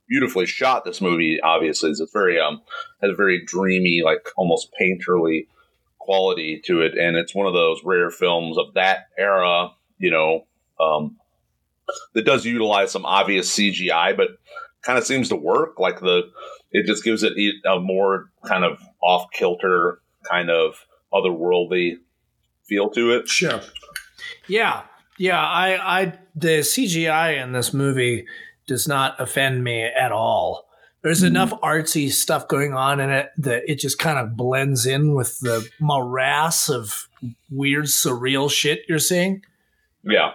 [0.08, 1.90] beautifully shot this movie obviously.
[1.90, 2.62] It's very um
[3.00, 5.46] has a very dreamy, like almost painterly
[5.98, 10.46] quality to it, and it's one of those rare films of that era, you know,
[10.80, 11.16] um,
[12.14, 14.30] that does utilize some obvious CGI, but
[14.82, 15.78] kind of seems to work.
[15.78, 16.30] Like the,
[16.70, 17.32] it just gives it
[17.64, 21.98] a more kind of off kilter, kind of otherworldly
[22.64, 23.28] feel to it.
[23.28, 23.60] Sure.
[24.48, 24.82] Yeah.
[25.18, 25.40] Yeah.
[25.40, 28.26] I, I, the CGI in this movie
[28.72, 30.66] does not offend me at all.
[31.02, 35.14] There's enough artsy stuff going on in it that it just kind of blends in
[35.14, 37.06] with the morass of
[37.50, 39.42] weird, surreal shit you're seeing.
[40.02, 40.32] Yeah.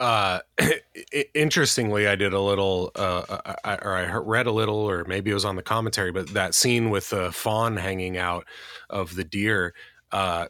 [0.00, 0.40] Uh,
[1.34, 5.34] interestingly, I did a little, uh, I, or I read a little, or maybe it
[5.34, 8.46] was on the commentary, but that scene with the fawn hanging out
[8.90, 9.74] of the deer,
[10.10, 10.46] uh,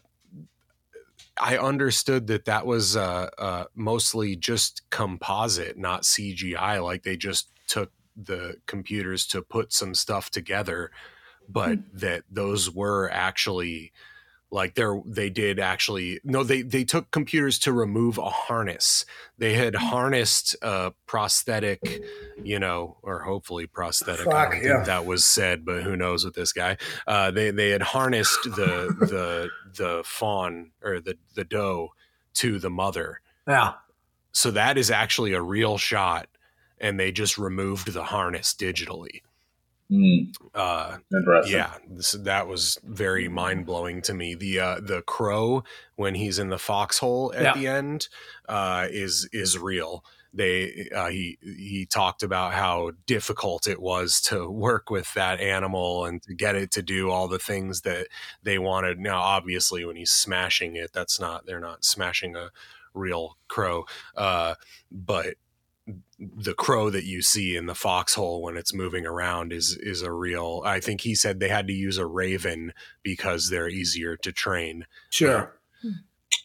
[1.39, 6.83] I understood that that was uh, uh, mostly just composite, not CGI.
[6.83, 10.91] Like they just took the computers to put some stuff together,
[11.49, 11.97] but mm-hmm.
[11.97, 13.91] that those were actually
[14.55, 19.05] like there they did actually no they they took computers to remove a harness
[19.37, 19.85] they had mm-hmm.
[19.85, 22.01] harnessed a prosthetic
[22.43, 24.83] you know or hopefully prosthetic Fuck, yeah.
[24.83, 28.95] that was said but who knows with this guy uh, they they had harnessed the
[28.99, 31.89] the the fawn or the the doe
[32.35, 33.73] to the mother yeah
[34.31, 36.27] so that is actually a real shot
[36.79, 39.21] and they just removed the harness digitally.
[39.91, 40.33] Mm.
[40.53, 40.97] Uh,
[41.45, 44.33] yeah, this, that was very mind blowing to me.
[44.33, 45.63] The uh, the crow
[45.95, 47.53] when he's in the foxhole at yeah.
[47.53, 48.07] the end
[48.49, 50.03] uh, is is real.
[50.33, 56.05] They uh, he he talked about how difficult it was to work with that animal
[56.05, 58.07] and to get it to do all the things that
[58.41, 58.99] they wanted.
[58.99, 62.49] Now, obviously, when he's smashing it, that's not they're not smashing a
[62.95, 63.85] real crow,
[64.15, 64.55] uh,
[64.91, 65.35] but
[66.19, 70.11] the crow that you see in the foxhole when it's moving around is is a
[70.11, 72.73] real i think he said they had to use a raven
[73.03, 74.85] because they're easier to train.
[75.09, 75.59] Sure.
[75.81, 75.89] Hmm.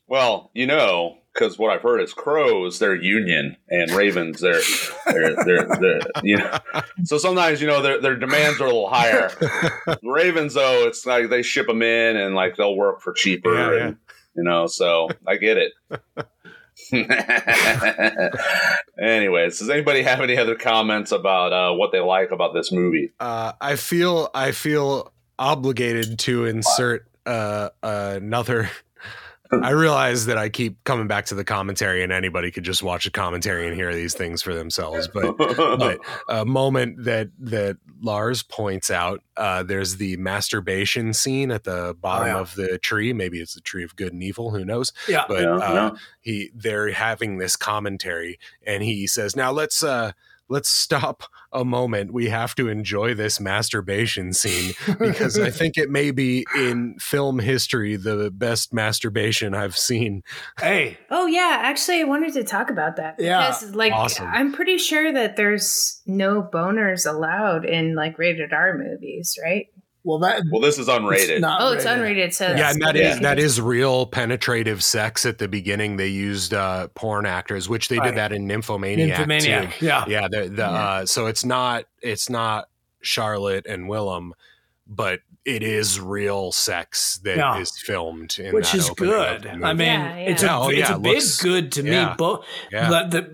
[0.08, 4.60] Well you know because what i've heard is crows they're union and ravens they're
[5.06, 6.58] they're, they're, they're you know.
[7.04, 9.30] So sometimes you know their, their demands are a little higher.
[10.02, 13.84] Ravens though it's like they ship them in and like they'll work for cheaper yeah,
[13.86, 14.14] and, yeah.
[14.34, 15.72] you know so i get it
[18.98, 23.12] Anyways, does anybody have any other comments about uh, what they like about this movie?
[23.20, 28.70] Uh, I feel I feel obligated to insert uh, another
[29.52, 33.06] I realize that I keep coming back to the commentary, and anybody could just watch
[33.06, 35.08] a commentary and hear these things for themselves.
[35.08, 35.98] But, but
[36.28, 42.28] a moment that that Lars points out, uh, there's the masturbation scene at the bottom
[42.28, 42.40] oh, yeah.
[42.40, 43.12] of the tree.
[43.12, 44.50] Maybe it's the tree of good and evil.
[44.50, 44.92] Who knows?
[45.08, 45.24] Yeah.
[45.26, 45.90] But yeah, uh, yeah.
[46.20, 50.12] he they're having this commentary, and he says, "Now let's." Uh,
[50.50, 51.22] let's stop
[51.52, 52.12] a moment.
[52.12, 57.38] We have to enjoy this masturbation scene because I think it may be in film
[57.38, 60.22] history the best masturbation I've seen.
[60.58, 60.98] Hey.
[61.10, 63.70] Oh yeah, actually I wanted to talk about that because yeah.
[63.72, 64.28] like awesome.
[64.28, 69.68] I'm pretty sure that there's no boners allowed in like rated R movies, right?
[70.02, 71.28] Well, that well, this is unrated.
[71.28, 72.32] It's oh, it's unrated.
[72.32, 73.12] So yeah, and that yeah.
[73.12, 75.26] is that is real penetrative sex.
[75.26, 78.06] At the beginning, they used uh, porn actors, which they right.
[78.06, 79.08] did that in Nymphomaniac.
[79.08, 79.86] Nymphomaniac, too.
[79.86, 80.28] yeah, yeah.
[80.28, 80.70] The, the, yeah.
[80.70, 82.68] Uh, so it's not it's not
[83.02, 84.34] Charlotte and Willem,
[84.86, 87.58] but it is real sex that yeah.
[87.58, 89.46] is filmed, which is good.
[89.46, 90.30] I mean, yeah, yeah.
[90.30, 92.06] it's a oh, it's a big looks, good to me.
[92.16, 92.46] Both,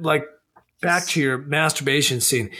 [0.00, 0.24] like
[0.80, 2.50] back to your masturbation scene.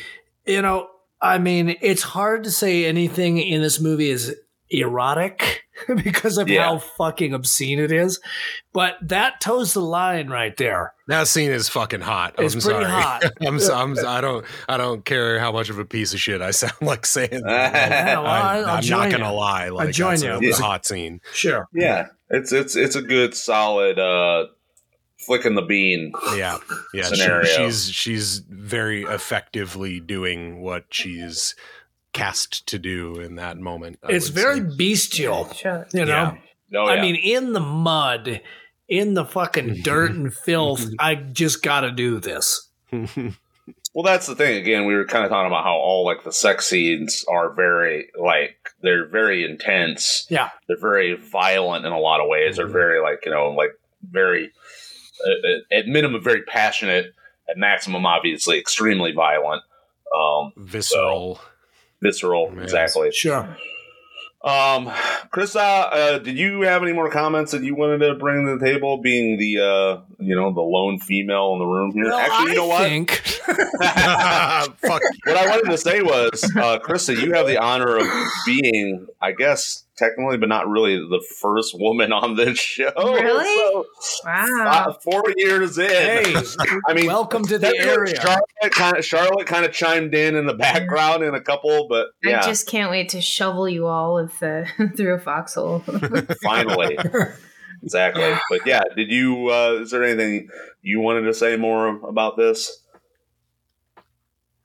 [0.46, 0.90] You know,
[1.20, 4.34] I mean, it's hard to say anything in this movie is
[4.70, 5.64] erotic
[6.02, 6.64] because of yeah.
[6.64, 8.20] how fucking obscene it is.
[8.72, 10.92] But that toes the line right there.
[11.08, 12.34] That scene is fucking hot.
[12.38, 13.02] It's I'm pretty sorry.
[13.02, 13.24] hot.
[13.40, 16.50] I'm, I'm, I don't I don't care how much of a piece of shit I
[16.50, 17.42] sound like saying.
[17.46, 19.68] yeah, well, I, am not gonna lie.
[19.68, 20.34] Like, I join you.
[20.34, 21.20] It was a hot scene.
[21.32, 21.68] Sure.
[21.72, 24.46] Yeah, it's it's it's a good solid uh,
[25.26, 26.12] flicking the bean.
[26.34, 26.58] Yeah,
[26.94, 27.04] yeah.
[27.04, 27.44] Scenario.
[27.44, 31.54] She, she's she's very effectively doing what she's
[32.12, 33.98] cast to do in that moment.
[34.02, 34.76] I it's very say.
[34.76, 35.50] bestial,
[35.92, 36.06] you know.
[36.06, 36.36] Yeah.
[36.74, 36.94] Oh, yeah.
[36.94, 38.40] I mean, in the mud,
[38.88, 40.88] in the fucking dirt and filth.
[40.98, 42.68] I just got to do this.
[42.92, 44.56] well, that's the thing.
[44.56, 48.08] Again, we were kind of talking about how all like the sex scenes are very
[48.18, 50.26] like they're very intense.
[50.28, 52.52] Yeah, they're very violent in a lot of ways.
[52.52, 52.56] Mm-hmm.
[52.56, 53.78] They're very like you know like
[54.08, 54.52] very
[55.72, 57.14] at minimum very passionate,
[57.48, 59.62] at maximum obviously extremely violent,
[60.14, 61.40] um, visceral, so,
[62.02, 62.64] visceral, yes.
[62.64, 63.12] exactly.
[63.12, 63.56] Sure.
[64.46, 64.92] Um,
[65.32, 68.56] Chris, uh, uh, did you have any more comments that you wanted to bring to
[68.56, 68.98] the table?
[68.98, 72.04] Being the uh, you know the lone female in the room here.
[72.04, 72.82] Well, Actually, you know what?
[72.82, 73.10] Think...
[73.50, 75.02] Fuck.
[75.24, 78.06] What I wanted to say was, uh, Krysta, you have the honor of
[78.44, 82.92] being, I guess, technically, but not really the first woman on this show.
[83.26, 83.56] Really?
[83.56, 83.86] So,
[84.24, 84.86] wow.
[84.88, 85.88] Uh, four years in.
[85.88, 86.34] Hey,
[86.88, 88.14] I mean, welcome to the area.
[88.20, 92.08] Charlotte kind of Charlotte kind of chimed in in the background in a couple, but
[92.22, 92.40] yeah.
[92.40, 94.64] I just can't wait to shovel you all with uh,
[94.96, 95.80] through a foxhole.
[96.42, 96.98] Finally.
[97.82, 98.34] exactly.
[98.50, 99.50] But yeah, did you?
[99.50, 100.48] Uh, is there anything
[100.82, 102.84] you wanted to say more about this?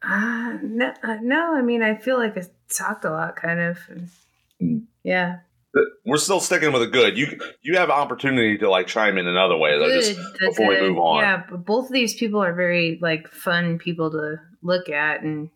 [0.04, 1.56] Uh, no, uh, no.
[1.56, 3.78] I mean, I feel like I talked a lot, kind of.
[4.62, 4.84] Mm.
[5.04, 5.38] Yeah.
[6.06, 7.18] We're still sticking with a good.
[7.18, 9.88] You you have opportunity to like chime in another way though.
[9.88, 11.22] Just Good, the before we move on.
[11.22, 15.50] Yeah, but both of these people are very like fun people to look at, and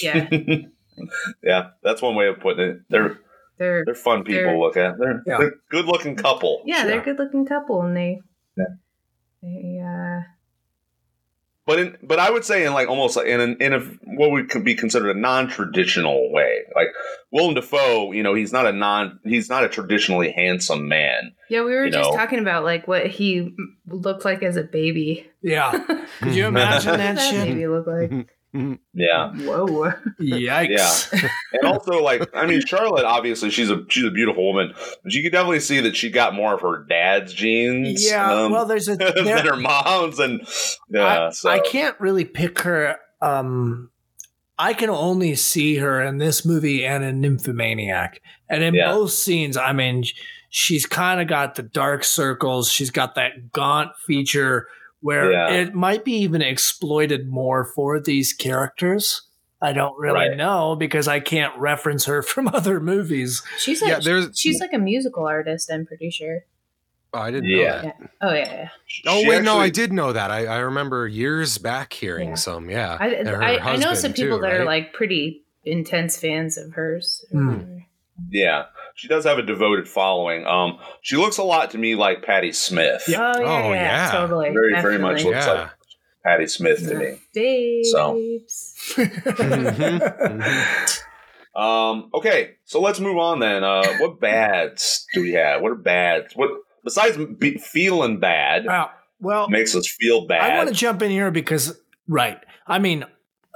[0.00, 0.28] yeah,
[1.42, 2.78] yeah, that's one way of putting it.
[2.88, 3.18] They're
[3.58, 4.98] they're they're fun people They're- to look at.
[4.98, 5.36] They're, Yeah.
[5.38, 6.62] they're good looking couple.
[6.64, 8.20] yeah, they're a good looking couple, and they
[8.56, 8.64] Yeah.
[9.42, 10.22] they uh
[11.66, 14.30] But in but I would say in like almost like in an, in a what
[14.30, 16.60] would be considered a non traditional way.
[16.76, 16.88] Like
[17.30, 21.34] Willem Dafoe, you know, he's not a non he's not a traditionally handsome man.
[21.48, 21.62] yeah.
[21.62, 22.16] We were just know.
[22.16, 25.26] talking about like what he looked like as a baby.
[25.40, 25.72] Yeah.
[26.20, 27.46] Could you imagine that that shit?
[27.46, 28.28] baby look like?
[28.94, 29.32] Yeah.
[29.34, 29.92] Whoa.
[30.20, 31.12] Yikes.
[31.22, 31.28] Yeah.
[31.54, 34.72] and also like I mean Charlotte obviously she's a she's a beautiful woman.
[35.02, 38.08] But you can definitely see that she got more of her dad's genes.
[38.08, 38.32] Yeah.
[38.32, 38.96] um, well, there's a.
[38.96, 40.46] than her mom's and
[40.88, 41.26] yeah.
[41.26, 42.96] I, so I can't really pick her.
[43.20, 43.90] Um,
[44.56, 48.20] I can only see her in this movie and in Nymphomaniac.
[48.48, 48.92] And in Yeah.
[48.92, 50.04] both scenes, I mean,
[50.50, 52.70] she's kind of got the dark circles.
[52.70, 54.68] She's got that gaunt feature
[55.04, 55.50] where Yeah.
[55.50, 59.20] it might be even exploited more for these characters.
[59.60, 60.36] I don't really Right.
[60.36, 63.42] know because I can't reference her from other movies.
[63.58, 65.70] She's like Yeah, there's- she's like a musical artist.
[65.70, 66.40] I'm pretty sure.
[67.12, 67.58] Oh, I didn't Yeah.
[67.58, 67.96] know that.
[68.00, 68.06] Yeah.
[68.22, 68.52] Oh yeah.
[68.54, 68.68] yeah.
[69.06, 70.30] Oh She wait, no, I did know that.
[70.30, 72.34] I, I remember years back hearing Yeah.
[72.36, 72.70] some.
[72.70, 76.72] Yeah, I, I, I know some people too, that are like pretty intense fans of
[76.72, 77.24] hers.
[77.32, 77.78] or Hmm.
[78.30, 78.64] Yeah.
[78.94, 80.46] She does have a devoted following.
[80.46, 83.04] Um she looks a lot to me like Patti Smith.
[83.08, 84.10] Oh yeah, Oh, yeah, yeah.
[84.12, 84.50] totally.
[84.50, 85.52] Very, very much looks Yeah.
[85.52, 85.70] like
[86.24, 87.20] Patti Smith to me.
[87.34, 87.90] Babes.
[87.92, 88.18] So.
[91.56, 93.62] Um, okay, so let's move on then.
[93.62, 95.62] Uh, what bads do we have?
[95.62, 96.34] What are bads?
[96.34, 96.50] What
[96.82, 98.90] besides be, feeling bad Wow.
[99.20, 100.50] Well, makes us feel bad.
[100.50, 102.40] I want to jump in here because, right.
[102.66, 103.04] I mean,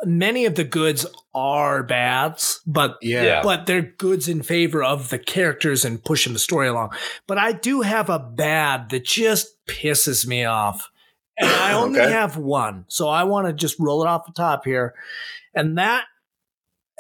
[0.04, 3.22] many of the goods are bads, but Yeah.
[3.22, 3.42] Yeah.
[3.42, 6.90] but they're goods in favor of the characters and pushing the story along.
[7.26, 10.88] But I do have a bad that just pisses me off.
[11.36, 12.10] And I only Okay.
[12.12, 12.84] have one.
[12.88, 14.94] So I want to just roll it off the top here.
[15.54, 16.04] And that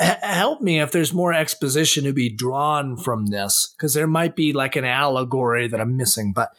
[0.00, 4.52] help me if there's more exposition to be drawn from this because there might be
[4.52, 6.32] like an allegory that I'm missing.
[6.32, 6.50] But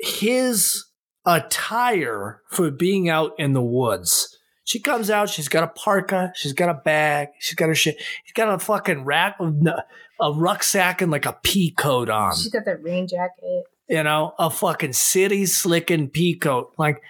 [0.00, 0.86] his
[1.26, 4.37] attire for being out in the woods.
[4.68, 7.96] She comes out, she's got a parka, she's got a bag, she's got her shit.
[8.26, 9.66] She's got a fucking rack, of
[10.20, 12.36] a rucksack and like a pea coat on.
[12.36, 13.64] She's got that rain jacket.
[13.88, 16.74] You know, a fucking city slicking pea coat.
[16.76, 17.00] Like,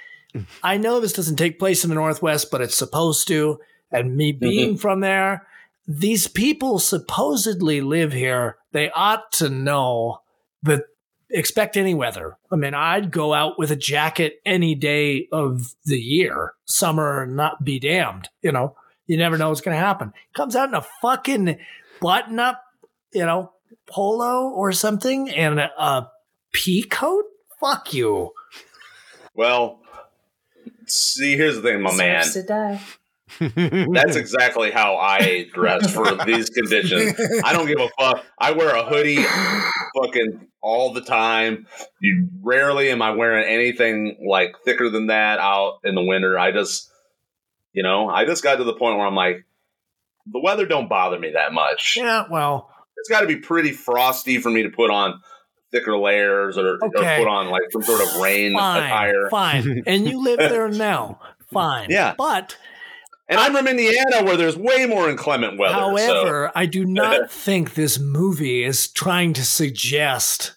[0.62, 3.58] I know this doesn't take place in the Northwest, but it's supposed to.
[3.90, 4.38] And me mm-hmm.
[4.38, 5.44] being from there,
[5.84, 8.58] these people supposedly live here.
[8.70, 10.20] They ought to know
[10.62, 10.84] that
[11.30, 12.36] expect any weather.
[12.50, 17.26] I mean, I'd go out with a jacket any day of the year, summer or
[17.26, 18.28] not be damned.
[18.42, 18.76] You know,
[19.06, 20.12] you never know what's going to happen.
[20.34, 21.58] Comes out in a fucking
[22.00, 22.62] button up,
[23.12, 23.52] you know,
[23.86, 26.10] polo or something and a, a
[26.52, 27.24] pea coat.
[27.60, 28.32] Fuck you.
[29.34, 29.80] well,
[30.86, 32.24] see, here's the thing, my man.
[32.24, 32.80] To die.
[33.38, 37.14] That's exactly how I dress for these conditions.
[37.44, 38.24] I don't give a fuck.
[38.38, 41.66] I wear a hoodie fucking all the time.
[42.00, 46.38] You rarely am I wearing anything like thicker than that out in the winter.
[46.38, 46.90] I just
[47.72, 49.44] you know, I just got to the point where I'm like
[50.26, 51.94] the weather don't bother me that much.
[51.96, 55.20] Yeah, well, It's got to be pretty frosty for me to put on
[55.70, 59.30] thicker layers or, or put on like some sort of rain fine, attire.
[59.30, 59.82] fine.
[59.86, 61.20] And you live there now.
[61.52, 61.86] Fine.
[61.88, 62.14] Yeah.
[62.18, 62.58] But
[63.28, 65.74] And I'm from Indiana where there's way more inclement weather.
[65.74, 70.56] so- However, I do not think this movie is trying to suggest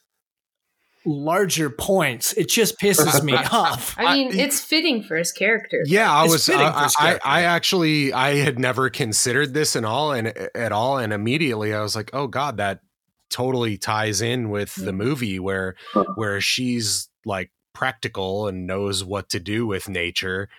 [1.06, 2.34] larger points.
[2.34, 3.96] It just pisses me off.
[3.98, 5.84] I mean, I- it's fitting for his character.
[5.86, 6.46] Yeah, I It's was.
[6.46, 7.28] fitting uh, for I, his I, character.
[7.28, 11.82] I actually, I had never considered this at all, and at all, and immediately I
[11.82, 12.82] was like, "Oh God, that
[13.30, 14.98] totally ties in with the mm-hmm.
[14.98, 15.76] movie where,
[16.16, 20.50] where she's like practical and knows what to do with nature,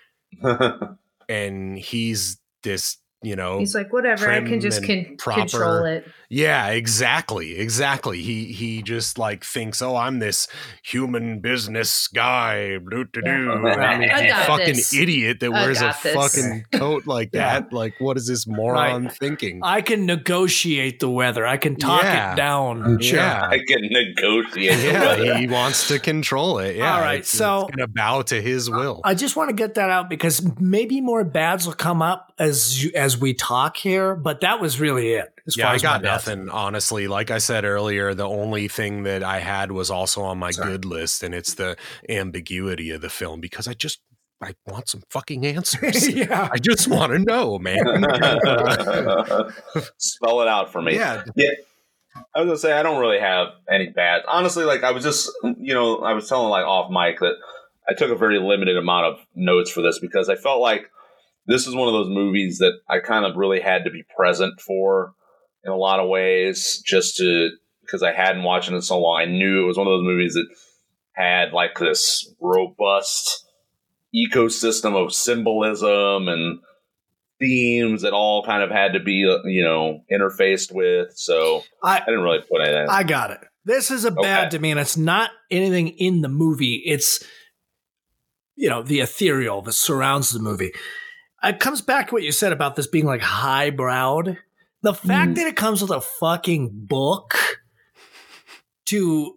[1.29, 5.41] and he's this, you know, He's like, whatever, I can just con- proper.
[5.41, 6.07] control it.
[6.29, 8.23] Yeah, exactly, exactly.
[8.23, 10.49] He he just like thinks, oh, I'm this
[10.83, 12.79] human business guy.
[12.79, 12.79] Yeah.
[12.79, 14.95] I mean, I you got fucking this.
[14.95, 16.15] idiot that I wears a this.
[16.15, 17.61] fucking coat like Yeah.
[17.61, 17.73] that.
[17.73, 19.61] Like, what is this moron thinking?
[19.63, 21.47] I can negotiate the weather.
[21.47, 22.33] I can talk Yeah.
[22.33, 22.99] it down.
[23.01, 23.19] Sure.
[23.19, 23.49] Yeah.
[23.51, 24.79] I can negotiate.
[24.79, 25.37] the Yeah, weather.
[25.37, 26.77] he wants to control it.
[26.77, 29.03] Yeah, All right, it's, so- it's gonna bow to his will.
[29.05, 32.83] I just want to get that out because maybe more bads will come up as
[32.83, 35.33] you, as we talk here, but that was really it.
[35.47, 36.27] As yeah, far I as got bads.
[36.27, 36.49] nothing.
[36.51, 40.51] Honestly, like I said earlier, the only thing that I had was also on my
[40.53, 40.71] Sorry.
[40.73, 41.77] good list, and it's the
[42.09, 44.01] ambiguity of the film because I just
[44.43, 46.09] I want some fucking answers.
[46.09, 46.49] yeah.
[46.53, 47.79] I just want to know, man.
[49.99, 50.95] Spell it out for me.
[50.97, 51.49] yeah, Yeah.
[52.35, 54.23] I was gonna say I don't really have any bad.
[54.29, 57.37] Honestly, like I was just, you know, I was telling like off mic that
[57.89, 60.91] I took a very limited amount of notes for this because I felt like
[61.47, 64.61] this is one of those movies that I kind of really had to be present
[64.61, 65.13] for
[65.65, 67.51] in a lot of ways, just to
[67.83, 69.21] because I hadn't watched it in so long.
[69.21, 70.47] I knew it was one of those movies that
[71.15, 73.45] had like this robust
[74.15, 76.61] ecosystem of symbolism and
[77.41, 81.09] themes that all kind of had to be, uh, you know, interfaced with.
[81.17, 82.89] So I I didn't really put it in.
[82.89, 83.41] I got it.
[83.65, 84.57] This is a bad Okay.
[84.57, 86.83] to me, and it's not anything in the movie.
[86.85, 87.25] It's
[88.57, 90.73] you know the ethereal that surrounds the movie.
[91.43, 94.39] It comes back to what you said about this being like highbrowed.
[94.83, 95.35] The fact mm.
[95.37, 97.37] that it comes with a fucking book
[98.87, 99.37] to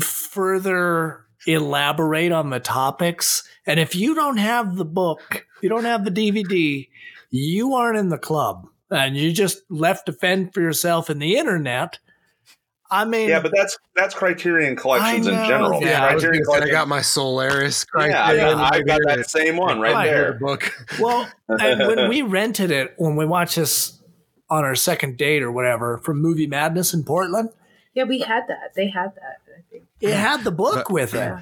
[0.00, 6.04] further elaborate on the topics, and if you don't have the book, you don't have
[6.04, 6.88] the DVD,
[7.30, 11.36] you aren't in the club, and you just left to fend for yourself in the
[11.36, 11.98] internet.
[12.92, 15.80] I mean, yeah, but that's that's Criterion collections in general.
[15.80, 15.86] that.
[15.88, 16.04] yeah.
[16.04, 17.86] I, Criterion gonna I got my Solaris.
[17.96, 20.06] yeah, I got, I got here that same one right Right.
[20.10, 20.34] there.
[20.34, 20.70] book.
[21.00, 23.98] Well, and when we rented it, when we watched this
[24.50, 27.48] on our second date or whatever from Movie Madness in Portland,
[27.94, 28.74] Yeah, we had that.
[28.76, 29.38] They had that.
[29.56, 29.84] I think.
[30.02, 31.32] it had the book But- with it.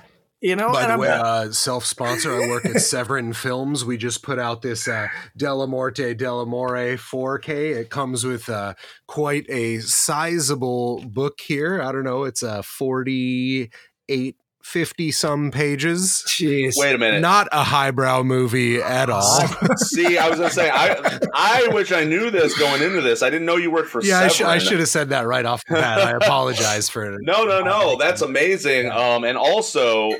[0.43, 2.33] You know, By and the I'm way, uh, self-sponsor.
[2.33, 3.85] I work at Severin Films.
[3.85, 5.09] We just put out this uh,
[5.39, 7.77] Dellamorte Dellamore 4K.
[7.77, 8.73] It comes with uh,
[9.07, 11.83] quite a sizable book here.
[11.83, 12.25] I don't know.
[12.25, 16.25] It's a 48, 50 some pages.
[16.27, 16.73] jeez.
[16.77, 17.21] Wait a minute.
[17.21, 19.47] Not a highbrow movie at all.
[19.77, 23.23] See, I was gonna say I I wish I knew this going into this.
[23.23, 24.03] I didn't know you worked for.
[24.03, 25.99] yeah, I, sh- I should have said that right off the bat.
[26.01, 27.19] I apologize for it.
[27.23, 27.97] No, no, no.
[27.99, 28.91] That's amazing.
[28.91, 30.13] Um, and also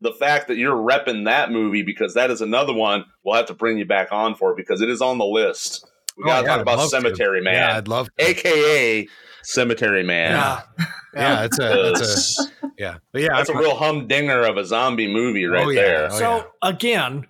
[0.00, 3.54] the fact that you're repping that movie because that is another one we'll have to
[3.54, 5.86] bring you back on for because it is on the list.
[6.16, 6.96] We Oh, gotta yeah, talk I'd about love to.
[6.96, 8.24] Cemetery Yeah, Man, I'd love to.
[8.30, 9.08] aka
[9.42, 10.32] Cemetery Man.
[10.32, 10.60] Yeah.
[11.14, 12.00] Yeah, it's a, it's
[12.36, 12.96] That's, a yeah.
[13.12, 15.80] But yeah, that's a I'm- real humdinger of a zombie movie right Oh, yeah.
[15.82, 16.08] there.
[16.12, 16.68] Oh, so yeah.
[16.68, 17.26] again,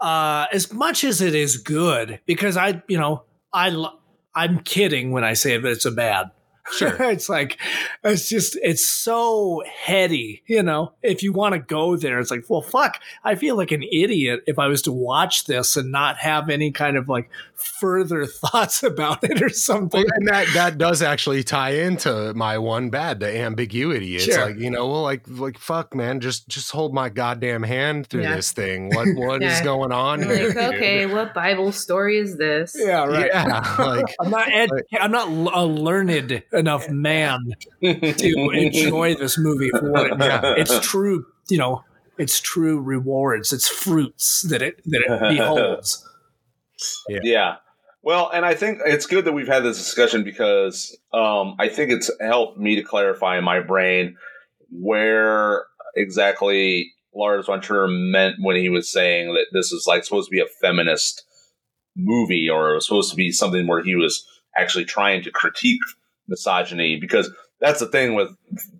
[0.00, 3.98] uh, as much as it is good, because I, you know, I, lo-
[4.34, 6.30] I'm kidding when I say that it's a bad.
[6.72, 6.96] Sure.
[7.10, 7.58] it's like
[8.02, 10.92] it's just it's so heady, you know.
[11.02, 13.00] If you want to go there, it's like, well, fuck.
[13.24, 16.72] I feel like an idiot if I was to watch this and not have any
[16.72, 20.00] kind of like further thoughts about it or something.
[20.02, 24.16] Well, and that that does actually tie into my one bad, the ambiguity.
[24.16, 24.46] It's Sure.
[24.46, 28.22] like you know, well, like like fuck, man, just just hold my goddamn hand through
[28.22, 28.36] Yeah.
[28.36, 28.90] this thing.
[28.90, 29.64] What what is Yeah.
[29.64, 30.48] going on here?
[30.48, 30.74] Like, dude?
[30.74, 32.76] okay, what Bible story is this?
[32.78, 33.30] Yeah, right.
[33.32, 34.70] Yeah, like I'm not ed-
[35.00, 37.40] I'm not a learned enough man
[37.82, 40.54] to enjoy this movie for what it, Yeah.
[40.56, 41.84] it's true, you know,
[42.18, 46.05] it's true rewards, it's fruits that it that it beholds.
[47.22, 47.56] Yeah.
[48.02, 51.90] Well, and I think it's good that we've had this discussion because um, I think
[51.90, 54.16] it's helped me to clarify in my brain
[54.70, 55.66] where
[55.96, 60.34] exactly Lars von Trier meant when he was saying that this is like supposed to
[60.34, 61.24] be a feminist
[61.96, 64.24] movie or it was supposed to be something where he was
[64.56, 65.80] actually trying to critique
[66.28, 67.30] misogyny because
[67.60, 68.30] that's the thing with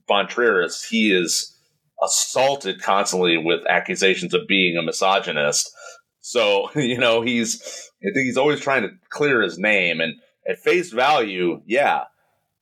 [0.07, 1.57] von Trier is he is
[2.03, 5.71] assaulted constantly with accusations of being a misogynist.
[6.27, 10.01] So, you know, he's I think he's always trying to clear his name.
[10.01, 10.15] And
[10.49, 12.05] at face value, yeah,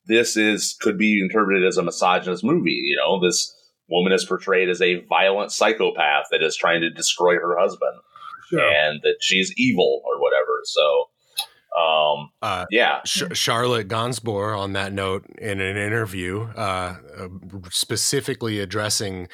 [0.07, 3.53] this is could be interpreted as a misogynist movie, you know, this
[3.89, 8.01] woman is portrayed as a violent psychopath that is trying to destroy her husband.
[8.53, 10.61] And that she's evil or whatever.
[10.65, 11.09] So,
[11.81, 17.29] um, uh, yeah, Sh- Charlotte Gainsbourg, on that note, in an interview, uh, uh,
[17.71, 19.29] specifically addressing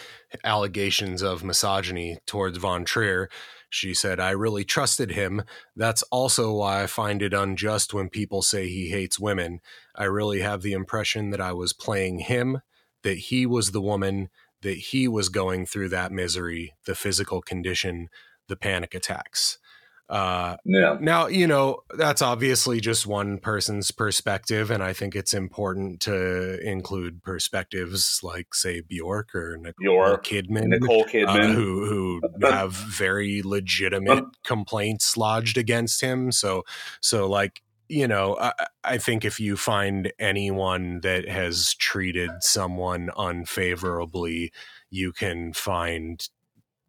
[0.44, 3.28] allegations of misogyny towards Von Trier,
[3.70, 5.42] she said, I really trusted him.
[5.76, 9.60] That's also why I find it unjust when people say he hates women.
[9.94, 12.60] I really have the impression that I was playing him,
[13.02, 14.28] that he was the woman,
[14.62, 18.08] that he was going through that misery, the physical condition,
[18.48, 19.58] the panic attacks.
[20.10, 25.32] Uh, yeah, now, you know, that's obviously just one person's perspective, and I think it's
[25.32, 31.54] important to include perspectives like, say, Bjork or Nicole Bjork, Kidman, Nicole uh, Kidman.
[31.54, 36.32] who who have very legitimate complaints lodged against him.
[36.32, 36.64] So,
[37.00, 43.10] so like, you know, I, I think if you find anyone that has treated someone
[43.16, 44.52] unfavorably,
[44.90, 46.28] you can find,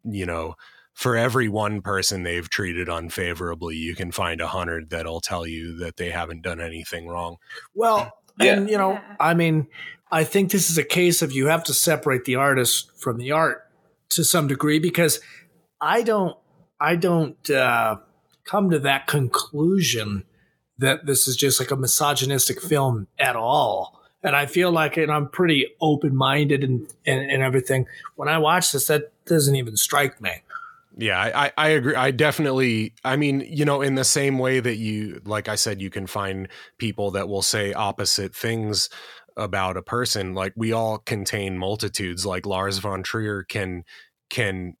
[0.02, 0.56] you know,
[0.94, 5.76] for every one person they've treated unfavorably, you can find a hundred that'll tell you
[5.78, 7.36] that they haven't done anything wrong.
[7.74, 8.54] Well, Yeah.
[8.54, 9.16] and you know, Yeah.
[9.20, 9.68] I mean,
[10.10, 13.32] I think this is a case of you have to separate the artist from the
[13.32, 13.66] art
[14.10, 15.20] to some degree because
[15.80, 16.36] I don't
[16.78, 17.96] I don't uh,
[18.44, 20.24] come to that conclusion
[20.78, 24.00] that this is just like a misogynistic film at all.
[24.24, 27.86] And I feel like, and I'm pretty open minded and, and, and everything.
[28.16, 30.42] When I watch this, that doesn't even strike me.
[30.96, 31.94] Yeah, I, I agree.
[31.94, 35.80] I definitely, I mean, you know, in the same way that you, like I said,
[35.80, 36.48] you can find
[36.78, 38.90] people that will say opposite things
[39.36, 40.34] about a person.
[40.34, 42.26] Like we all contain multitudes.
[42.26, 43.84] Like Lars von Trier can
[44.28, 44.76] can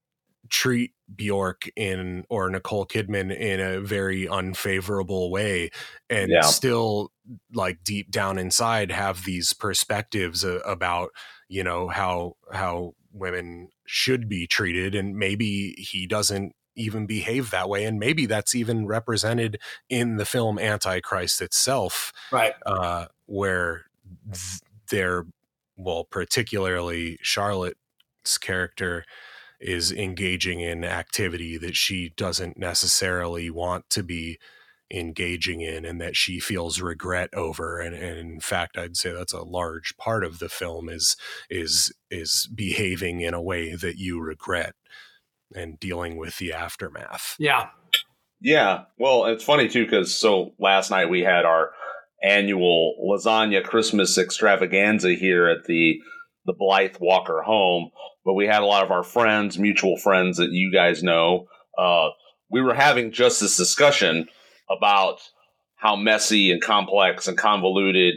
[0.50, 5.70] treat Bjork in or Nicole Kidman in a very unfavorable way
[6.10, 6.42] and yeah.
[6.42, 7.10] still
[7.54, 11.10] like deep down inside have these perspectives about
[11.48, 17.68] you know how how women should be treated and maybe he doesn't even behave that
[17.68, 19.58] way and maybe that's even represented
[19.90, 22.54] in the film antichrist itself right.
[22.64, 23.82] uh where
[24.32, 24.60] th-
[24.90, 25.26] they're
[25.76, 29.04] well particularly charlotte's character
[29.60, 34.38] is engaging in activity that she doesn't necessarily want to be
[34.92, 39.32] engaging in and that she feels regret over and, and, in fact i'd say that's
[39.32, 41.16] a large part of the film is
[41.48, 44.74] is is behaving in a way that you regret
[45.54, 47.36] and dealing with the aftermath.
[47.38, 47.68] Yeah.
[48.40, 48.84] Yeah.
[48.98, 51.70] Well it's funny too because so last night we had our
[52.22, 55.98] annual lasagna christmas extravaganza here at the
[56.46, 57.90] the blythe walker home
[58.24, 62.10] but we had a lot of our friends mutual friends that you guys know uh,
[62.48, 64.28] we were having just this discussion
[64.70, 65.20] about
[65.76, 68.14] how messy and complex and convoluted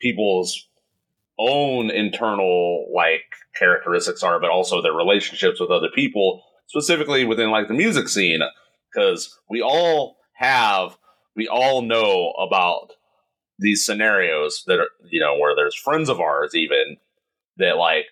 [0.00, 0.68] people's
[1.38, 3.22] own internal like
[3.56, 8.40] characteristics are, but also their relationships with other people, specifically within like the music scene,
[8.92, 10.96] because we all have,
[11.36, 12.90] we all know about
[13.58, 16.96] these scenarios that are, you know, where there's friends of ours even
[17.56, 18.06] that like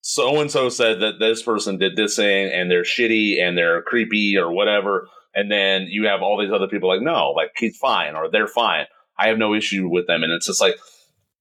[0.00, 3.82] so and so said that this person did this thing and they're shitty and they're
[3.82, 7.76] creepy or whatever and then you have all these other people like no like he's
[7.76, 8.86] fine or they're fine.
[9.18, 10.22] I have no issue with them.
[10.22, 10.76] And it's just like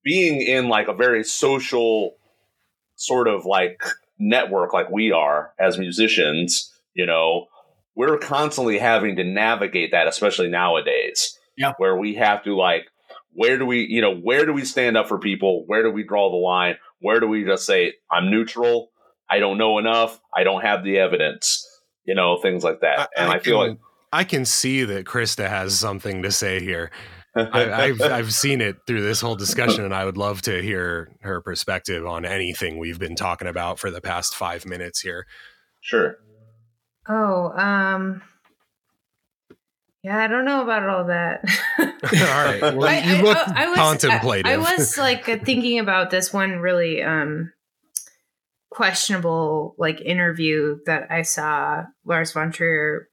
[0.03, 2.15] being in like a very social
[2.95, 3.81] sort of like
[4.19, 7.45] network like we are as musicians you know
[7.97, 11.38] we're constantly having to navigate that especially nowadays.
[11.57, 11.73] Yeah.
[11.77, 12.85] Where we have to like
[13.34, 15.64] where do we you know where do we stand up for people?
[15.65, 16.76] Where do we draw the line?
[16.99, 18.91] Where do we just say i'm neutral.
[19.30, 20.19] I don't know enough.
[20.34, 21.57] I don't have the evidence
[22.08, 23.00] you know, things like that.
[23.00, 23.78] I, and I, I feel can, like
[24.12, 26.90] I can see that Krysta has something to say here.
[27.36, 27.60] I,
[28.00, 31.42] have I've seen it through this whole discussion, and I would love to hear her
[31.42, 35.28] perspective on anything we've been talking about for the past five minutes here.
[35.82, 36.18] Sure.
[37.08, 38.22] Oh, um,
[40.04, 41.44] yeah, I don't know about all that.
[41.80, 44.46] all right, well, I, you look I, I was, contemplative.
[44.46, 47.52] I, was like thinking about this one really um
[48.78, 53.10] questionable like interview that I saw Lars von Trier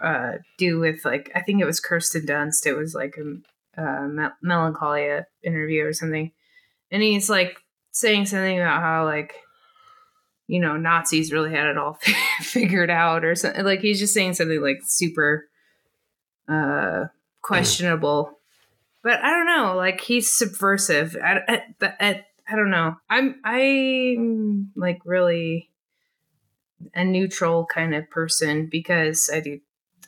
[0.00, 2.66] uh, do with like I think it was Kirsten Dunst.
[2.66, 6.30] It was like a, a me- melancholia interview or something,
[6.92, 7.58] and he's like
[7.90, 9.34] saying something about how like
[10.46, 11.98] you know Nazis really had it all
[12.40, 13.64] figured out or something.
[13.64, 15.48] Like he's just saying something like super
[16.48, 17.06] uh,
[17.42, 18.38] questionable.
[19.02, 19.74] But I don't know.
[19.74, 21.16] Like he's subversive.
[21.16, 21.66] At,
[21.98, 22.96] at I don't know.
[23.10, 25.70] I'm I'm like really
[26.94, 29.60] a neutral kind of person because I do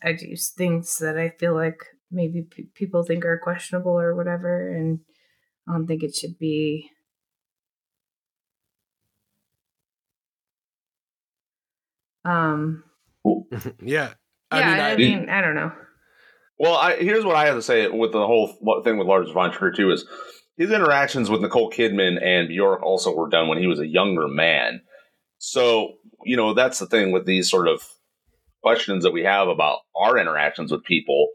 [0.03, 1.79] I do things that I feel like
[2.11, 5.01] maybe p- people think are questionable or whatever, and
[5.69, 6.91] I don't think it should be.
[12.25, 12.85] Um.
[13.83, 14.15] yeah.
[14.51, 15.73] I yeah, mean, I, I mean, I don't know.
[16.59, 18.49] Well, I, here's what I have to say with the whole
[18.83, 20.07] thing with Lars von Trier too is
[20.56, 24.28] his interactions with Nicole Kidman and Bjork also were done when he was a younger
[24.28, 24.82] man.
[25.39, 25.94] So,
[26.24, 27.82] you know, that's the thing with these sort of
[28.62, 31.28] questions that we have about our interactions with people.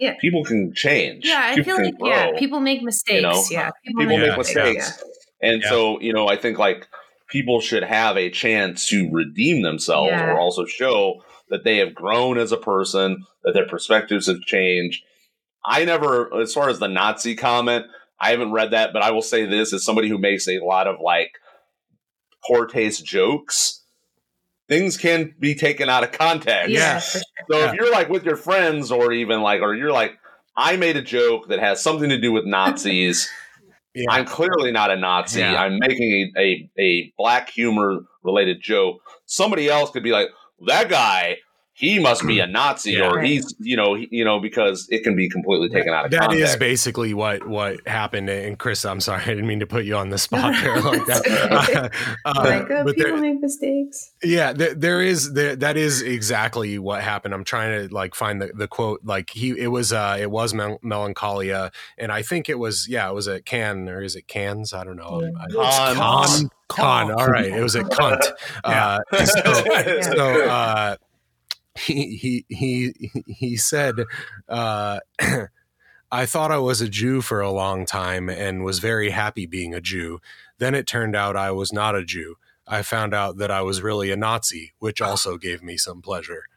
[0.00, 0.14] Yeah.
[0.20, 1.24] People can change.
[1.24, 3.16] Yeah, I people feel like grow, yeah, people make mistakes.
[3.16, 3.44] You know?
[3.50, 3.70] Yeah.
[3.84, 5.02] People, people make, make mistakes.
[5.40, 5.50] Yeah.
[5.50, 5.68] And yeah.
[5.68, 6.88] so, you know, I think like
[7.28, 10.30] people should have a chance to redeem themselves yeah.
[10.30, 15.02] or also show that they have grown as a person, that their perspectives have changed.
[15.64, 17.86] I never, as far as the Nazi comment,
[18.20, 20.86] I haven't read that, but I will say this as somebody who makes a lot
[20.86, 21.32] of like
[22.46, 23.84] poor taste jokes.
[24.68, 26.70] Things can be taken out of context.
[26.70, 27.22] Yes.
[27.50, 27.68] So yeah.
[27.68, 30.18] if you're like with your friends or even like, or you're like,
[30.56, 33.30] I made a joke that has something to do with Nazis.
[33.94, 34.10] yeah.
[34.10, 35.40] I'm clearly not a Nazi.
[35.40, 35.62] Yeah.
[35.62, 39.00] I'm making a, a, a black humor related joke.
[39.24, 40.28] Somebody else could be like,
[40.66, 41.38] that guy,
[41.78, 43.10] he must be a Nazi Yeah.
[43.10, 46.10] or he's you know he, you know because it can be completely taken out of
[46.10, 46.58] That is context.
[46.58, 48.28] basically what what happened.
[48.28, 50.80] And Chris, I'm sorry, I didn't mean to put you on the spot No, there
[50.82, 51.92] like it's that.
[52.24, 54.10] Uh, like, oh, but people there- make mistakes.
[54.22, 57.32] yeah, there, there is there, that is exactly what happened.
[57.32, 59.00] I'm trying to like find the, the quote.
[59.04, 63.08] Like he, it was uh, it was mel- melancholia, and I think it was yeah,
[63.08, 64.72] it was at Cannes or is it Cannes?
[64.72, 65.22] I don't know.
[65.22, 65.94] Yeah.
[65.94, 66.50] Con.
[66.68, 67.12] Con, Con.
[67.12, 68.24] All right, it was a Cunt.
[68.64, 70.96] Uh, so, so uh,
[71.86, 73.96] he he he he said,
[74.48, 75.00] uh,
[76.10, 79.74] "I thought I was a Jew for a long time and was very happy being
[79.74, 80.20] a Jew.
[80.58, 82.36] Then it turned out I was not a Jew.
[82.66, 86.44] I found out that I was really a Nazi, which also gave me some pleasure."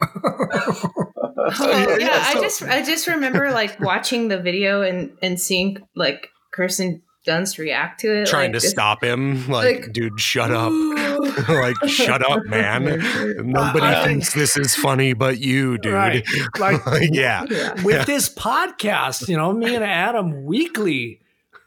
[1.58, 5.78] Oh, yeah, I so- just I just remember like watching the video and and seeing
[5.96, 10.50] like Kirsten Dunst react to it, Trying like, to stop him, like, like, dude, shut
[10.50, 10.72] up.
[11.48, 12.84] like, shut up, man.
[13.48, 15.92] Nobody I- thinks this is funny but you, dude.
[15.92, 16.26] Right.
[16.58, 16.80] Like
[17.12, 17.44] yeah.
[17.48, 17.80] Yeah.
[17.82, 21.20] with this podcast, you know, me and Adam weekly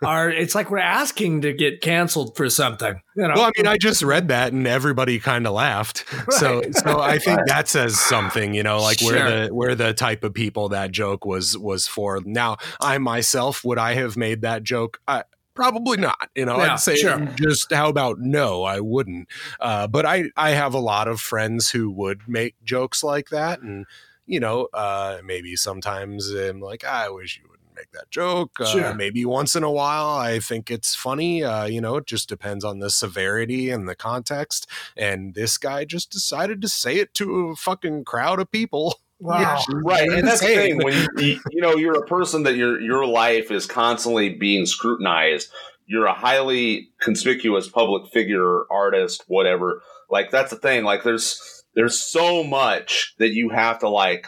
[0.03, 2.99] are it's like we're asking to get canceled for something.
[3.15, 6.03] You know, Well, I mean, I just read that and everybody kind of laughed.
[6.31, 6.75] So, Right.
[6.75, 9.13] so I think that says something, you know, like Sure.
[9.13, 12.21] where the where the type of people that joke was was for.
[12.25, 14.99] Now, I myself would I have made that joke?
[15.07, 15.23] I,
[15.55, 16.29] probably not.
[16.35, 17.19] You know, Yeah, I'd say sure.
[17.35, 18.63] just how about no?
[18.63, 19.27] I wouldn't.
[19.59, 23.61] Uh, but I I have a lot of friends who would make jokes like that,
[23.61, 23.85] and
[24.27, 28.59] you know, uh, maybe sometimes I'm like, I wish you wouldn't make that joke.
[28.59, 28.93] Uh, Sure.
[28.95, 31.43] Maybe once in a while, I think it's funny.
[31.43, 34.67] Uh, you know, it just depends on the severity and the context.
[34.97, 38.95] And this guy just decided to say it to a fucking crowd of people.
[39.25, 39.61] Wow.
[39.83, 43.05] right and that's the thing when you, you know you're a person that your your
[43.05, 45.49] life is constantly being scrutinized
[45.87, 51.99] you're a highly conspicuous public figure artist whatever like that's the thing like there's there's
[51.99, 54.27] so much that you have to like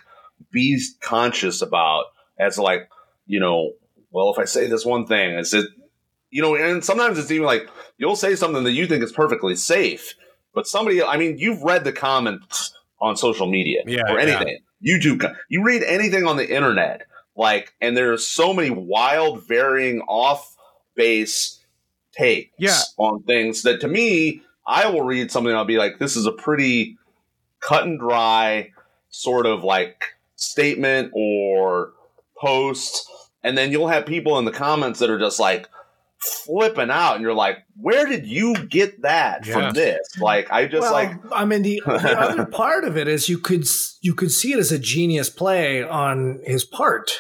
[0.52, 2.06] be conscious about
[2.40, 2.90] as like
[3.26, 3.72] you know
[4.12, 5.66] well if i say this one thing is it
[6.30, 9.56] you know and sometimes it's even like you'll say something that you think is perfectly
[9.56, 10.14] safe
[10.54, 14.44] but somebody i mean you've read the comments on social media Yeah, or yeah.
[14.86, 20.56] Youtube you read anything on the internet like and there's so many wild varying off
[20.96, 21.60] base
[22.12, 22.80] takes Yeah.
[22.98, 26.32] on things that to me i will read something i'll be like this is a
[26.32, 26.98] pretty
[27.60, 28.72] cut and dry
[29.10, 30.04] sort of like
[30.36, 31.94] statement or
[32.40, 33.10] post
[33.44, 35.68] and then you'll have people in the comments that are just like
[36.46, 39.54] flipping out and you're like where did you get that Yeah.
[39.54, 43.08] from this like i just well, like I mean, the, the other part of it
[43.08, 43.66] is you could
[44.02, 47.12] you could see it as a genius play on his part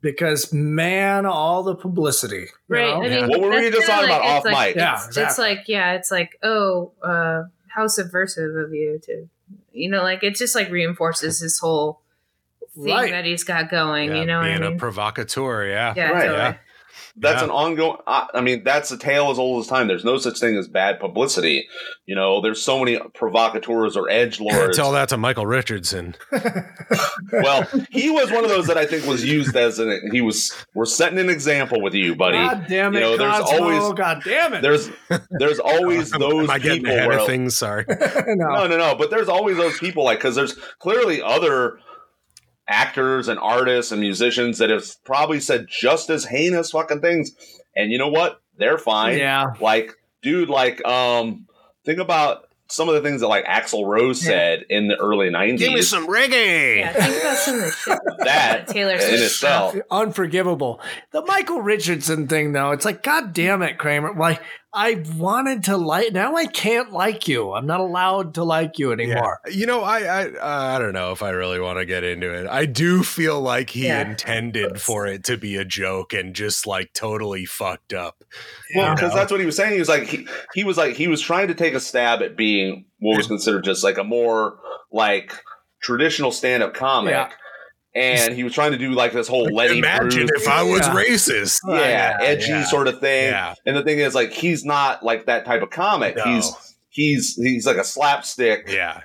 [0.00, 2.86] because man, all the publicity, you Right.
[2.88, 3.02] know?
[3.04, 4.76] I mean, What were we just kinda talking about off it's like, mic?
[4.76, 9.28] Yeah, It's, it's like, yeah, it's like, oh, uh, how subversive of you to,
[9.70, 12.00] you know, like it just like reinforces this whole
[12.74, 13.12] thing Right.
[13.12, 14.10] that he's got going.
[14.10, 14.72] Yeah, you know what being I mean?
[14.74, 15.66] a provocateur.
[15.66, 15.94] Yeah.
[15.96, 16.38] yeah, Right, totally.
[16.38, 16.54] yeah.
[17.16, 17.44] That's Yeah.
[17.44, 20.38] an ongoing I, I mean that's a tale as old as time there's no such
[20.40, 21.66] thing as bad publicity
[22.06, 26.14] you know there's so many provocateurs or edge lords Tell that to Michael Richardson.
[27.32, 30.52] well he was one of those that i think was used as an he was
[30.74, 33.98] we're setting an example with you buddy God damn it, You know, there's Cosmo, always-
[33.98, 34.62] God damn it.
[34.62, 34.90] there's
[35.30, 37.56] there's always those Am I getting people ahead where of things?
[37.56, 37.84] Sorry.
[37.88, 38.34] no.
[38.34, 38.94] no, no, no.
[38.96, 41.78] But there's always those people like because there's clearly other
[42.72, 47.32] actors and artists and musicians that have probably said just as heinous fucking things,
[47.76, 48.40] and you know what?
[48.56, 49.18] They're fine.
[49.18, 49.54] Yeah.
[49.60, 49.92] Like,
[50.22, 51.46] dude, like, um,
[51.84, 54.30] think about some of the things that like Axl Rose Yeah.
[54.30, 55.58] said in the early '90s.
[55.58, 56.78] Give me some reggae.
[56.78, 59.76] Yeah, think about some of the shit that Taylor in Swift itself.
[59.90, 60.80] Unforgivable.
[61.12, 64.14] The Michael Richardson thing, though, it's like, God damn it, Kramer.
[64.14, 64.40] Like,
[64.74, 67.52] I wanted to like, now I can't like you.
[67.52, 69.40] I'm not allowed to like you anymore.
[69.46, 69.52] Yeah.
[69.52, 72.32] You know, I I uh, I don't know if I really want to get into
[72.32, 72.46] it.
[72.46, 74.08] I do feel like he Yeah.
[74.08, 78.24] intended for it to be a joke and just like totally fucked up.
[78.74, 79.16] Well, You because know?
[79.16, 79.74] that's what he was saying.
[79.74, 82.36] He was like he, he was like he was trying to take a stab at
[82.36, 84.58] being what was considered just like a more
[84.90, 85.32] like
[85.82, 87.12] traditional stand up comic.
[87.12, 87.28] Yeah.
[87.94, 90.80] And he was trying to do like this whole Lenny Imagine Bruce, if I was
[90.80, 90.94] Yeah.
[90.94, 91.60] racist.
[91.68, 92.64] yeah, Yeah, edgy yeah.
[92.64, 93.26] sort of thing.
[93.28, 93.54] Yeah.
[93.66, 96.16] And the thing is, like, he's not like that type of comic.
[96.16, 96.24] No.
[96.24, 96.52] He's
[96.88, 99.02] he's he's like a slapstick Yeah.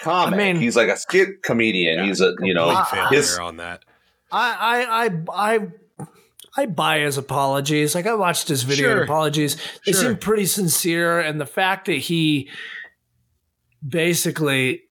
[0.00, 0.34] comic.
[0.34, 1.98] I mean- he's like a skit comedian.
[1.98, 2.06] Yeah.
[2.06, 3.84] He's a you know Complete his on that.
[4.32, 6.06] I, I, I, I,
[6.56, 7.94] I buy his apologies.
[7.94, 9.02] Like I watched his video Sure.
[9.04, 9.56] apologies.
[9.84, 10.00] They Sure.
[10.02, 12.48] seem pretty sincere, and the fact that he
[13.86, 14.83] basically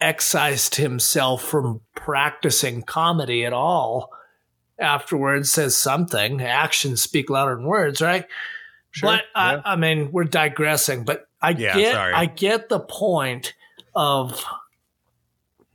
[0.00, 4.10] excised himself from practicing comedy at all
[4.78, 6.40] afterwards says something.
[6.40, 8.26] Actions speak louder than words, right?
[8.90, 9.10] Sure.
[9.10, 9.60] But yeah.
[9.64, 11.04] I, I mean, we're digressing.
[11.04, 12.14] But I Yeah, get, sorry.
[12.14, 13.54] I get the point
[13.94, 14.44] of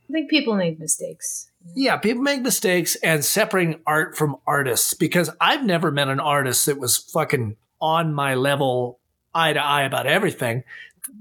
[0.09, 1.49] I think people make mistakes.
[1.75, 6.65] Yeah, people make mistakes and separating art from artists because I've never met an artist
[6.65, 8.99] that was fucking on my level
[9.33, 10.63] eye to eye about everything.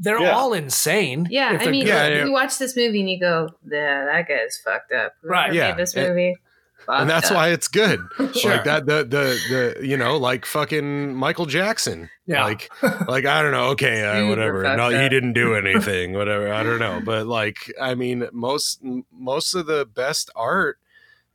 [0.01, 0.31] They're Yeah.
[0.32, 1.27] all insane.
[1.31, 1.89] Yeah, I mean, good.
[1.89, 2.24] Yeah, yeah.
[2.24, 5.56] you watch this movie and you go, "Yeah, that guy's fucked up." Whoever Right, made
[5.56, 5.74] yeah.
[5.74, 6.36] this And- movie,
[6.89, 7.36] and that's up.
[7.36, 8.01] why it's good.
[8.35, 8.51] Sure.
[8.52, 12.10] Like that, the the the you know, like fucking Michael Jackson.
[12.27, 12.44] Yeah.
[12.44, 12.70] Like,
[13.06, 13.69] like I don't know.
[13.70, 14.62] Okay, uh, whatever.
[14.64, 16.12] fucked No, he didn't do anything.
[16.14, 16.52] Whatever.
[16.52, 17.01] I don't know.
[17.05, 18.81] But like, I mean, most
[19.12, 20.78] most of the best art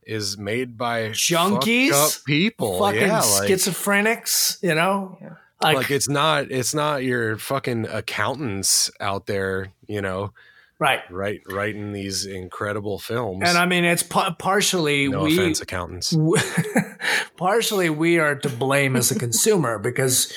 [0.02, 1.90] is made by Junkies?
[1.90, 2.78] fucked up people.
[2.78, 5.18] fucking yeah, like, schizophrenics, you know?
[5.20, 5.34] Yeah.
[5.62, 9.68] Like, like it's not it's not your fucking accountants out there.
[9.86, 10.32] You know,
[10.78, 11.00] right.
[11.10, 13.42] right writing these incredible films.
[13.44, 16.16] And I mean, it's pa- partially no we offense, accountants.
[17.36, 20.32] partially we are to blame as a consumer because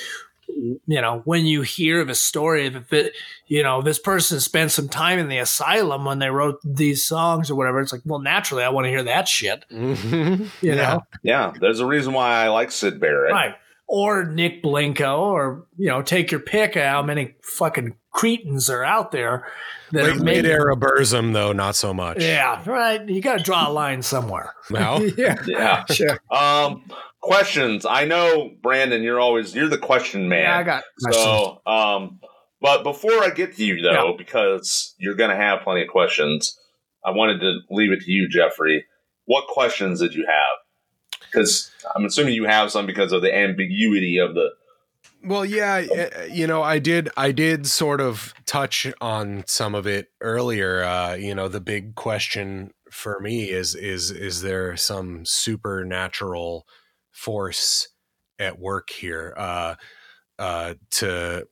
[0.48, 3.12] you know when you hear of a story that that,
[3.46, 7.50] you know this person spent some time in the asylum when they wrote these songs
[7.50, 10.40] or whatever it's like well naturally i want to hear that shit Mhm.
[10.40, 10.74] you Yeah.
[10.74, 13.32] know Yeah, there's a reason why I like Syd Barrett.
[13.32, 13.54] right
[13.88, 18.84] or nick blinko or you know take your pick of how many fucking cretins are
[18.84, 19.46] out there
[19.92, 22.22] that Late, are making- era Burzum, though, not so much.
[22.22, 25.84] yeah right you got to draw a line somewhere Now, yeah Yeah.
[25.90, 26.84] sure Um,
[27.20, 27.86] questions.
[27.86, 30.42] I know, Brandon, you're always you're the question man.
[30.42, 31.24] yeah i got questions.
[31.24, 32.20] So, um,
[32.60, 34.16] but before I get to you though, Yeah.
[34.16, 36.58] because you're going to have plenty of questions,
[37.04, 38.84] I wanted to leave it to you, Jeffery.
[39.24, 40.56] What questions did you have?
[41.32, 44.50] Because I'm assuming you have some because of the ambiguity of the.
[45.24, 45.84] Well, yeah,
[46.16, 50.82] uh, you know, I did, I did sort of touch on some of it earlier.
[50.82, 56.66] Uh, you know, the big question for me is, is, is there some supernatural
[57.12, 57.88] force
[58.38, 59.32] at work here?
[59.36, 59.74] Uh,
[60.38, 61.46] uh, to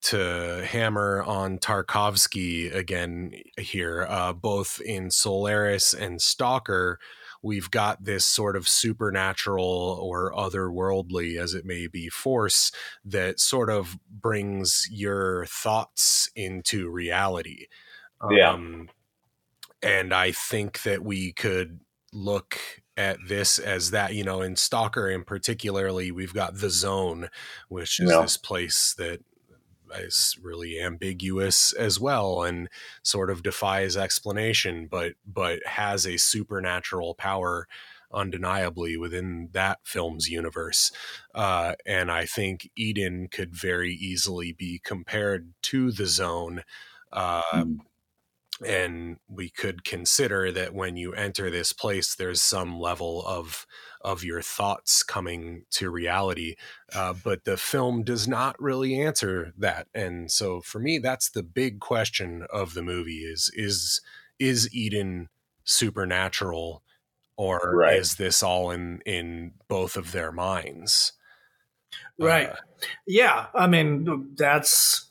[0.00, 6.98] to hammer on Tarkovsky again here, uh, both in Solaris and Stalker,
[7.42, 12.72] we've got this sort of supernatural or otherworldly, as it may be, force
[13.04, 17.66] that sort of brings your thoughts into reality.
[18.30, 18.50] Yeah.
[18.52, 18.88] Um,
[19.82, 21.80] and I think that we could
[22.12, 22.58] look
[22.96, 27.28] at this as that, you know, in Stalker in particularly, we've got the zone,
[27.68, 28.22] which is Yeah.
[28.22, 29.20] this place that
[29.96, 32.68] is really ambiguous as well and
[33.02, 37.66] sort of defies explanation but but has a supernatural power
[38.12, 40.90] undeniably within that film's universe.
[41.34, 46.62] Uh, and i think eden could very easily be compared to the zone
[47.12, 47.64] uh,
[48.66, 53.66] and we could consider that when you enter this place there's some level of
[54.08, 56.54] of your thoughts coming to reality
[56.94, 61.42] uh, but the film does not really answer that and so for me that's the
[61.42, 64.00] big question of the movie is is
[64.38, 65.28] is eden
[65.64, 66.82] supernatural
[67.36, 67.98] or Right.
[67.98, 71.12] is this all in in both of their minds
[72.18, 72.48] Right.
[72.50, 72.56] Uh,
[73.06, 75.06] Yeah, I mean that's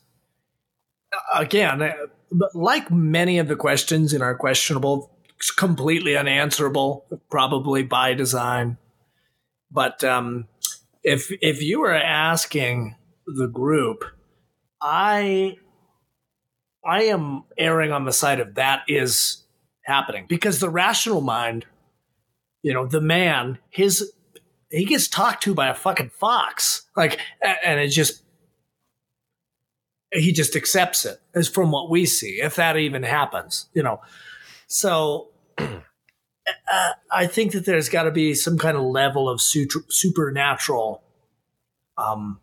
[1.34, 1.92] again,
[2.30, 5.10] but like many of the questions in our questionable,
[5.56, 8.76] completely unanswerable, probably by design.
[9.70, 10.48] But um,
[11.02, 12.96] if if you were asking
[13.26, 14.04] the group,
[14.80, 15.56] I
[16.84, 19.44] I am erring on the side of that is
[19.82, 21.66] happening because the rational mind,
[22.62, 24.12] you know, the man, his
[24.70, 27.18] he gets talked to by a fucking fox, like,
[27.64, 28.22] and it just
[30.12, 34.00] he just accepts it as from what we see, if that even happens, you know.
[34.66, 35.28] So
[36.72, 41.02] uh, I think that there's got to be some kind of level of super, supernatural,
[41.96, 42.40] um,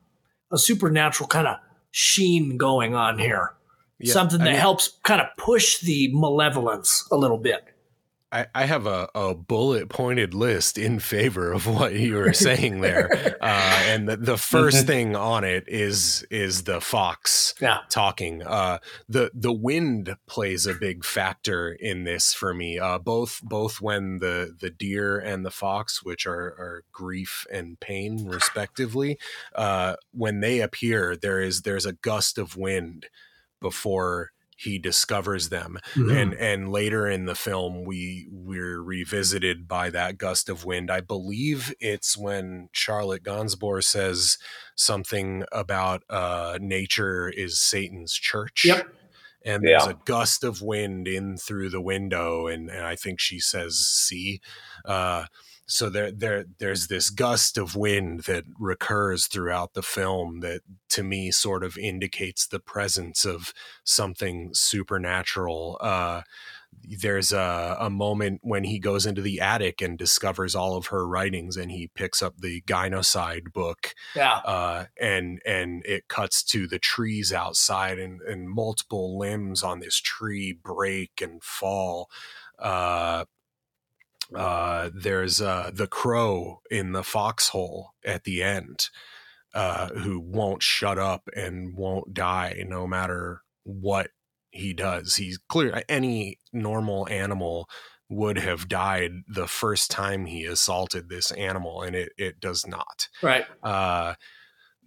[0.52, 1.58] a supernatural kind of
[1.92, 3.54] sheen going on here.
[4.00, 7.64] yeah, Something I that mean- helps kind of push the malevolence a little bit.
[8.36, 12.82] I, I have a, a bullet pointed list in favor of what you were saying
[12.82, 17.80] there, uh, and the, the first thing on it is is the fox Yeah.
[17.90, 18.44] talking.
[18.44, 22.78] Uh, the the wind plays a big factor in this for me.
[22.78, 27.80] Uh, both both when the the deer and the fox, which are are grief and
[27.80, 29.18] pain respectively,
[29.56, 33.06] uh, when they appear, there is there's a gust of wind
[33.62, 40.18] before he discovers them and and later in the film we we're revisited by that
[40.18, 44.38] gust of wind i believe it's when charlotte gainsbourg says
[44.76, 48.88] something about uh nature is satan's church Yep.
[49.46, 49.92] and there's Yeah.
[49.92, 54.40] a gust of wind in through the window and, and i think she says see
[54.86, 55.26] uh
[55.68, 61.04] so there there there's this gust of wind that recurs throughout the film that to
[61.04, 66.22] me sort of indicates the presence of something supernatural uh
[67.00, 71.08] there's a, a moment when he goes into the attic and discovers all of her
[71.08, 74.42] writings and he picks up the gynocide book Yeah.
[74.46, 79.98] uh, and and it cuts to the trees outside and, and multiple limbs on this
[80.00, 82.10] tree break and fall
[82.60, 83.26] uh,
[84.34, 88.90] uh, there's uh, the crow in the foxhole at the end
[89.54, 94.10] uh, who won't shut up and won't die no matter what
[94.52, 95.16] he does.
[95.16, 95.84] He's clear.
[95.90, 97.70] Any normal animal
[98.10, 103.08] would have died the first time he assaulted this animal, and it it does not.
[103.22, 103.46] Right.
[103.64, 104.16] Uh,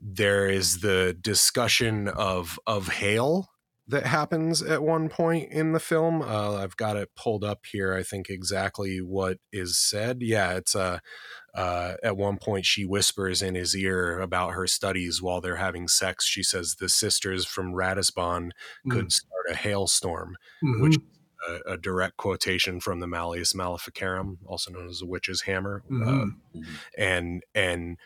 [0.00, 3.48] there is the discussion of of hail
[3.88, 6.20] that happens at one point in the film.
[6.22, 7.94] Uh, I've got it pulled up here.
[7.94, 10.18] I think exactly what is said.
[10.20, 10.98] Yeah, it's uh,
[11.54, 15.88] uh, at one point she whispers in his ear about her studies while they're having
[15.88, 16.26] sex.
[16.26, 18.50] She says the sisters from Ratisbon
[18.90, 20.82] could start a hailstorm, Mhm.
[20.82, 20.98] which
[21.48, 25.82] a, a direct quotation from the Malleus Maleficarum, also known as the witch's hammer.
[25.90, 26.66] Uh, Mhm.
[26.98, 27.96] and and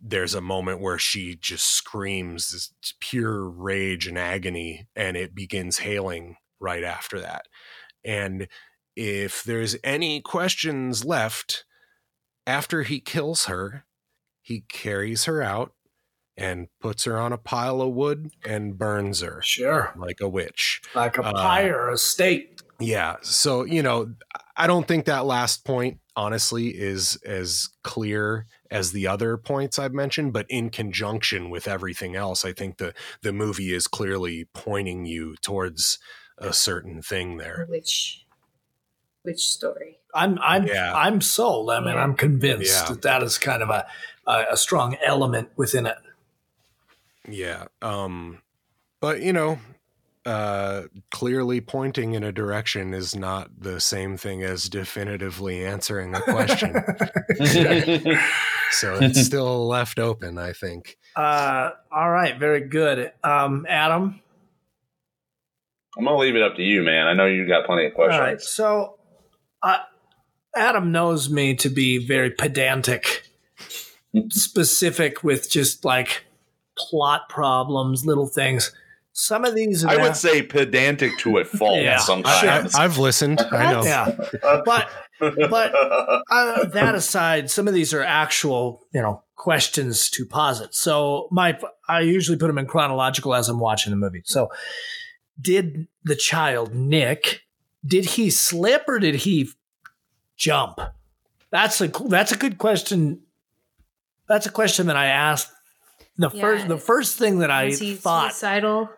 [0.00, 5.78] there's a moment where she just screams this pure rage and agony and it begins
[5.78, 7.46] hailing right after that
[8.04, 8.48] and
[8.96, 11.64] if there's any questions left
[12.46, 13.84] after he kills her
[14.42, 15.72] he carries her out
[16.36, 19.92] and puts her on a pile of wood and burns her Sure.
[19.96, 22.62] like a witch Like a Uh, pyre, a state.
[22.78, 23.16] yeah.
[23.22, 24.14] So, you know,
[24.56, 29.94] I don't think that last point, honestly, is as clear as the other points I've
[29.94, 35.06] mentioned, but in conjunction with everything else, I think the, the movie is clearly pointing
[35.06, 35.98] you towards
[36.36, 37.66] a certain thing there.
[37.68, 38.24] Which
[39.22, 39.98] which story?
[40.14, 40.92] I'm I'm Yeah.
[40.94, 41.70] I'm sold.
[41.70, 42.88] I mean, I'm convinced Yeah.
[42.90, 43.86] that that is kind of a
[44.26, 45.96] a, a strong element within it.
[47.28, 47.66] Yeah.
[47.82, 48.42] Um,
[49.00, 49.58] but, you know,
[50.24, 56.20] uh, clearly pointing in a direction is not the same thing as definitively answering a
[56.20, 56.74] question.
[58.70, 60.98] so it's still left open, I think.
[61.16, 63.12] Uh, all right, very good.
[63.24, 64.20] Um, Adam.
[65.96, 67.08] I'm gonna leave it up to you, man.
[67.08, 68.20] I know you got plenty of questions.
[68.20, 68.98] right, so
[69.62, 69.78] uh,
[70.54, 73.24] Adam knows me to be very pedantic,
[74.28, 76.24] specific with just like
[76.76, 78.72] plot problems, little things.
[79.20, 81.98] Some of these, are I would say pedantic to a fault Yeah.
[82.24, 83.40] I, have listened.
[83.50, 83.82] I know.
[83.82, 84.14] yeah,
[84.64, 84.88] but
[85.18, 90.72] but uh, that aside, some of these are actual, you know, questions to posit.
[90.72, 91.58] So my,
[91.88, 94.22] I usually put them in chronological as I'm watching the movie.
[94.24, 94.50] So,
[95.40, 97.42] did the child Nick,
[97.84, 99.48] did he slip or did he
[100.36, 100.78] jump?
[101.50, 103.22] That's a that's a good question.
[104.28, 105.50] That's a question that I asked.
[106.16, 106.40] The Yeah.
[106.40, 108.30] first the first thing that I he thought.
[108.32, 108.90] suicidal?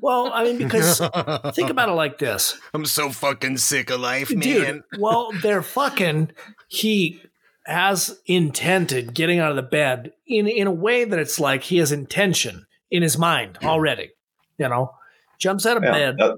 [0.00, 0.98] Well, I mean, because
[1.54, 2.58] think about it like this.
[2.72, 4.40] I'm so fucking sick of life, man.
[4.40, 6.32] Dude, well, they're fucking.
[6.68, 7.20] He
[7.66, 11.78] has intended getting out of the bed in in a way that it's like he
[11.78, 14.10] has intention in his mind already.
[14.58, 14.92] You know,
[15.38, 16.16] jumps out of Yeah, bed.
[16.18, 16.36] that-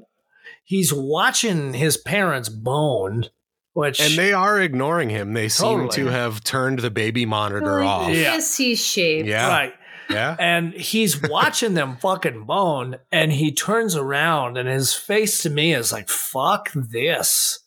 [0.64, 3.24] He's watching his parents bone,
[3.72, 5.32] which And they are ignoring him.
[5.32, 8.08] They seem to have turned the baby monitor Well, off.
[8.10, 8.14] Yeah.
[8.34, 9.26] Yes, he's shaved.
[9.26, 9.48] Yeah.
[9.48, 9.72] right.
[10.10, 10.36] Yeah.
[10.38, 15.72] And he's watching them fucking bone, and he turns around, and his face to me
[15.72, 17.60] is like, fuck this.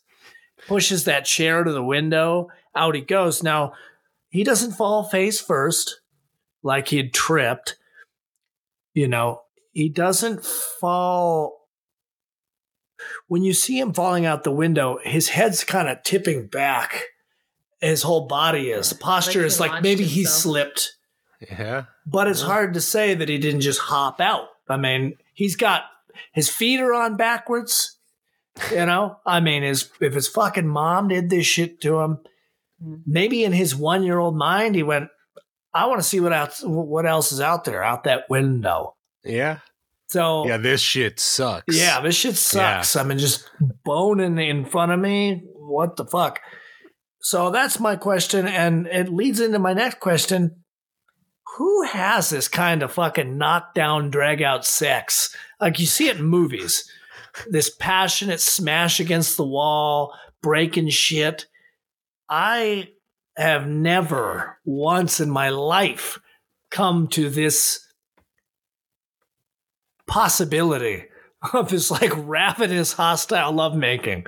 [0.66, 3.42] Pushes that chair to the window, out he goes.
[3.42, 3.72] Now,
[4.28, 6.00] he doesn't fall face first
[6.62, 7.76] like he'd tripped.
[8.94, 9.42] You know,
[9.72, 11.68] he doesn't fall.
[13.26, 17.04] When you see him falling out the window, his head's kind of tipping back.
[17.80, 18.88] His whole body is.
[18.88, 20.94] The posture he is like launched maybe he slipped
[21.50, 21.84] Yeah.
[22.06, 24.48] but it's hard to say that he didn't just hop out.
[24.68, 25.84] I mean, he's got
[26.32, 27.98] his feet are on backwards.
[28.70, 32.18] You know, I mean, his if his fucking mom did this shit to him,
[32.82, 33.02] mm.
[33.06, 35.08] maybe in his one year old mind, he went,
[35.72, 39.58] "I want to see what else what else is out there out that window." Yeah.
[40.08, 40.58] So Yeah.
[40.58, 41.76] This shit sucks.
[41.76, 42.94] yeah, this shit sucks.
[42.94, 43.50] I mean, just
[43.84, 45.42] boning in front of me.
[45.54, 46.40] What the fuck?
[47.20, 50.63] So that's my question, and it leads into my next question.
[51.56, 55.34] Who has this kind of fucking knockdown, drag out sex?
[55.60, 56.90] Like you see it in movies.
[57.48, 60.12] This passionate smash against the wall,
[60.42, 61.46] breaking shit.
[62.28, 62.88] I
[63.36, 66.18] have never once in my life
[66.70, 67.86] come to this
[70.08, 71.04] possibility
[71.52, 74.24] of this like ravenous, hostile lovemaking.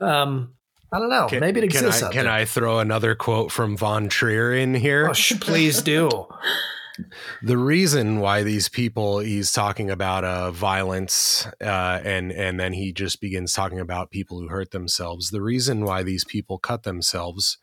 [0.00, 0.54] Um,
[0.92, 1.26] I don't know.
[1.28, 2.02] Can, Maybe it can exists.
[2.02, 2.26] I, out can.
[2.26, 5.08] I throw another quote from Von Trier in here?
[5.08, 6.10] Oh, sh- please do.
[7.42, 12.92] the reason why these people he's talking about uh, violence uh, and and then he
[12.92, 17.56] just begins talking about people who hurt themselves the reason why these people cut themselves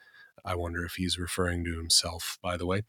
[0.44, 2.82] i wonder if he's referring to himself by the way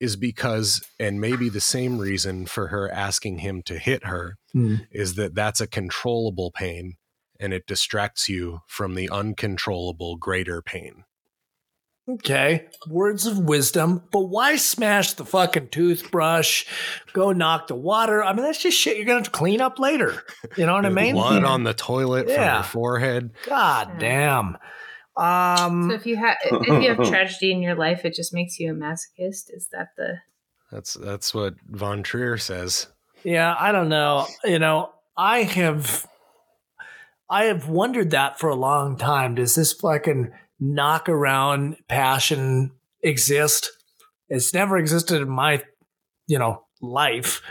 [0.00, 4.76] is because and maybe the same reason for her asking him to hit her Hmm.
[4.90, 6.94] is that that's a controllable pain
[7.40, 11.04] and it distracts you from the uncontrollable greater pain
[12.08, 16.64] Okay, words of wisdom, but why smash the fucking toothbrush?
[17.12, 18.22] Go knock the water.
[18.22, 20.22] I mean, that's just shit you're gonna have to clean up later.
[20.56, 21.14] You know what I mean?
[21.14, 22.58] blood on the toilet from Yeah.
[22.58, 24.56] her forehead God damn.
[25.16, 28.60] So Um, if you have if you have tragedy in your life, it just makes
[28.60, 29.50] you a masochist.
[29.52, 30.18] Is that the
[30.70, 32.86] that's that's what von trier says
[33.24, 34.28] yeah, I don't know.
[34.44, 36.06] You know, I have,
[37.28, 39.34] I have wondered that for a long time.
[39.34, 42.72] Does this fucking knock around passion
[43.02, 43.70] exist?
[44.28, 45.62] It's never existed in my,
[46.26, 47.42] you know, life.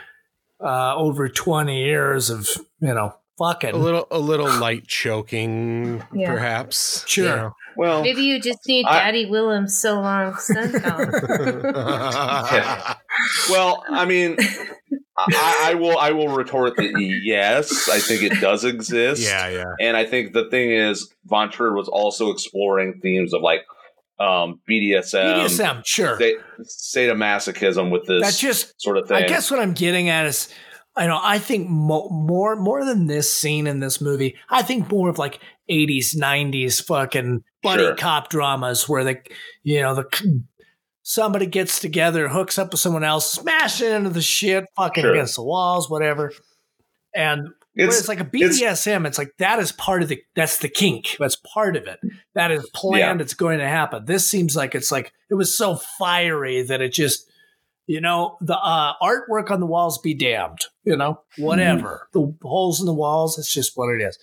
[0.64, 2.48] Uh, over twenty years of
[2.80, 3.72] you know fucking.
[3.72, 6.32] a little a little light choking Yeah.
[6.32, 7.26] perhaps Sure.
[7.26, 7.52] you know.
[7.76, 11.12] Well, maybe you just need I- Daddy Willem's so long sundown.
[13.50, 14.38] well, I mean,
[15.18, 15.98] I, I will.
[15.98, 16.92] I will retort that
[17.24, 19.22] yes, I think it does exist.
[19.24, 23.42] yeah yeah And I think the thing is, Von Trier was also exploring themes of
[23.42, 23.62] like
[24.20, 26.16] um, BDSM, BDSM, sure.
[26.18, 26.40] sta-
[27.00, 29.24] sadomasochism with this That's just sort of thing.
[29.24, 30.54] I guess what I'm getting at is,
[30.96, 34.90] I know I think mo- more more than this scene in this movie, I think
[34.90, 35.40] more of like
[35.70, 37.96] 80s, 90s fucking buddy Sure.
[37.96, 39.18] cop dramas where the
[39.64, 40.06] you know the
[41.08, 45.12] somebody gets together, hooks up with someone else, smashing into the shit, fucking Sure.
[45.14, 46.34] against the walls, whatever.
[47.16, 50.68] And Whereas it's like a BDSM, it's, like that is part of the that's the
[50.68, 51.16] kink.
[51.20, 52.00] That's part of it.
[52.34, 53.22] That is planned.
[53.22, 54.06] It's going to happen.
[54.06, 57.30] This seems like it's like it was so fiery that it just
[57.86, 60.60] you know the uh, artwork on the walls be damned.
[60.86, 63.38] You know whatever the holes in the walls.
[63.38, 64.18] It's just what it is.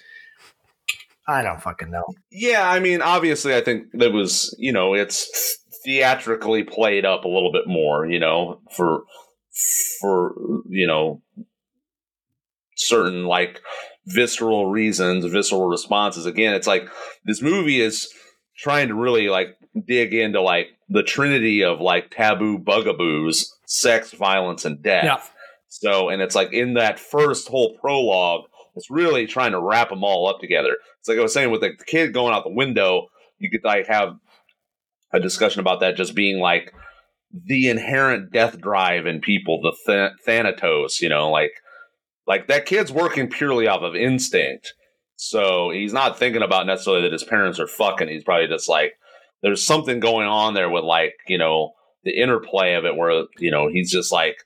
[1.29, 2.05] I don't fucking know.
[2.33, 2.69] yeah.
[2.69, 7.53] I mean, obviously, I think that was you know it's theatrically played up a little
[7.53, 8.07] bit more.
[8.07, 9.05] You know, for
[10.01, 10.35] for
[10.69, 11.23] you know
[12.77, 13.61] certain like
[14.07, 16.27] visceral reasons, visceral responses.
[16.27, 16.89] Again, it's like
[17.25, 18.13] this movie is
[18.57, 19.57] trying to really like
[19.87, 25.05] dig into like the trinity of like taboo bugaboos, sex, violence, and death.
[25.05, 25.21] Yeah.
[25.69, 28.45] So, and it's like in that first whole prologue,
[28.77, 30.77] it's really trying to wrap them all up together.
[30.99, 33.65] It's like I was saying with like, the kid going out the window, you could
[33.65, 34.17] like have
[35.13, 36.73] a discussion about that just being like
[37.33, 41.53] the inherent death drive in people, the th- thanatos, you know, like
[42.27, 44.75] like that kid's working purely off of instinct.
[45.17, 48.09] So he's not thinking about necessarily that his parents are fucking.
[48.09, 48.95] He's probably just like
[49.43, 51.73] there's something going on there with like, you know,
[52.05, 54.37] the interplay of it where, you know, he's just like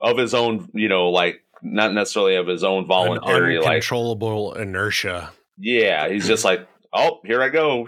[0.00, 4.54] of his own, you know, like not necessarily of his own An voluntary like uncontrollable
[4.54, 7.86] inertia yeah, he's just like, "Oh, here I go."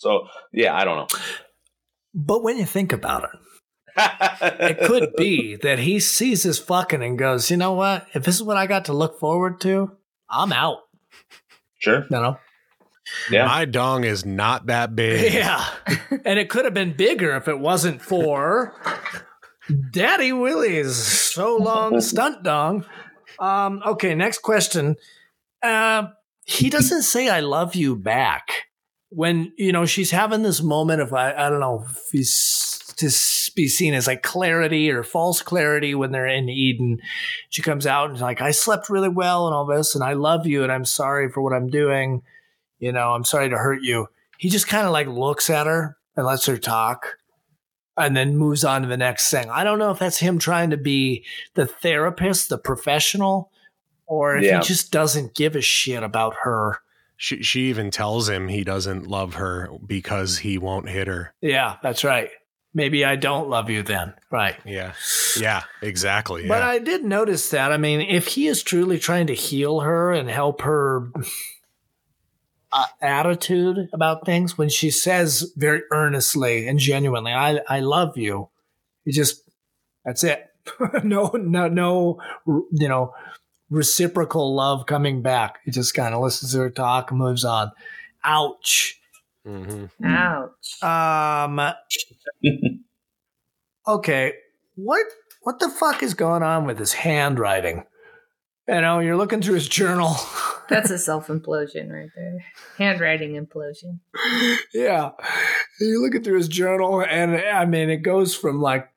[0.00, 1.18] So, yeah, I don't know.
[2.14, 4.00] But when you think about it,
[4.40, 8.06] it could be that he sees this fucking and goes, you know what?
[8.14, 9.92] If this is what I got to look forward to,
[10.30, 10.78] I'm out.
[11.80, 12.00] Sure.
[12.02, 12.38] You know.
[13.30, 13.44] Yeah.
[13.46, 15.64] my dong is not that big Yeah.
[16.24, 18.74] and it could have been bigger if it wasn't for
[19.90, 22.86] Daddy Willie's so long stunt dong.
[23.38, 24.96] Um, okay, next question.
[25.62, 26.08] Uh,
[26.44, 28.69] he doesn't say I love you back.
[29.10, 33.06] When, you know, she's having this moment of I, I don't know if he's to
[33.56, 36.98] be seen as like clarity or false clarity when they're in Eden.
[37.48, 40.46] She comes out and like, I slept really well and all this, and I love
[40.46, 42.22] you, and I'm sorry for what I'm doing.
[42.78, 44.06] You know, I'm sorry to hurt you
[44.40, 47.18] he just kind of like looks at her and lets her talk
[47.98, 49.50] and then moves on to the next thing.
[49.50, 53.50] I don't know if that's him trying to be the therapist, the professional,
[54.06, 54.60] or if Yeah.
[54.62, 56.78] he just doesn't give a shit about her.
[57.22, 61.76] She, she even tells him he doesn't love her because he won't hit her Yeah,
[61.82, 62.30] that's right.
[62.72, 64.14] Maybe I don't love you then.
[64.30, 64.56] Right.
[64.64, 64.94] yeah
[65.38, 66.68] yeah exactly But yeah.
[66.68, 67.72] I did notice that.
[67.72, 71.12] I mean, if he is truly trying to heal her and help her
[72.72, 78.48] uh, attitude about things, when she says very earnestly and genuinely, "I I love you,"
[79.04, 79.42] he just
[80.04, 80.46] that's it.
[81.04, 82.18] no, no, no.
[82.46, 83.12] You know,
[83.70, 85.60] reciprocal love coming back.
[85.64, 87.72] He just kind of listens to her talk moves on.
[88.24, 89.00] Ouch.
[89.46, 89.90] Mhm.
[90.04, 90.82] Ouch.
[90.82, 91.60] Um.
[93.88, 94.34] okay,
[94.74, 95.06] what
[95.42, 97.84] what the fuck is going on with his handwriting?
[98.68, 100.14] You know, you're looking through his journal.
[100.68, 102.44] That's a self implosion right there.
[102.76, 104.00] Handwriting implosion.
[104.74, 105.10] yeah,
[105.80, 108.88] you're looking through his journal, and I mean, it goes from like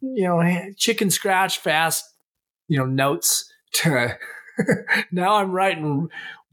[0.00, 2.04] you know, chicken scratch fast,
[2.68, 4.16] you know, notes to
[5.12, 6.08] now I'm writing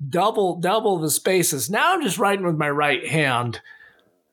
[0.10, 1.70] double double the spaces.
[1.70, 3.62] Now I'm just writing with my right hand,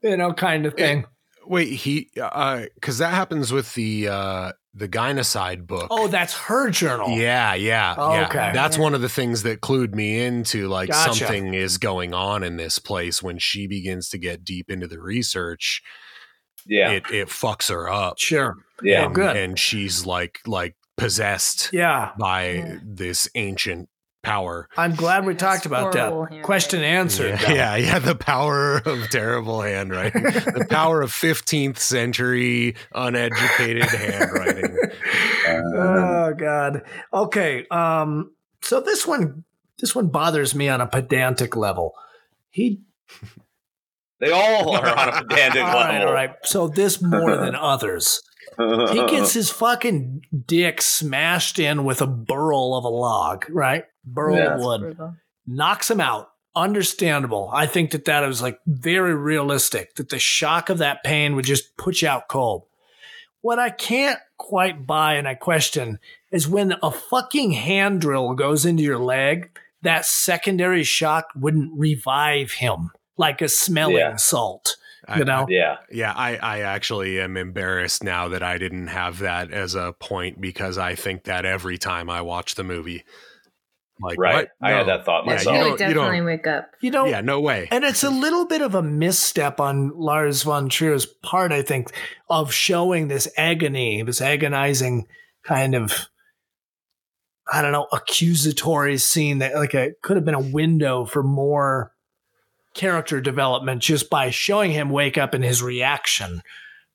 [0.02, 1.04] you know, kind of thing.
[1.46, 5.88] Wait, he uh cuz that happens with the uh the gynocide book.
[5.90, 7.10] Oh, that's her journal.
[7.18, 8.26] Yeah, yeah, Oh, yeah.
[8.26, 8.50] okay.
[8.54, 11.14] That's one of the things that clued me into like Gotcha.
[11.14, 15.00] something is going on in this place when she begins to get deep into the
[15.00, 15.82] research.
[16.66, 16.90] Yeah.
[16.92, 18.18] It it fucks her up.
[18.18, 18.54] Sure.
[18.82, 19.06] yeah.
[19.06, 19.36] Oh, good.
[19.36, 22.10] And she's like like possessed Yeah.
[22.18, 22.78] by Yeah.
[22.84, 23.88] this ancient
[24.22, 24.68] power.
[24.76, 26.10] I'm glad we That's talked about that.
[26.10, 26.42] handwriting.
[26.42, 27.40] Question answered.
[27.42, 30.22] Yeah, yeah, yeah, the power of terrible handwriting.
[30.24, 34.76] the power of 15th century uneducated handwriting.
[35.46, 36.82] oh god.
[37.12, 37.66] Okay.
[37.70, 39.44] Um so this one
[39.78, 41.94] this one bothers me on a pedantic level.
[42.50, 42.80] He
[44.20, 46.08] They all are on a pedantic all right, level.
[46.08, 46.30] all right.
[46.42, 48.20] So this more than others.
[48.58, 53.84] He gets his fucking dick smashed in with a burl of a log, right?
[54.04, 54.54] Burl Yeah.
[54.54, 54.98] of wood.
[55.46, 56.30] Knocks him out.
[56.56, 57.50] Understandable.
[57.52, 59.94] I think that that was like very realistic.
[59.94, 62.64] That the shock of that pain would just put you out cold.
[63.40, 66.00] What I can't quite buy and I question
[66.32, 72.52] is when a fucking hand drill goes into your leg, that secondary shock wouldn't revive
[72.52, 74.16] him like a smelling Yeah.
[74.16, 74.76] salt.
[75.08, 75.46] I- You know?
[75.48, 75.76] yeah.
[75.90, 80.40] Yeah, I, I actually am embarrassed now that I didn't have that as a point
[80.40, 83.04] because I think that every time I watch the movie.
[84.00, 84.34] Like, Right.
[84.34, 84.48] what?
[84.62, 85.54] I had that thought Yeah, myself.
[85.56, 86.70] You don't- would you don't- wake up.
[86.80, 87.66] You know, Yeah, no way.
[87.72, 91.90] And it's a little bit of a misstep on Lars von Trier's part, I think,
[92.30, 95.06] of showing this agony, this agonizing
[95.44, 96.06] kind of,
[97.52, 101.92] I don't know, accusatory scene that like it could have been a window for more
[102.78, 106.40] character development just by showing him wake up and his reaction.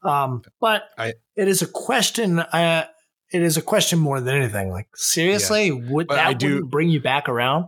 [0.03, 2.39] Um, but I- it is a question.
[2.39, 2.85] Uh,
[3.31, 4.71] it is a question more than anything.
[4.71, 7.67] Like seriously, would But that do- bring you back around?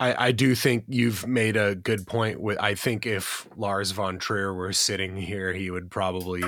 [0.00, 4.18] I, I do think you've made a good point with I think if Lars von
[4.18, 6.42] Trier were sitting here, he would probably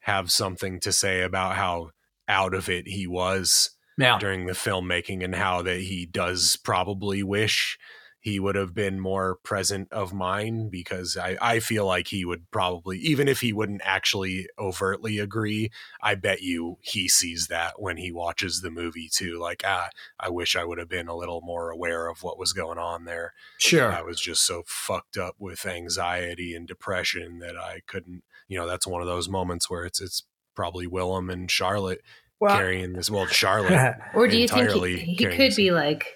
[0.00, 1.90] have something to say about how
[2.28, 4.18] out of it he was Yeah.
[4.18, 7.78] during the filmmaking and how that he does probably wish
[8.26, 12.50] he would have been more present of mind because I, I feel like he would
[12.50, 15.70] probably even if he wouldn't actually overtly agree
[16.02, 19.88] i bet you he sees that when he watches the movie too like ah
[20.18, 23.04] i wish i would have been a little more aware of what was going on
[23.04, 23.92] there Sure.
[23.92, 28.66] i was just so fucked up with anxiety and depression that i couldn't you know
[28.66, 30.24] that's one of those moments where it's it's
[30.56, 32.00] probably willem and charlotte
[32.40, 35.70] Well, carrying this well charlotte Or do you think entirely he, he could this- be
[35.70, 36.15] like,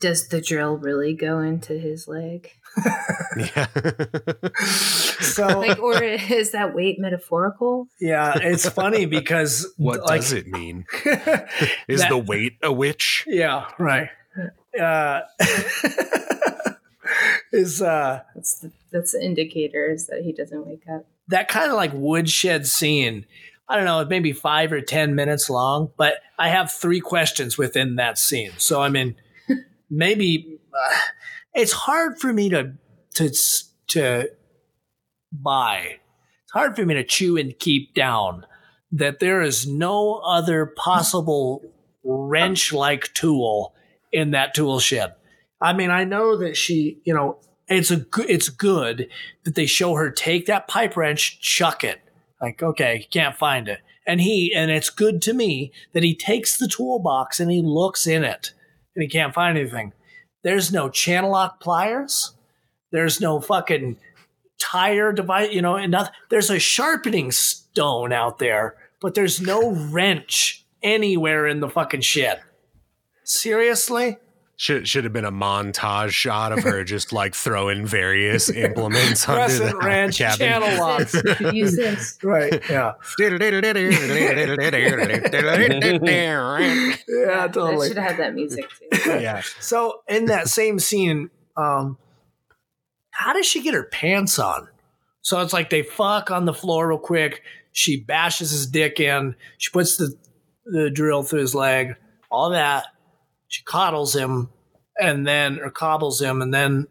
[0.00, 2.50] does the drill really go into his leg?
[3.36, 3.66] yeah
[5.20, 7.88] so Like, or is that weight metaphorical?
[8.00, 10.84] Yeah, it's funny because what like, does it mean
[11.88, 14.08] is that- the weight a witch yeah right
[14.80, 15.20] uh,
[17.52, 21.06] is uh That's the, that's the indicator is that he doesn't wake up.
[21.28, 23.26] that kind of like woodshed scene.
[23.68, 27.56] I don't know, it maybe five or ten minutes long, but I have three questions
[27.56, 28.50] within that scene.
[28.58, 29.14] So I mean,
[29.90, 30.98] maybe uh,
[31.54, 32.72] it's hard for me to
[33.14, 33.30] to
[33.88, 34.30] to
[35.32, 35.96] buy.
[36.44, 38.46] It's hard for me to chew and keep down
[38.92, 41.62] that there is no other possible
[42.02, 43.74] wrench like tool
[44.12, 45.14] in that tool shed.
[45.60, 47.38] I mean, I know that she, you know,
[47.68, 49.08] it's a it's good
[49.44, 52.00] that they show her take that pipe wrench, chuck it.
[52.40, 53.80] Like, okay, can't find it.
[54.06, 58.06] And he, and it's good to me that he takes the toolbox and he looks
[58.06, 58.54] in it
[58.94, 59.92] and he can't find anything.
[60.42, 62.32] There's no channel lock pliers.
[62.92, 63.98] There's no fucking
[64.58, 66.12] tire device, you know, and nothing.
[66.28, 72.40] There's a sharpening stone out there, but there's no wrench anywhere in the fucking shed.
[73.24, 74.18] Seriously?
[74.60, 79.46] Should should have been a montage shot of her just like throwing various implements under
[79.46, 80.38] Crescent the wrench, cabin.
[80.38, 81.14] channel locks.
[81.54, 82.18] Use this.
[82.22, 82.62] right.
[82.68, 82.92] Yeah.
[87.08, 87.88] Yeah, I totally.
[87.88, 89.10] should have had that music too.
[89.18, 91.96] yeah So in that same scene, um,
[93.12, 94.68] how does she get her pants on?
[95.22, 97.42] So it's like they fuck on the floor real quick.
[97.72, 99.36] She bashes his dick in.
[99.56, 100.14] She puts the
[100.66, 101.96] the drill through his leg.
[102.30, 102.84] All that.
[103.50, 104.48] She coddles him,
[104.98, 106.86] and then or cobbles him, and then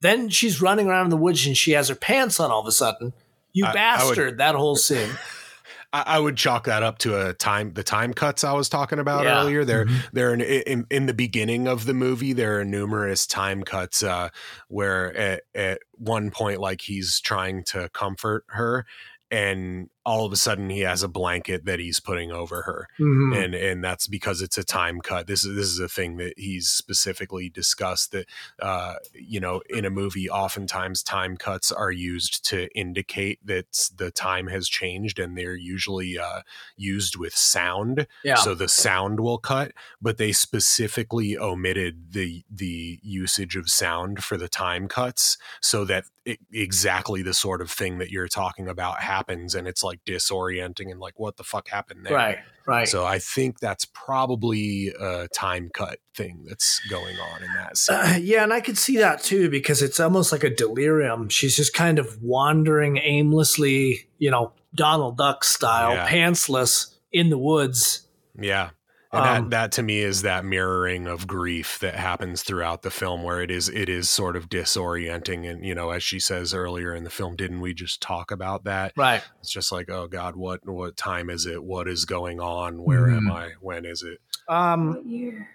[0.00, 2.66] then she's running around in the woods and she has her pants on all of
[2.66, 3.12] a sudden.
[3.52, 4.38] You I- I would- bastard!
[4.38, 5.10] that whole scene.
[5.92, 8.98] I, I would chalk that up to a time the time cuts I was talking
[8.98, 9.40] about Yeah.
[9.40, 9.64] earlier.
[9.64, 10.00] There, Mhm.
[10.12, 14.28] there in, in in the beginning of the movie, there are numerous time cuts uh,
[14.68, 18.84] where at, at one point, like he's trying to comfort her,
[19.30, 23.44] and all of a sudden he has a blanket that he's putting over her Mhm.
[23.44, 26.32] and and that's because it's a time cut this is this is a thing that
[26.38, 28.26] he's specifically discussed that
[28.62, 33.66] uh you know in a movie oftentimes time cuts are used to indicate that
[33.96, 36.42] the time has changed and they're usually uh
[36.76, 38.36] used with sound yeah.
[38.36, 44.36] so the sound will cut but they specifically omitted the the usage of sound for
[44.36, 49.00] the time cuts so that it, exactly the sort of thing that you're talking about
[49.00, 52.38] happens and it's like disorienting and like what the fuck happened there right.
[52.66, 52.88] Right.
[52.88, 57.96] so i think that's probably a time cut thing that's going on in that scene.
[57.96, 61.28] Uh, yeah, and I could see that too because it's almost like a delirium.
[61.28, 66.08] She's just kind of wandering aimlessly, you know, Donald Duck style, Yeah.
[66.08, 68.06] pantsless in the woods.
[68.40, 68.70] Yeah.
[69.12, 72.90] And Um, that, that to me is that mirroring of grief that happens throughout the
[72.90, 76.52] film where it is it is sort of disorienting and you know as she says
[76.52, 79.22] earlier in the film didn't we just talk about that Right.
[79.40, 83.08] it's just like oh god what what time is it what is going on where
[83.08, 83.32] am Mhm.
[83.32, 84.18] I when is it
[84.48, 84.94] Um.
[84.94, 85.48] What year?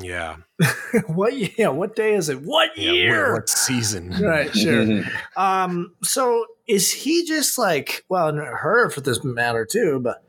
[0.00, 0.36] yeah
[1.06, 1.34] what?
[1.58, 1.68] Yeah.
[1.68, 2.42] What day is it?
[2.42, 3.10] What yeah year?
[3.10, 4.52] where, what season Right.
[4.56, 5.02] Sure.
[5.36, 5.94] um.
[6.02, 10.24] So is he just like well, her for this matter too, but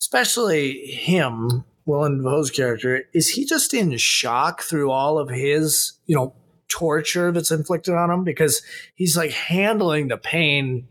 [0.00, 6.16] especially him, Willem Dafoe's character, is he just in shock through all of his, you
[6.16, 6.34] know,
[6.68, 8.60] torture that's inflicted on him because
[8.96, 10.88] he's like handling the pain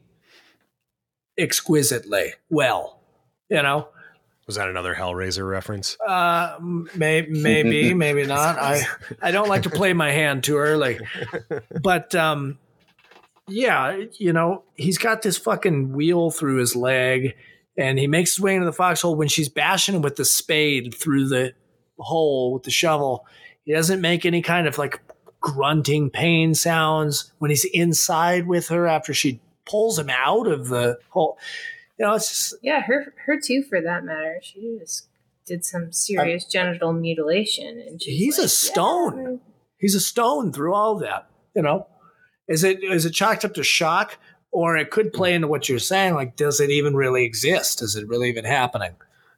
[1.38, 3.01] exquisitely well,
[3.49, 3.89] you know.
[4.47, 8.57] was that another Hellraiser reference Uh, may, maybe, maybe not.
[8.57, 8.84] I
[9.22, 10.99] I don't like to play my hand too early,
[11.84, 12.57] but um,
[13.49, 17.35] yeah, you know, he's got this fucking wheel through his leg,
[17.77, 20.93] and he makes his way into the foxhole when she's bashing him with the spade
[20.93, 21.53] through the
[21.97, 23.26] hole with the shovel.
[23.64, 25.02] He doesn't make any kind of like
[25.39, 30.97] grunting pain sounds when he's inside with her after she pulls him out of the
[31.10, 31.38] hole.
[31.97, 34.39] You know, it's just Yeah, her her too for that matter.
[34.41, 35.07] She just
[35.45, 39.18] did some serious genital mutilation, and He's a stone.
[39.22, 41.30] "Yeah." he's a stone through all that.
[41.56, 41.88] You know,
[42.47, 44.18] is it is it chalked up to shock,
[44.56, 46.14] or it could play into what you're saying?
[46.14, 47.82] Like, does it even really exist?
[47.82, 48.95] Is it really even happening?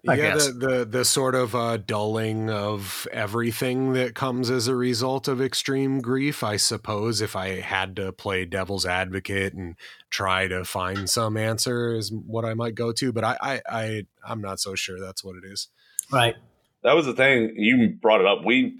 [0.07, 0.45] I yeah, guess.
[0.45, 5.41] the, the the sort of uh, dulling of everything that comes as a result of
[5.41, 6.43] extreme grief.
[6.43, 9.75] I suppose if I had to play devil's advocate and
[10.11, 13.11] try to find some answer, is what I might go to.
[13.11, 15.67] But I I, I I'm not so sure that's what it is.
[16.11, 16.35] Right.
[16.83, 18.45] that was the thing you brought it up.
[18.45, 18.77] We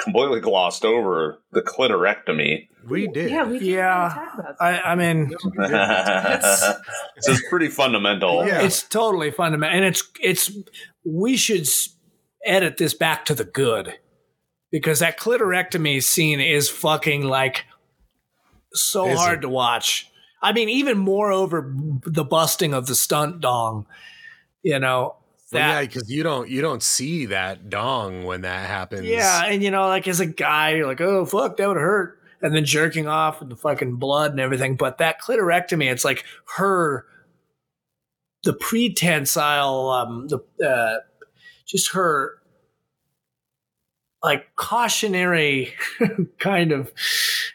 [0.00, 2.68] completely glossed over the clitorectomy.
[2.88, 3.30] We did.
[3.30, 4.80] Yeah, we didn't Yeah, even talk about I.
[4.80, 5.30] I mean,
[7.20, 8.46] so it's pretty fundamental.
[8.46, 8.62] Yeah.
[8.62, 10.50] it's totally fundamental, and it's it's.
[11.04, 11.66] We should
[12.44, 13.94] edit this back to the good
[14.70, 17.64] because that clitorectomy scene is fucking like
[18.74, 19.42] so Is hard it?
[19.42, 20.10] to watch.
[20.42, 21.72] I mean, even more over
[22.04, 23.86] the busting of the stunt dong.
[24.62, 25.16] You know
[25.54, 29.06] Well, yeah, because you don't you don't see that dong when that happens.
[29.06, 32.18] Yeah, and you know, like as a guy, you're like, oh fuck, that would hurt,
[32.42, 34.76] and then jerking off with the fucking blood and everything.
[34.76, 36.24] But that clitorectomy, it's like
[36.56, 37.06] her,
[38.42, 40.96] the pretensile, um, the uh,
[41.66, 42.34] just her,
[44.22, 45.72] like cautionary
[46.38, 46.92] kind of,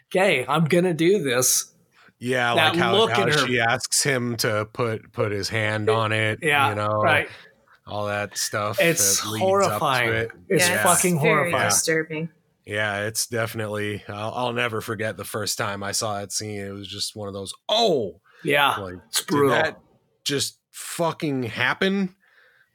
[0.08, 1.74] okay, I'm gonna do this.
[2.20, 6.40] yeah, that like how, how she asks him to put put his hand on it.
[6.42, 7.28] Yeah, you know, right.
[7.90, 8.80] All that stuff.
[8.80, 10.14] It's that leads up to horrifying.
[10.14, 10.32] it.
[10.48, 11.70] It's Yeah, fucking very horrifying.
[11.70, 12.30] disturbing.
[12.66, 14.04] Yeah, it's definitely.
[14.08, 16.60] I'll, I'll never forget the first time I saw that scene.
[16.62, 17.54] It was just one of those.
[17.68, 19.56] Oh, Yeah, like it's did brutal.
[19.56, 19.80] that
[20.24, 22.16] just fucking happen?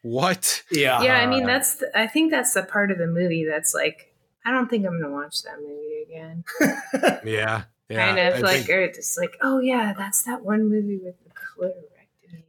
[0.03, 0.63] What?
[0.71, 3.47] yeah, yeah, I mean Uh, that's the, I think that's the part of the movie
[3.49, 4.13] that's like
[4.45, 6.45] I don't think I'm gonna watch that movie again.
[7.25, 8.07] Yeah, yeah.
[8.07, 11.15] kind of I like think- or just like oh yeah, that's that one movie with
[11.25, 11.94] the clitorectomy.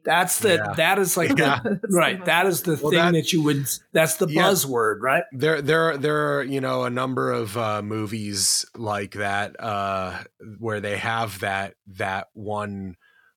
[0.03, 0.74] That's the Yeah.
[0.78, 1.60] that is like Yeah.
[1.64, 2.24] the, That's the right.
[2.26, 3.66] That is the Well, thing that- that, you would.
[3.94, 4.44] That's the Yeah.
[4.44, 5.24] buzzword, right?
[5.32, 10.20] there there there are you know a number of uh movies like that uh
[10.60, 12.95] where they have that that one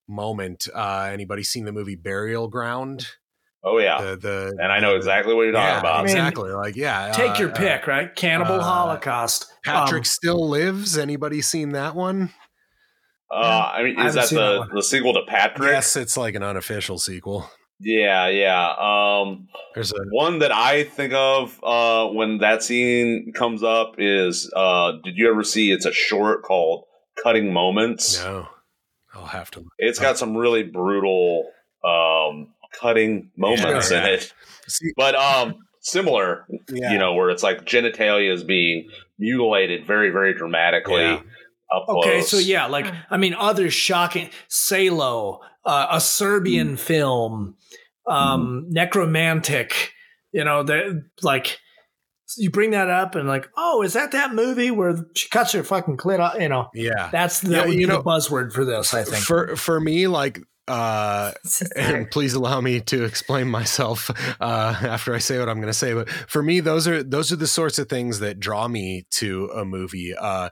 [0.09, 3.07] moment uh anybody seen the movie burial ground
[3.65, 5.95] Oh yeah, the the and I know exactly what you're talking yeah, about.
[5.97, 8.15] I mean, exactly like yeah Take your uh, pick, right?
[8.15, 9.47] Cannibal uh, Holocaust.
[9.65, 12.31] patrick Um, still lives anybody seen that one
[13.31, 15.71] uh, I mean, is haven't that the the sequel to Patrick?
[15.71, 17.51] yes it's like an unofficial sequel
[17.81, 18.71] Yeah, yeah.
[18.79, 24.51] Um, there's a one that I think of uh, when that scene comes up is
[24.57, 25.71] uh, did you ever see?
[25.73, 26.85] It's a short called
[27.23, 28.49] "Cutting Moments." no
[29.15, 31.51] i'll have to It's got some really brutal
[31.85, 32.49] um,
[32.81, 34.07] cutting moments Yeah.
[34.07, 34.33] in it,
[34.97, 36.45] but um, similar.
[36.71, 38.89] yeah You know, where it's like genitalia is being
[39.19, 41.21] mutilated very, very dramatically.
[41.71, 41.77] Yeah.
[41.77, 46.79] up Okay, so yeah, like I mean, other shocking Salo, uh, a Serbian Mm.
[46.79, 47.57] film,
[48.07, 49.73] um, Nekromantik.
[50.33, 51.59] You know, the like
[52.37, 55.63] you bring that up and like, oh, is that that movie where she cuts her
[55.65, 56.21] fucking clit?
[56.21, 56.39] Off?
[56.41, 57.09] You know, Yeah.
[57.11, 58.93] that's that Yeah, would you be know, the buzzword for this.
[58.93, 59.25] I think.
[59.25, 61.33] For for me, like uh
[61.77, 65.73] and please allow me to explain myself uh, after I say what I'm going to
[65.73, 65.95] say.
[65.95, 69.47] But for me, those are those are the sorts of things that draw me to
[69.55, 70.51] a movie uh,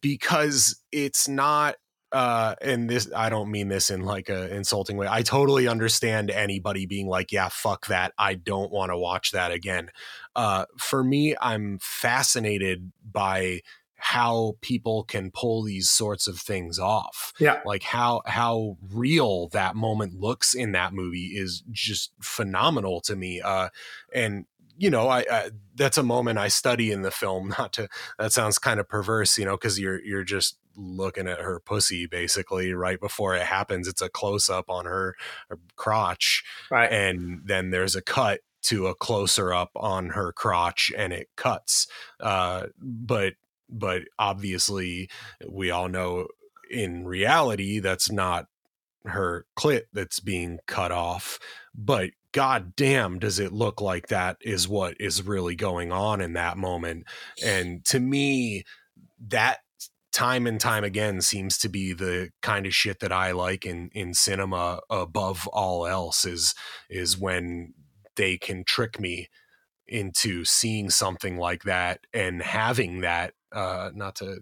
[0.00, 1.76] because it's not.
[2.10, 5.06] Uh, and this, I don't mean this in like a insulting way.
[5.10, 8.14] I totally understand anybody being like, "Yeah, fuck that.
[8.18, 9.90] I don't want to watch that again."
[10.34, 13.60] Uh, for me, I'm fascinated by
[14.00, 17.60] how people can pull these sorts of things off Yeah.
[17.66, 23.40] like how how real that moment looks in that movie is just phenomenal to me
[23.40, 23.70] uh
[24.14, 24.44] and
[24.78, 27.88] you know I, I that's a moment i study in the film not to
[28.18, 32.06] that sounds kind of perverse you know because you're you're just looking at her pussy
[32.06, 35.16] basically right before it happens it's a close up on her,
[35.50, 36.90] her crotch Right.
[36.92, 41.86] and then there's a cut to a closer up on her crotch and it cuts
[42.20, 43.34] uh but
[43.68, 45.10] but obviously
[45.48, 46.28] we all know
[46.70, 48.46] in reality that's not
[49.04, 51.38] her clit that's being cut off
[51.74, 56.34] but god damn does it look like that is what is really going on in
[56.34, 57.04] that moment?
[57.44, 58.64] And to me
[59.28, 59.58] that
[60.12, 63.90] time and time again seems to be the kind of shit that I like in
[63.94, 66.54] in cinema above all else is
[66.90, 67.74] is when
[68.16, 69.28] they can trick me
[69.86, 74.38] into seeing something like that and having that uh not to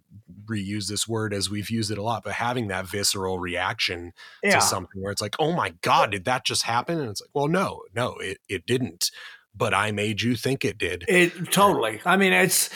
[0.50, 4.12] reuse this word as we've used it a lot but having that visceral reaction
[4.42, 4.56] Yeah.
[4.56, 7.30] to something where it's like oh my god did that just happen and it's like
[7.34, 9.10] well no no it, it didn't
[9.54, 12.00] but i made you think it did It totally.
[12.04, 12.68] I mean, it's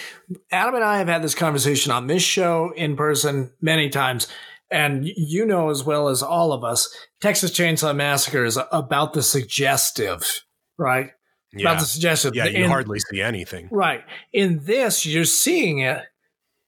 [0.51, 4.28] Adam and I have had this conversation on this show in person many times,
[4.70, 6.89] and you know as well as all of us,
[7.20, 10.44] Texas Chainsaw Massacre is about the suggestive,
[10.78, 11.11] right?
[11.52, 12.35] yeah About the suggestive.
[12.35, 14.02] yeah you In- hardly see anything right.
[14.32, 16.02] In this, you're seeing it,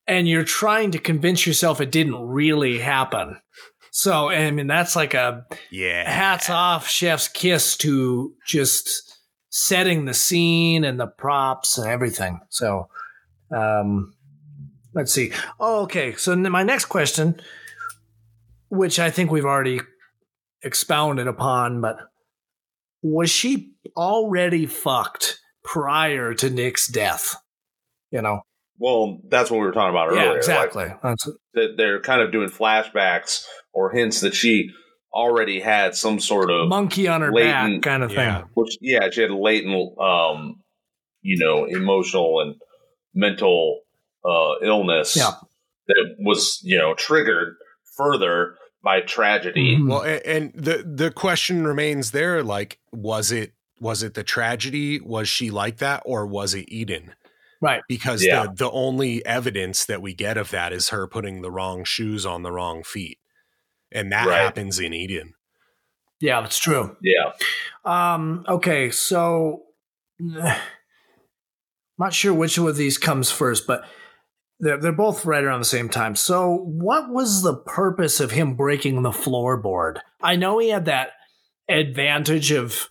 [0.06, 3.38] and you're trying to convince yourself it didn't really happen.
[3.90, 9.18] So, I mean, that's like a yeah hats off, chef's kiss to just
[9.50, 12.40] setting the scene and the props and everything.
[12.48, 12.88] So,
[13.54, 14.14] um,
[14.94, 15.32] let's see.
[15.60, 16.14] Oh, okay.
[16.14, 17.40] So my next question,
[18.70, 19.80] which I think we've already
[20.62, 21.98] expounded upon, but
[23.02, 27.36] was she already fucked prior to Nick's death?
[28.10, 28.40] You know?
[28.82, 30.24] Well, that's what we were talking about earlier.
[30.32, 30.86] yeah, exactly.
[31.02, 34.70] That's, that they're kind of doing flashbacks or hints that she
[35.14, 38.18] already had some sort of monkey on her latent- back kind of thing.
[38.18, 38.42] yeah.
[38.54, 40.56] which yeah, she had latent um,
[41.20, 42.56] you know, emotional and
[43.14, 43.80] mental
[44.24, 45.32] uh illness Yeah.
[45.88, 47.54] that was, you know, triggered
[47.96, 49.76] further by tragedy.
[49.76, 49.88] Mhm.
[49.88, 54.98] well a- and the the question remains there like was it was it the tragedy
[55.00, 57.12] was she like that or was it eden
[57.62, 57.80] Right.
[57.89, 58.43] because Yeah.
[58.48, 62.26] the the only evidence that we get of that is her putting the wrong shoes
[62.26, 63.18] on the wrong feet
[63.90, 64.40] and that Right.
[64.40, 65.32] happens in eden
[66.20, 66.97] Yeah, that's true.
[67.02, 67.32] Yeah.
[67.84, 69.62] Um, okay, so
[71.98, 73.84] not sure which one of these comes first, but
[74.60, 76.14] they're, they're both right around the same time.
[76.16, 79.98] So, what was the purpose of him breaking the floorboard?
[80.22, 81.10] I know he had that
[81.68, 82.89] advantage of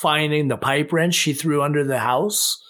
[0.00, 2.60] finding the pipe wrench he threw under the house.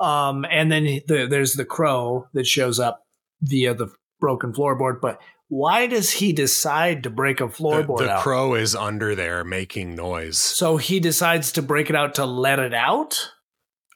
[0.00, 3.02] Um, and then the, there's the crow that shows up
[3.42, 3.88] via the
[4.20, 5.00] broken floorboard.
[5.00, 8.22] But why does he decide to break a the, floorboard the out?
[8.22, 12.58] crow is under there making noise So he decides to break it out to let
[12.58, 13.30] it out.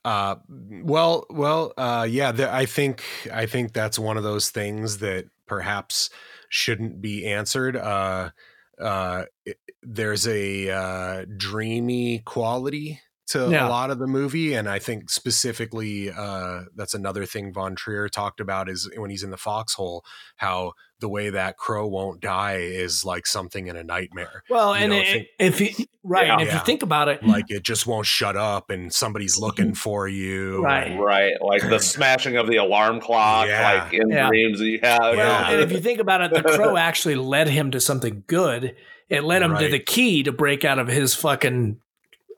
[0.05, 2.33] Uh, well, well, uh, yeah.
[2.33, 3.03] The, I think
[3.33, 6.11] I think that's one of those things that perhaps
[6.49, 7.77] shouldn't be answered.
[7.77, 8.31] Uh,
[8.81, 13.67] uh, it- there's a uh, dreamy quality to Yeah.
[13.67, 18.09] a lot of the movie, and I think specifically uh, that's another thing Von Trier
[18.09, 20.05] talked about is when he's in the foxhole,
[20.37, 24.43] how the way that crow won't die is like something in a nightmare.
[24.51, 27.23] Well, You and know, it, think- if you right, and if you think about it,
[27.25, 30.65] Like it just won't shut up, and somebody's looking for you.
[30.65, 30.89] Right.
[30.93, 31.35] and- Right.
[31.41, 33.85] Like the smashing of the alarm clock, Yeah.
[33.85, 34.27] like in Yeah.
[34.29, 35.01] dreams that you have.
[35.01, 35.51] well, Yeah.
[35.53, 38.75] and if you think about it, the crow actually led him to something good.
[39.09, 41.79] It led him to the key to break out of his fucking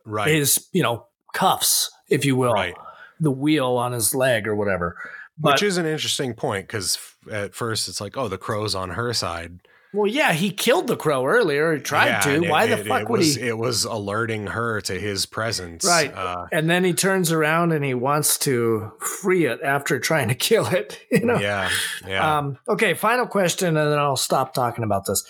[0.05, 0.29] Right.
[0.29, 2.75] his you know cuffs, if you will, Right.
[3.21, 4.97] the wheel on his leg or whatever.
[5.39, 6.99] But Which is an interesting point because
[7.31, 9.61] at first it's like, oh, the crow's on her side,
[9.95, 11.75] Well, yeah, he killed the crow earlier.
[11.75, 12.35] He tried Yeah, to.
[12.35, 13.49] and Why it- the fuck it would was, he?
[13.49, 15.85] It was alerting her to his presence.
[15.85, 16.13] Right.
[16.15, 20.35] Uh, and then he turns around and he wants to free it after trying to
[20.49, 21.01] kill it.
[21.11, 21.39] You know.
[21.39, 21.71] yeah.
[22.07, 22.39] Yeah.
[22.39, 25.25] Um, okay, final question, and then I'll stop talking about this.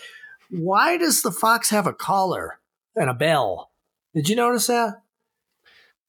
[0.50, 2.58] Why does the fox have a collar
[2.96, 3.69] and a bell?
[4.14, 5.02] Did you notice that?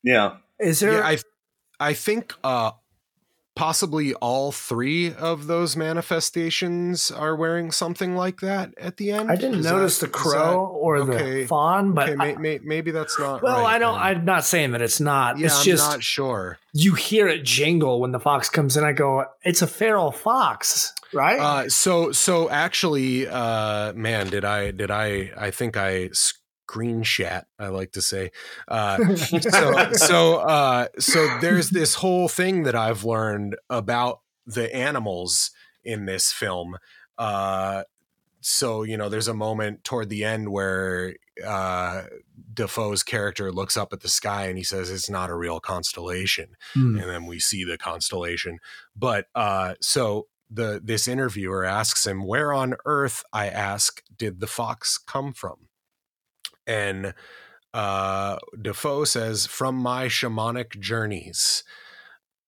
[0.03, 0.37] Yeah.
[0.59, 0.93] Is there?
[0.93, 1.17] yeah, I
[1.79, 2.71] I think uh
[3.55, 9.29] possibly all three of those manifestations are wearing something like that at the end.
[9.29, 10.31] I didn't Is notice that- the crow
[10.71, 11.41] that- or okay.
[11.41, 13.95] the fawn, but okay, may, I- may, maybe that's not well, right, I don't.
[13.95, 14.03] then.
[14.03, 15.37] I'm not saying that it's not.
[15.37, 16.59] yeah, it's I'm just not sure.
[16.73, 18.83] you hear it jingle when the fox comes in.
[18.83, 21.39] I go, it's a feral fox, right?
[21.39, 26.09] Uh, so so actually, uh, man, did I did I I think I
[26.71, 27.43] screenshot.
[27.59, 28.31] I like to say.
[28.67, 35.51] Uh, so so uh, so there's this whole thing that I've learned about the animals
[35.83, 36.77] in this film.
[37.17, 37.83] Uh,
[38.41, 41.15] so you know, there's a moment toward the end where
[41.45, 42.03] uh,
[42.53, 46.55] Dafoe's character looks up at the sky and he says, "It's not a real constellation."
[46.73, 46.97] Hmm.
[46.97, 48.59] and then we see the constellation.
[48.95, 54.47] But uh, so the this interviewer asks him, "Where on earth?" I ask, "Did the
[54.47, 55.67] fox come from?"
[56.67, 57.13] And
[57.73, 61.63] uh, Dafoe says, "From my shamanic journeys."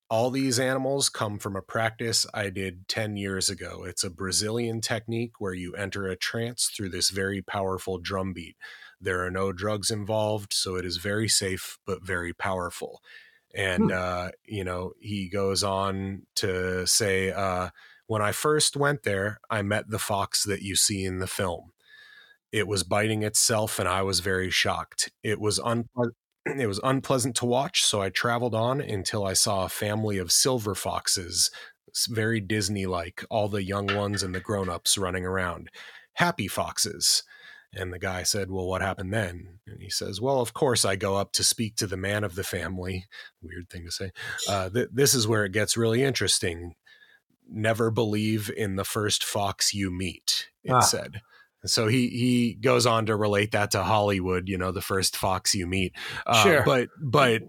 [0.10, 3.84] All these animals come from a practice I did 10 years ago.
[3.84, 8.56] It's a Brazilian technique where you enter a trance through this very powerful drum beat.
[9.02, 13.02] There are no drugs involved, so it is very safe but very powerful
[13.54, 17.70] and uh, you know he goes on to say uh,
[18.08, 21.73] when i first went there i met the fox that you see in the film
[22.54, 26.12] it was biting itself and i was very shocked it was unple-
[26.46, 30.32] it was unpleasant to watch so i traveled on until i saw a family of
[30.32, 31.50] silver foxes
[32.10, 35.70] very disney like all the young ones and the grown-ups running around
[36.14, 37.24] happy foxes
[37.76, 39.58] and the guy said, Well, what happened then?
[39.66, 42.36] And he says, Well, of course, I go up to speak to the man of
[42.36, 43.08] the family.
[43.42, 44.12] Weird thing to say.
[44.48, 46.76] Uh, th- this is where it gets really interesting.
[47.50, 50.82] Never believe in the first fox you meet, it Ah.
[50.82, 51.22] said.
[51.64, 55.16] And so he he goes on to relate that to Hollywood, you know, the first
[55.18, 55.94] fox you meet.
[56.28, 56.64] Uh, Sure.
[56.64, 57.42] But but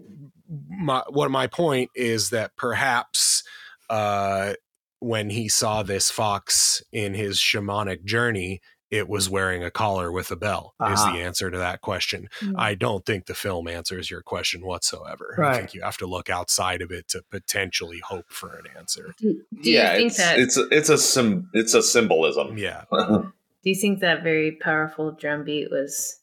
[0.69, 3.43] my what my point is that perhaps
[3.89, 4.53] uh,
[4.99, 10.31] when he saw this fox in his shamanic journey, it was wearing a collar with
[10.31, 10.73] a bell.
[10.81, 11.11] Is Ah.
[11.11, 12.29] the answer to that question?
[12.55, 15.35] I don't think the film answers your question whatsoever.
[15.37, 15.57] I Right.
[15.57, 19.13] think you have to look outside of it to potentially hope for an answer.
[19.17, 20.39] Do, do yeah, you think it's, that?
[20.39, 22.57] it's it's a sim, it's a symbolism.
[22.57, 22.85] Yeah.
[23.65, 26.19] do you think that very powerful drum beat was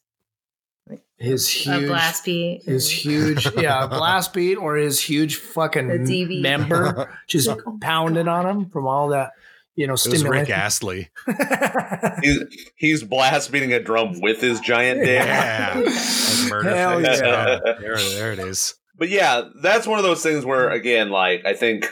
[1.17, 2.63] his huge a blast beat?
[2.65, 6.41] his huge yeah blast beat or his huge fucking DV.
[6.41, 7.49] member just
[7.81, 9.31] pounding on him from all that
[9.75, 10.49] you know It was Rick.
[10.49, 11.09] Astley.
[12.21, 12.39] he's,
[12.75, 15.25] he's blast beating a drum with his giant dick.
[15.25, 15.73] Yeah.
[15.73, 17.19] Hell face.
[17.21, 17.59] yeah.
[17.79, 18.75] There, there it is.
[18.95, 21.87] But yeah, that's one of those things where, again, like I think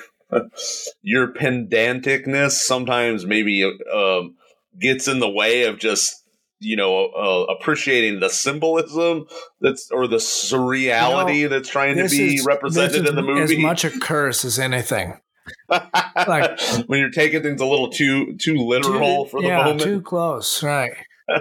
[1.01, 4.35] your pedanticness sometimes maybe um,
[4.79, 6.15] gets in the way of just
[6.59, 9.25] you know uh, appreciating the symbolism
[9.61, 13.41] that's or the surreality You know, that's trying to be is- represented in the movie.
[13.41, 15.19] as much a curse as anything
[15.69, 19.81] like- when you're taking things a little too too literal Too- for the yeah, moment.
[19.81, 20.91] too close right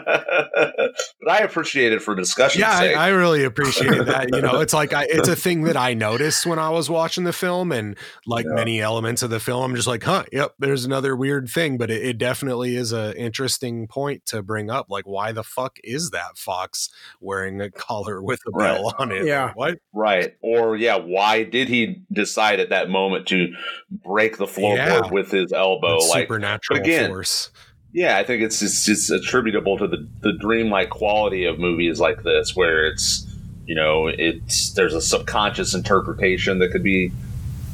[0.05, 2.61] but I appreciate it for discussion.
[2.61, 2.97] Yeah, sake.
[2.97, 4.29] I, I really appreciate that.
[4.35, 7.25] You know, it's like I, it's a thing that I noticed when I was watching
[7.25, 7.97] the film, and
[8.27, 8.55] like Yeah.
[8.55, 11.79] many elements of the film, I'm just like, huh, yep, there's another weird thing.
[11.79, 14.87] But it, it definitely is a interesting point to bring up.
[14.91, 16.89] Like, why the fuck is that fox
[17.21, 18.75] wearing a collar with a Right.
[18.75, 19.25] bell on it?
[19.25, 19.53] Yeah.
[19.55, 19.79] What?
[19.93, 20.35] Right.
[20.43, 23.49] Or yeah, why did he decide at that moment to
[23.91, 25.11] break the floorboard Yeah.
[25.11, 25.99] with his elbow?
[26.01, 27.51] That like supernatural again, force.
[27.93, 32.23] Yeah, I think it's it's, it's attributable to the the dreamlike quality of movies like
[32.23, 33.27] this, where it's
[33.67, 37.13] you know it's there's a subconscious interpretation that could be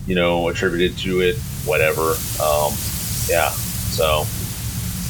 [0.07, 2.15] you know attributed to it, whatever.
[2.43, 2.73] Um,
[3.29, 3.51] yeah.
[3.51, 4.25] So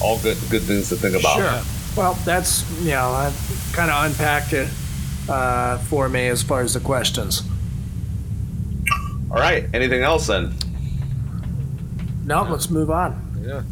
[0.02, 1.38] all good good things to think about.
[1.38, 1.62] Sure.
[1.96, 4.68] Well, that's you know, I've kind of unpacked it
[5.28, 7.42] uh, for me as far as the questions.
[9.30, 9.68] All right.
[9.72, 10.54] Anything else then?
[12.24, 13.42] No, let's move on.
[13.44, 13.62] Yeah.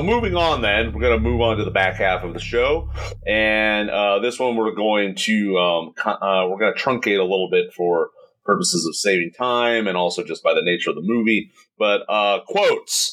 [0.00, 2.40] So moving on, then we're going to move on to the back half of the
[2.40, 2.88] show,
[3.26, 7.50] and uh, this one we're going to um, uh, we're going to truncate a little
[7.50, 8.08] bit for
[8.42, 11.50] purposes of saving time, and also just by the nature of the movie.
[11.78, 13.12] But uh, quotes.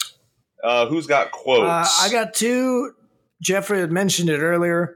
[0.64, 1.68] Uh, who's got quotes?
[1.68, 2.94] Uh, I got two.
[3.42, 4.96] Jeffery had mentioned it earlier.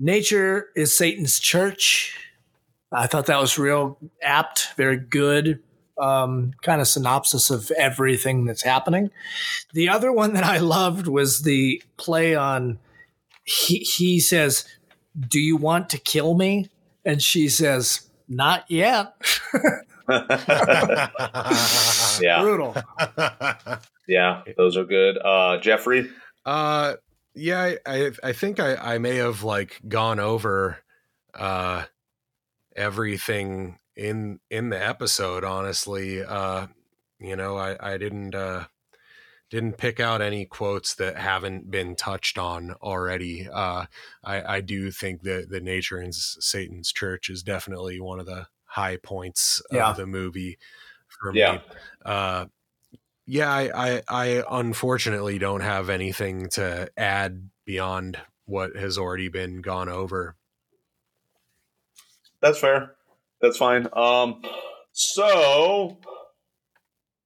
[0.00, 2.18] Nature is Satan's church.
[2.90, 5.62] I thought that was real apt, very good
[5.98, 9.10] um, kind of synopsis of everything that's happening.
[9.72, 12.78] The other one that I loved was the play on.
[13.44, 14.64] He, he says,
[15.18, 16.68] "Do you want to kill me?"
[17.04, 19.14] And she says, "Not yet."
[22.20, 22.76] yeah, Brutal.
[24.08, 25.18] yeah, those are good.
[25.18, 26.08] Uh, Jeffery,
[26.44, 26.94] Uh,
[27.34, 30.78] yeah, I, I, I think I, I may have like gone over,
[31.34, 31.84] uh,
[32.74, 35.44] everything in in the episode.
[35.44, 36.68] Honestly, uh,
[37.18, 38.66] you know, I I didn't uh
[39.50, 43.48] didn't pick out any quotes that haven't been touched on already.
[43.48, 43.86] Uh,
[44.24, 48.48] I I do think that the nature in Satan's church is definitely one of the
[48.64, 49.90] high points Yeah.
[49.90, 50.58] of the movie
[51.08, 51.52] for Yeah.
[51.52, 51.60] me.
[52.04, 52.46] Uh,
[53.26, 59.62] yeah, I, I, I unfortunately don't have anything to add beyond what has already been
[59.62, 60.36] gone over.
[62.40, 62.95] that's fair.
[63.40, 63.86] That's fine.
[63.92, 64.42] Um,
[64.92, 65.98] so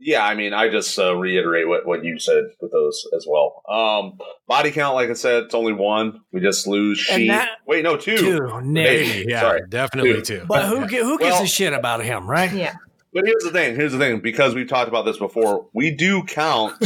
[0.02, 3.62] yeah, I mean, I just uh, reiterate what what you said with those as well.
[3.68, 6.20] Um, body count, like I said, it's only one.
[6.32, 7.28] We just lose And she.
[7.28, 8.16] that- Wait, no, two.
[8.16, 9.06] Two, Nick.
[9.06, 9.26] Maybe.
[9.28, 9.60] Yeah, Sorry.
[9.68, 10.24] definitely Dude.
[10.24, 10.44] too.
[10.48, 12.52] But who who gives Well- a shit about him, right?
[12.52, 12.74] Yeah.
[13.12, 13.74] But here's the thing.
[13.74, 14.20] Here's the thing.
[14.20, 16.80] Because we've talked about this before, we do count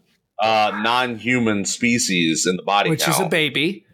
[0.42, 2.98] uh, non-human species in the body count.
[2.98, 3.84] Which count, is a baby.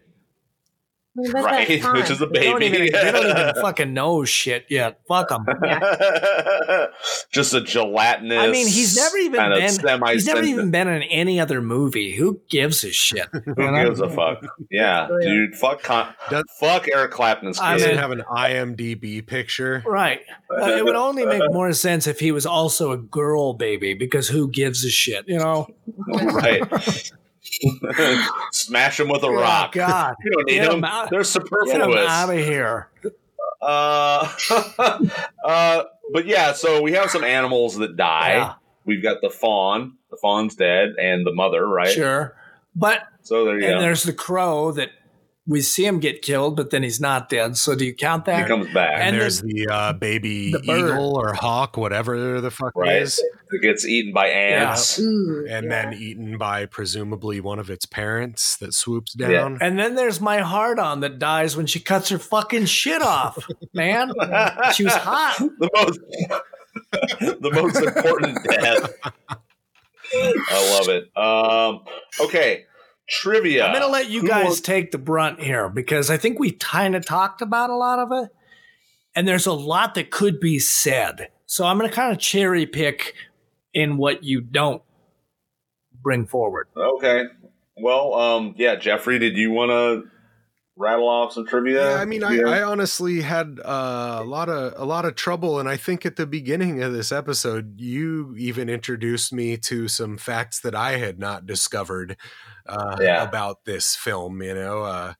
[1.32, 1.68] Right?
[1.94, 2.76] Which is a They don't baby.
[2.86, 5.00] even, they don't even fucking know shit yet.
[5.08, 5.46] Fuck them.
[7.32, 8.38] Just a gelatinous.
[8.38, 9.70] I mean, he's never even kind of been.
[9.70, 12.14] semi- He's never even been in any other movie.
[12.16, 13.28] Who gives a shit?
[13.32, 14.44] Who gives a fuck?
[14.70, 15.28] Yeah, Oh, yeah.
[15.28, 15.54] dude.
[15.56, 15.82] Fuck.
[15.82, 17.78] Con- Does- fuck Eric Clapton's I kid.
[17.78, 19.82] Doesn't mean- have an IMDb picture.
[19.86, 20.20] Right.
[20.50, 24.28] Uh, it would only make more sense if he was also a girl baby, because
[24.28, 25.24] who gives a shit?
[25.28, 25.66] You know.
[26.08, 26.62] right.
[28.52, 29.73] Smash them with a Oh, rock.
[29.74, 30.14] God.
[30.24, 30.84] You don't need Get them.
[30.84, 32.08] out- They're Get him superfluous.
[32.10, 32.89] out of here.
[33.60, 34.28] Uh,
[35.44, 38.34] uh, but yeah, so we have some animals that die.
[38.34, 39.94] Yeah, We've got the fawn.
[40.10, 41.90] The fawn's dead, and the mother, right?
[41.90, 42.36] sure.
[42.76, 43.81] But So there you and go.
[43.81, 44.90] there's the crow that
[45.47, 47.56] we see him get killed, but then he's not dead.
[47.58, 48.36] So do you count that?
[48.36, 48.48] He that?
[48.48, 52.73] comes back, And, And there's the uh, baby the eagle or hawk, whatever the fuck
[52.74, 52.97] right?
[52.97, 54.98] it is, It gets eaten by ants.
[54.98, 55.82] Ooh, and yeah.
[55.90, 59.28] then eaten by presumably one of its parents that swoops Yeah.
[59.32, 59.58] down.
[59.60, 63.36] And then there's my heart on that dies when she cuts her fucking shit off,
[63.74, 64.12] man.
[64.74, 65.36] She was hot.
[65.58, 66.00] the most,
[67.20, 68.92] the most important death.
[70.14, 71.16] I love it.
[71.16, 71.81] Um,
[72.26, 72.64] okay,
[73.08, 73.65] trivia.
[73.66, 76.39] I'm going to let you Who guys wants- take the brunt here because I think
[76.39, 78.31] we kind of talked about a lot of it.
[79.16, 81.28] And there's a lot that could be said.
[81.47, 83.15] So I'm going to kind of cherry pick
[83.73, 84.83] in what you don't
[86.02, 86.66] bring forward.
[86.76, 87.24] Okay.
[87.76, 90.10] Well, um, yeah, Jeffery, did you want to
[90.76, 91.91] rattle off some trivia?
[91.94, 92.41] Yeah, I mean, I.
[92.41, 96.16] I honestly had uh, a lot of a lot of trouble, and I think at
[96.16, 101.18] the beginning of this episode, you even introduced me to some facts that I had
[101.18, 102.16] not discovered
[102.66, 103.22] uh, Yeah.
[103.22, 104.42] about this film.
[104.42, 105.14] You know, uh,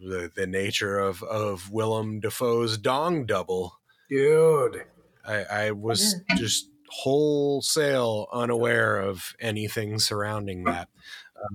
[0.00, 3.78] the the nature of of Willem Dafoe's dong double.
[4.08, 4.84] Dude.
[5.24, 10.88] I, I was just wholesale unaware of anything surrounding that.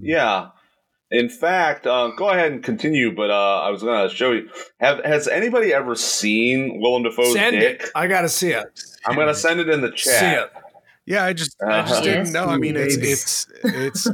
[0.01, 0.49] Yeah.
[1.11, 3.15] In fact, uh, go ahead and continue.
[3.15, 4.49] But uh, I was going to show you.
[4.79, 7.83] Have has anybody ever seen Willem Dafoe's Send dick?
[7.83, 7.89] it.
[7.95, 8.65] I got to see it.
[9.05, 10.37] I'm going to send it in the See chat.
[10.45, 10.51] it.
[11.05, 12.01] Yeah, I just I just Uh-huh.
[12.03, 12.45] didn't know.
[12.45, 14.07] I mean, it's it's it's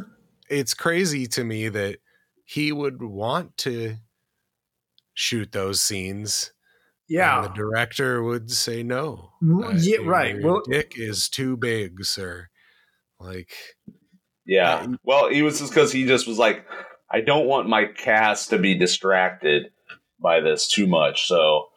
[0.60, 1.98] it's crazy to me that
[2.46, 3.96] he would want to
[5.14, 6.52] shoot those scenes.
[7.10, 7.42] and Yeah.
[7.42, 9.34] the director would say no.
[9.44, 10.36] Mm, Uh, right.
[10.36, 12.50] Your Well- dick is too big, sir.
[13.20, 13.52] Like,
[14.46, 14.82] Yeah.
[14.86, 14.96] Yeah.
[15.04, 16.66] Well, he was just because he just was like,
[17.12, 19.72] I don't want my cast to be distracted
[20.20, 21.28] by this too much.
[21.28, 21.70] So,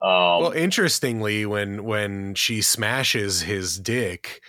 [0.00, 4.42] um, well, interestingly, when when she smashes his dick.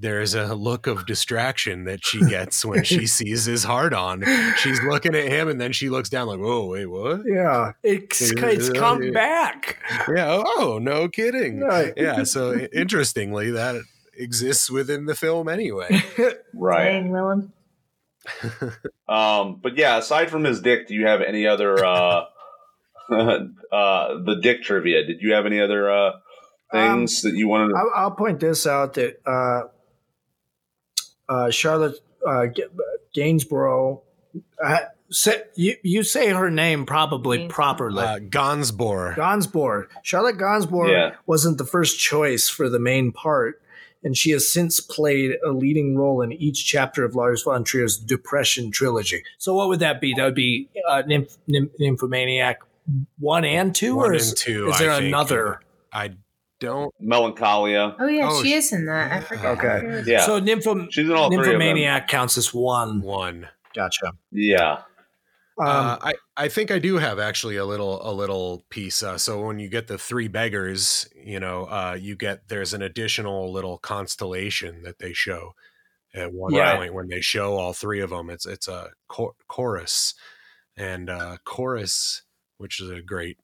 [0.00, 4.24] There's a look of distraction that she gets when she sees his heart on.
[4.56, 7.72] She's looking at him and then she looks down like, "Whoa, wait, what?" Yeah.
[7.82, 9.78] It's, it's come back.
[10.08, 10.40] Yeah.
[10.44, 11.60] Oh, no kidding.
[11.60, 11.92] Right.
[11.96, 12.22] Yeah.
[12.28, 13.76] So interestingly, that
[14.16, 16.02] exists within the film anyway.
[16.54, 16.84] right.
[16.84, 17.52] Dang, Willem.
[19.08, 22.24] Um, but yeah, aside from his dick, do you have any other uh,
[23.10, 23.38] uh,
[23.72, 25.06] the dick trivia?
[25.06, 26.12] Did you have any other uh,
[26.70, 27.76] things that you wanted to?
[27.78, 29.20] I'll, I'll point this out that
[31.28, 32.46] uh, uh, Charlotte uh,
[33.14, 34.02] Gainsborough.
[34.62, 34.78] Uh,
[35.10, 37.54] say, you you say her name probably Gainsborough.
[37.54, 38.04] properly.
[38.04, 39.16] Uh, Gonsbor.
[39.16, 39.86] Gonsborough.
[40.02, 41.14] Charlotte Gonsborough Yeah.
[41.26, 43.60] wasn't the first choice for the main part,
[44.02, 47.96] and she has since played a leading role in each chapter of Lars von Trier's
[47.96, 49.22] Depression trilogy.
[49.38, 50.14] So, what would that be?
[50.14, 52.60] That would be uh, Nymph, Nymph, Nymphomaniac
[53.18, 55.08] one and two, One or is, and two, is there I think.
[55.08, 55.60] another?
[55.92, 56.12] I
[56.60, 56.94] don't.
[57.00, 57.94] Melancholia.
[57.98, 59.12] Oh yeah, Oh, she sh- is in that.
[59.12, 59.58] I forgot.
[59.64, 60.02] Okay.
[60.06, 60.24] Yeah.
[60.26, 61.58] So, Nympho, She's in all three of them.
[61.58, 63.00] Nymphomaniac counts as one.
[63.02, 63.48] One.
[63.74, 64.12] Gotcha.
[64.32, 64.82] Yeah.
[65.60, 69.02] Um, uh, I, I think I do have actually a little a little piece.
[69.02, 72.82] Uh, so when you get the three beggars, you know, uh, you get there's an
[72.82, 75.54] additional little constellation that they show
[76.14, 76.76] at one Yeah.
[76.76, 78.30] point when they show all three of them.
[78.30, 80.14] It's it's a chor- chorus,
[80.76, 82.22] and uh, chorus,
[82.58, 83.38] which is a great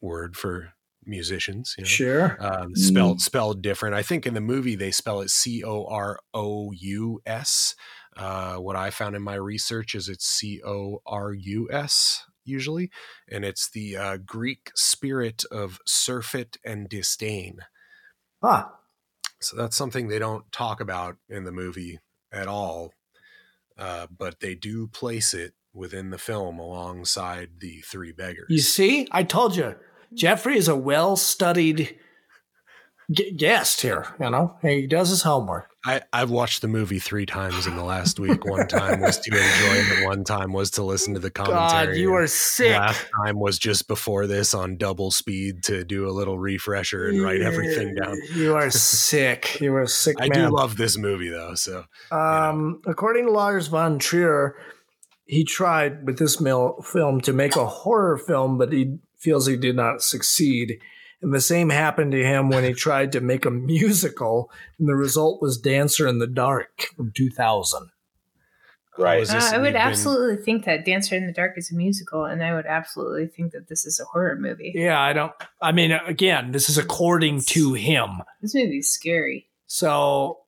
[0.00, 0.72] word for
[1.06, 1.74] musicians.
[1.78, 1.88] You know?
[1.88, 2.36] Sure.
[2.40, 3.94] um, spelled spelled different.
[3.94, 7.74] I think in the movie they spell it C O R O U S.
[8.16, 12.90] Uh, what I found in my research is it's C O R U S usually,
[13.30, 17.58] and it's the uh, Greek spirit of surfeit and disdain.
[18.42, 18.72] Ah,
[19.40, 21.98] So that's something they don't talk about in the movie
[22.32, 22.92] at all,
[23.76, 28.46] uh, but they do place it within the film alongside the three beggars.
[28.48, 29.74] you see, I told you,
[30.16, 31.96] Jeffery is a well-studied
[33.10, 34.06] g- guest here.
[34.20, 35.70] You know, he does his homework.
[35.84, 38.44] I, I've watched the movie three times in the last week.
[38.44, 40.04] One time was to enjoy it.
[40.06, 41.86] One time was to listen to the commentary.
[41.86, 42.72] God, you are sick.
[42.76, 47.22] Last time was just before this on double speed to do a little refresher and
[47.22, 48.16] write everything down.
[48.34, 49.60] You are sick.
[49.60, 50.48] You are a sick I man.
[50.50, 51.54] do love this movie though.
[51.54, 54.56] So Um, according to Lars von Trier,
[55.24, 59.76] he tried with this film to make a horror film, but he feels he did
[59.76, 60.78] not succeed.
[61.22, 64.94] And the same happened to him when he tried to make a musical, and the
[64.94, 67.90] result was Dancer in the Dark from 2000.
[68.98, 69.28] Right.
[69.28, 72.24] Uh, I we've would been- absolutely think that Dancer in the Dark is a musical,
[72.24, 74.72] and I would absolutely think that this is a horror movie.
[74.74, 75.32] Yeah, I don't.
[75.60, 78.22] I mean, again, this is according to him.
[78.40, 79.48] This movie's scary.
[79.66, 80.38] So,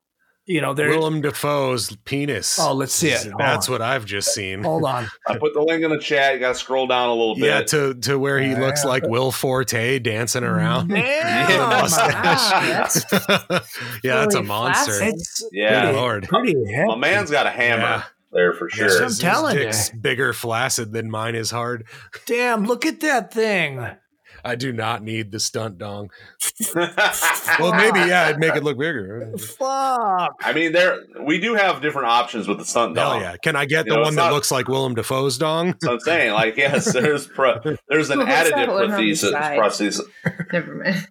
[0.49, 0.89] you know, there.
[0.89, 2.59] Willem Dafoe's penis.
[2.59, 3.29] Oh, let's see it.
[3.39, 4.65] That's what I've just seen.
[4.65, 5.07] Hold on.
[5.29, 6.35] I put the link in the chat.
[6.35, 7.45] You got to scroll down a little bit.
[7.45, 10.89] Yeah, to to where he looks like Will Forte dancing around.
[10.91, 11.61] Mm, Damn.
[11.61, 13.05] Oh, that's
[14.03, 14.93] yeah, that's a monster.
[14.93, 15.15] flaccid.
[15.15, 15.83] It's Yeah.
[15.83, 16.29] pretty, Lord.
[16.29, 16.87] pretty heavy.
[16.89, 18.03] My man's got a hammer Yeah.
[18.33, 18.87] there for sure.
[18.87, 19.71] Yes, I'm His- telling his you.
[19.71, 21.85] dick's bigger flaccid than mine is hard.
[22.27, 23.87] Damn, look at that thing.
[24.45, 26.11] I do not need the stunt dong.
[27.59, 29.33] Well, maybe yeah, it'd make it look bigger.
[29.39, 30.35] Fuck.
[30.43, 33.37] I mean, there we do have different options with the stunt Hell yeah!
[33.43, 35.75] Can I get You the know, one that not- looks like Willem Dafoe's dong?
[35.83, 37.59] So I'm saying, like, yes, there's pro,
[37.89, 39.31] there's an additive one on the prosthesis.
[39.33, 39.59] side?
[39.59, 40.53] prosthesis.
[40.53, 41.07] Never mind.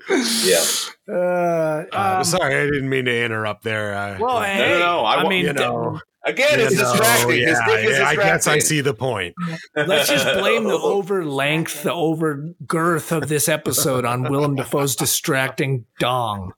[0.45, 0.63] Yeah,
[1.13, 3.93] Uh, Uh, um, sorry, I didn't mean to interrupt there.
[3.95, 6.91] Uh, well, uh, hey, no, no, I I, mean, you know, again, it's you know,
[6.91, 7.29] distracting.
[7.47, 9.35] His yeah, dick is yeah, I guess I see the point.
[9.75, 14.95] let's just blame the over length, the over girth of this episode on Willem Dafoe's
[14.95, 16.53] distracting dong.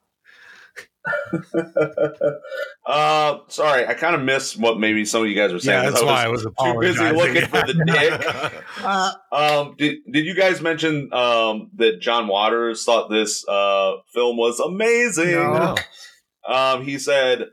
[2.85, 5.83] uh, sorry, I kind of missed what maybe some of you guys were saying.
[5.83, 8.83] Yeah, that's I why I was too busy looking for the dick.
[8.83, 14.37] Uh, Um, did did you guys mention um that John Waters thought this uh film
[14.37, 15.31] was amazing?
[15.31, 15.75] No.
[16.47, 17.47] Um, he said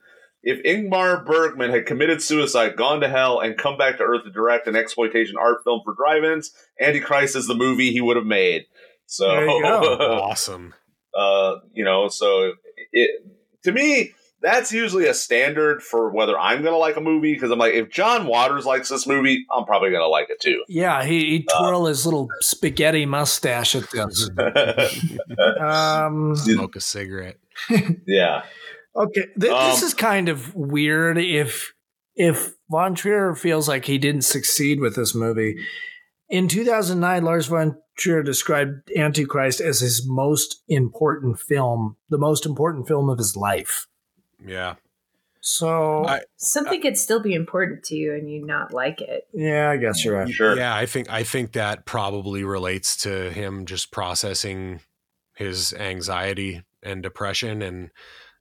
[0.47, 4.31] if Ingmar Bergman had committed suicide, gone to hell, and come back to Earth to
[4.31, 8.66] direct an exploitation art film for drive-ins, Antichrist is the movie he would have made.
[9.07, 10.73] So, There you awesome.
[11.18, 12.52] uh, you know, so
[12.92, 13.26] it
[13.65, 17.58] to me that's usually a standard for whether I'm gonna like a movie because I'm
[17.58, 20.62] like, if John Waters likes this movie, I'm probably gonna like it too.
[20.68, 24.31] yeah, he, he twirl his little spaghetti mustache at this.
[25.60, 27.39] Um, Smoke a cigarette.
[28.07, 28.44] yeah.
[28.97, 31.18] Okay, th- Um, this is kind of weird.
[31.18, 31.73] If
[32.15, 35.58] if Von Trier feels like he didn't succeed with this movie,
[36.28, 42.89] in 2009, Lars von Trier described Antichrist as his most important film, the most important
[42.89, 43.86] film of his life.
[44.44, 44.75] Yeah.
[45.41, 49.28] So I- Something could still be important to you and you not like it.
[49.33, 50.28] yeah, I guess you're right.
[50.28, 50.57] Sure.
[50.57, 54.81] Yeah, I think I think that probably relates to him just processing
[55.36, 57.91] his anxiety and depression and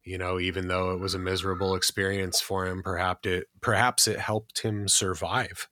[0.05, 4.19] you know, even though it was a miserable experience for him, perhaps it perhaps it
[4.19, 5.67] helped him survive.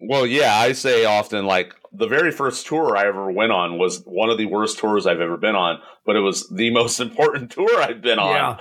[0.00, 4.02] Well, yeah, I say often like the very first tour I ever went on was
[4.04, 7.52] one of the worst tours I've ever been on, but it was the most important
[7.52, 8.58] tour I've been on.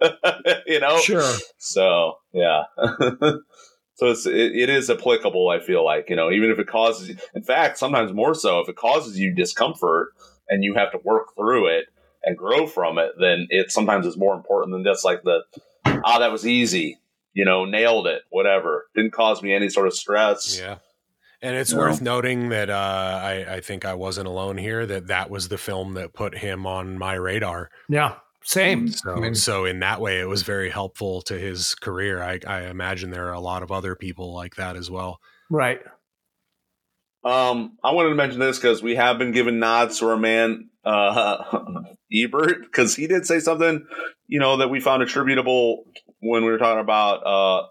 [0.66, 0.98] you know?
[0.98, 1.34] Sure.
[1.58, 2.64] So, yeah.
[3.94, 7.16] so it's it, it is applicable, I feel like, you know, even if it causes
[7.34, 10.08] in fact, sometimes more so if it causes you discomfort
[10.48, 11.86] and you have to work through it,
[12.22, 15.40] and grow from it, then it sometimes is more important than just like the
[15.86, 16.98] ah that was easy,
[17.32, 20.58] you know, nailed it, whatever, didn't cause me any sort of stress.
[20.58, 20.76] Yeah.
[21.42, 21.78] And it's No.
[21.78, 24.84] worth noting that uh, I, I think I wasn't alone here.
[24.84, 27.70] That that was the film that put him on my radar.
[27.88, 28.88] Yeah, same.
[28.88, 32.22] So, I mean, so in that way, it was very helpful to his career.
[32.22, 35.18] I, I imagine there are a lot of other people like that as well.
[35.48, 35.80] right.
[37.22, 40.70] Um, I wanted to mention this because we have been giving nods to our man
[40.84, 41.58] uh,
[42.12, 43.86] Ebert because he did say something,
[44.26, 45.84] you know, that we found attributable
[46.20, 47.66] when we were talking about uh,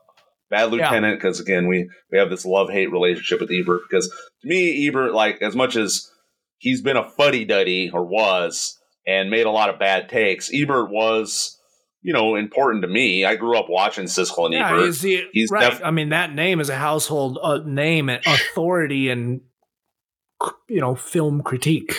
[0.49, 1.17] Bad Lieutenant.
[1.17, 3.81] Because again, we we have this love hate relationship with Ebert.
[3.89, 6.09] Because to me, Ebert, like as much as
[6.57, 10.91] he's been a fuddy duddy or was and made a lot of bad takes, Ebert
[10.91, 11.55] was.
[12.01, 13.25] You know, important to me.
[13.25, 14.85] I grew up watching Siskel and Yeah, Ebert.
[14.85, 15.71] he's the He's right.
[15.71, 19.41] def- I mean, that name is a household uh, name and authority and
[20.69, 21.93] you know film critique.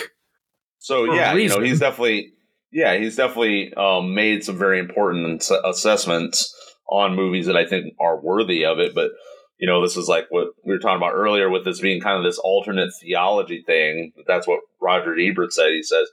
[0.79, 2.33] So yeah, you know, he's definitely
[2.71, 6.53] yeah, he's definitely um, made some very important assessments
[6.89, 8.95] on movies that I think are worthy of it.
[8.95, 9.11] But
[9.59, 12.17] you know, this is like what we were talking about earlier with this being kind
[12.17, 14.13] of this alternate theology thing.
[14.25, 15.69] That's what Roger Ebert said.
[15.69, 16.09] He says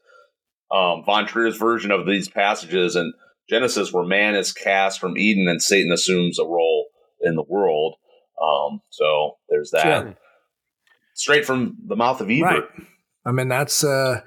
[0.71, 3.13] um, Von Trier's version of these passages in
[3.49, 6.87] Genesis, where man is cast from Eden and Satan assumes a role
[7.21, 7.97] in the world.
[8.43, 9.83] Um, so there's that.
[9.83, 10.15] Sure.
[11.15, 12.43] Straight from the mouth of Ebert.
[12.43, 12.87] Right.
[13.25, 14.21] I mean, that's uh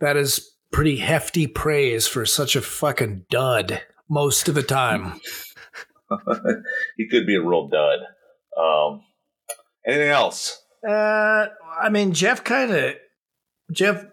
[0.00, 5.20] that is pretty hefty praise for such a fucking dud most of the time.
[6.96, 7.98] he could be a real dud.
[8.56, 9.02] Um,
[9.86, 10.62] anything else?
[10.86, 11.46] Uh,
[11.80, 12.94] I mean, Jeff kind of
[13.72, 14.04] Jeff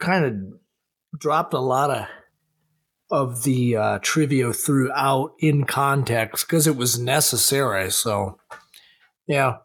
[0.00, 2.06] kind of dropped a lot of
[3.10, 7.90] of the uh, trivia throughout in context because it was necessary.
[7.90, 8.38] So,
[9.26, 9.58] yeah,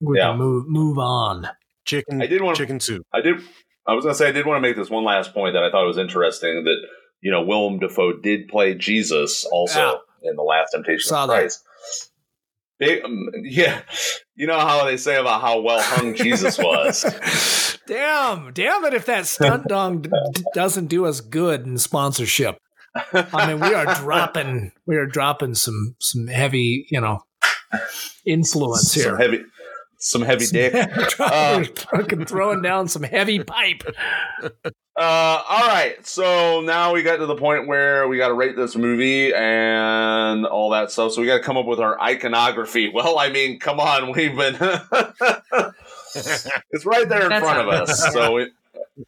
[0.00, 0.30] we Yeah.
[0.30, 1.48] can move move on.
[1.84, 3.06] Chicken, I did want chicken soup.
[3.12, 3.40] I did.
[3.86, 5.64] I was going to say I did want to make this one last point that
[5.64, 6.64] I thought was interesting.
[6.64, 6.76] That
[7.20, 11.52] you know Willem Dafoe did play Jesus also in the Last Temptation Saw of that.
[13.04, 13.82] Um, yeah,
[14.34, 17.78] you know how they say about how well hung Jesus was.
[17.86, 18.94] Damn, damn it!
[18.94, 22.56] If that stunt dong d- d- doesn't do us good in sponsorship,
[23.12, 27.24] I mean, we are dropping, we are dropping some some heavy, you know,
[28.24, 29.16] influence Some here.
[29.18, 29.44] heavy,
[30.02, 30.74] some heavy dick.
[31.18, 33.82] We're fucking throwing down some heavy pipe.
[34.94, 38.56] Uh, all right, so now we got to the point where we got to rate
[38.56, 41.12] this movie and all that stuff.
[41.12, 42.90] So we got to come up with our iconography.
[42.94, 44.54] Well, I mean, come on, we've been.
[46.74, 48.52] it's right there in That's front of us, so it,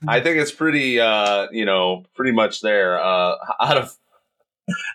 [0.09, 2.99] I think it's pretty, uh, you know, pretty much there.
[2.99, 3.95] Uh, out of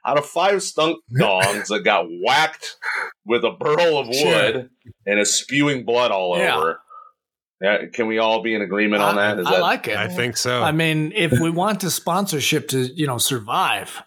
[0.05, 2.77] out of five stunk dongs that got whacked
[3.25, 4.69] with a burl of wood Sure.
[5.05, 6.57] and is spewing blood all Yeah.
[6.57, 6.79] over.
[7.61, 9.39] Yeah, can we all be in agreement on I, that?
[9.41, 9.97] Is I that like it.
[9.97, 10.63] I think so.
[10.63, 14.01] I mean, if we want the sponsorship to, you know, survive,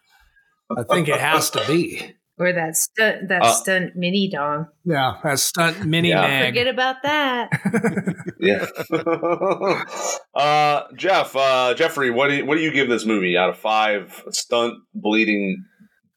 [0.74, 2.14] I think it has to be.
[2.38, 4.66] Or that stunt that Uh, stunt mini dong.
[4.84, 6.22] Yeah, that stunt mini Yeah.
[6.22, 6.46] mag.
[6.48, 7.50] Forget about that.
[8.40, 8.66] Yeah.
[10.34, 13.56] uh, Jeff, uh, Jeffery, what do you, what do you give this movie out of
[13.58, 15.64] five stunt bleeding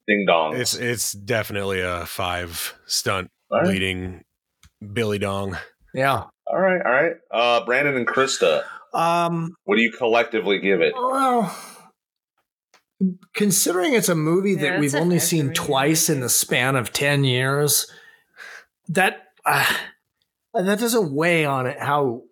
[0.07, 0.55] ding dong?
[0.55, 3.65] it's it's definitely a five stunt All right.
[3.67, 4.23] bleeding
[4.93, 5.57] Billy Dong.
[5.93, 6.23] yeah.
[6.47, 7.13] all right, all right.
[7.31, 8.63] Uh, Brandon and Krysta,
[8.93, 9.53] Um.
[9.65, 10.93] what do you collectively give it?
[10.95, 11.55] Well,
[13.33, 16.93] considering it's a movie Yeah, that we've only seen rating, twice in the span of
[16.93, 17.91] ten years,
[18.89, 19.65] that uh,
[20.53, 21.79] that doesn't weigh on it.
[21.79, 22.23] How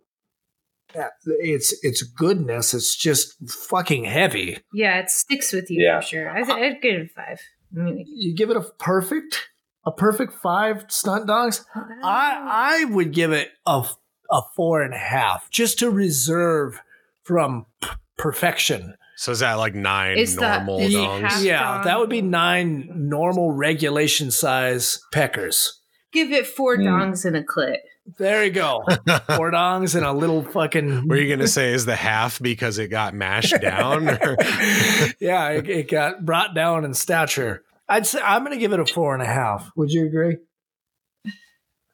[0.93, 2.73] that- it's its goodness.
[2.73, 4.59] It's just fucking heavy.
[4.73, 5.99] Yeah, it sticks with you Yeah.
[5.99, 6.29] for sure.
[6.29, 7.39] I th- I'd give it a five.
[7.75, 9.49] I mean, You give it a perfect,
[9.85, 11.65] a perfect five stunt dogs.
[11.75, 13.85] I I would give it a
[14.31, 16.79] a four and a half just to reserve
[17.23, 18.95] from p- perfection.
[19.15, 21.43] So is that like nine It's normal it's dongs?
[21.43, 21.85] Yeah, dog.
[21.85, 25.79] that would be nine normal regulation size peckers.
[26.11, 26.83] give it four Hmm.
[26.87, 27.77] dongs and a clit.
[28.17, 28.83] There you go.
[29.37, 31.07] Four dongs and a little fucking.
[31.07, 34.09] Were you going to say is the half because it got mashed down?
[34.09, 34.35] Or?
[35.21, 37.63] yeah, it, it got brought down in stature.
[37.87, 39.71] I'd say I'm going to give it a four and a half.
[39.77, 40.35] Would you agree?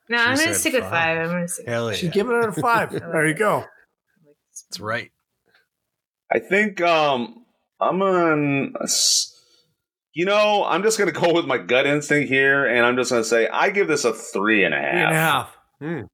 [0.10, 0.92] No, She I'm gonna said stick with five.
[0.92, 1.18] five.
[1.20, 1.68] I'm gonna stick.
[1.68, 2.90] Hell She's giving it a five.
[3.00, 3.66] There you go.
[4.72, 5.12] That's right.
[6.32, 7.46] I think um,
[7.80, 8.74] I'm on.
[10.14, 13.12] You know, I'm just going to go with my gut instinct here, and I'm just
[13.12, 14.92] going to say I give this a three and a half.
[14.92, 15.56] Three and a half.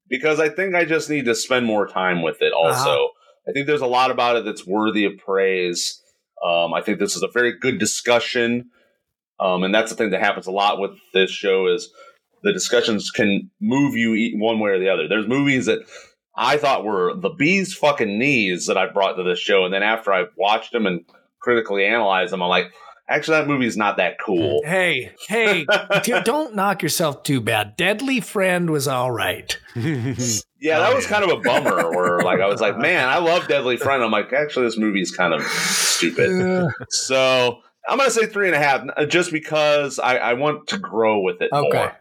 [0.08, 2.52] because I think I just need to spend more time with it.
[2.52, 3.08] Also, Uh-huh.
[3.48, 6.02] I think there's a lot about it that's worthy of praise.
[6.44, 8.70] Um, I think this is a very good discussion,
[9.40, 11.90] um, and that's the thing that happens a lot with this show is
[12.42, 15.08] the discussions can move you one way or the other.
[15.08, 15.80] There's movies that
[16.36, 19.82] I thought were the bee's fucking knees that I brought to this show, and then
[19.82, 21.04] after I watched them and
[21.40, 22.66] critically analyzed them, I'm like,
[23.08, 24.60] actually, that movie's not that cool.
[24.66, 25.64] Hey, hey,
[26.02, 27.76] d- don't knock yourself too bad.
[27.76, 29.58] Deadly Friend was all right.
[30.58, 31.90] Yeah, that was kind of a bummer.
[31.90, 34.02] Where like I was like, man, I love Deadly Friend.
[34.02, 36.70] I'm like, actually, this movie's kind of stupid.
[36.88, 40.78] So I'm gonna say three and a half, uh, just because I, I want to
[40.78, 41.76] grow with it Okay.
[41.78, 41.96] more.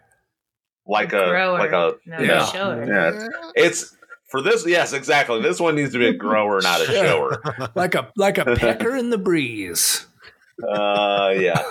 [0.87, 3.11] Like a Grower, like a not yeah, yeah.
[3.11, 3.94] It's, it's
[4.37, 4.65] for this.
[4.67, 5.41] Yes, exactly.
[5.41, 7.41] This one needs to be a grower, not a shower.
[7.75, 10.05] Like a like a pecker in the breeze.
[10.65, 11.61] Uh, yeah.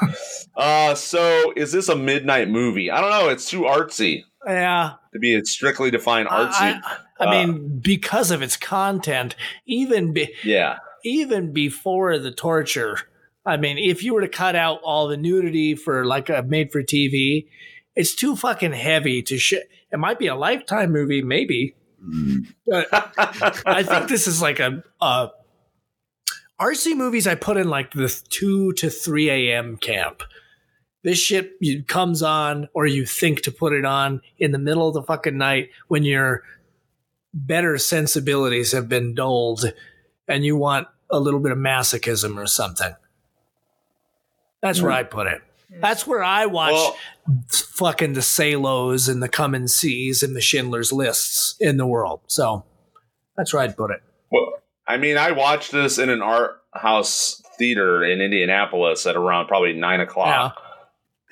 [0.57, 2.91] Uh, so is this a midnight movie?
[2.91, 3.29] I don't know.
[3.31, 4.93] It's too artsy Yeah.
[5.13, 6.53] to be a strictly defined artsy.
[6.61, 6.81] I,
[7.19, 9.37] I Uh, mean, because of its content,
[9.67, 10.79] even be, yeah.
[11.05, 12.99] even before the torture,
[13.47, 16.71] I mean, if you were to cut out all the nudity for like a made
[16.73, 17.47] for TV,
[17.97, 19.69] it's too fucking heavy to shit.
[19.93, 21.75] It might be a lifetime movie, maybe.
[22.67, 22.89] But
[23.67, 25.31] I think this is like a, a
[26.61, 29.77] RC movies I put in like the 2 to 3 a.m.
[29.77, 30.23] camp.
[31.03, 34.89] This shit you, comes on, or you think to put it on in the middle
[34.89, 36.43] of the fucking night when your
[37.35, 39.73] better sensibilities have been dulled
[40.29, 42.95] and you want a little bit of masochism or something.
[44.63, 45.43] That's where I put it.
[45.81, 46.97] That's where I watch Well-
[47.51, 52.21] fucking the Salos and the Come and Sees and the Schindler's Lists in the world.
[52.27, 52.65] So
[53.37, 54.03] that's where I'd put it.
[54.31, 59.47] Well, I mean, I watched this in an art house theater in Indianapolis at around
[59.49, 60.61] probably nine o'clock.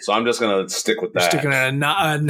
[0.00, 1.30] So I'm just gonna stick with You're that.
[1.30, 2.20] sticking a, a,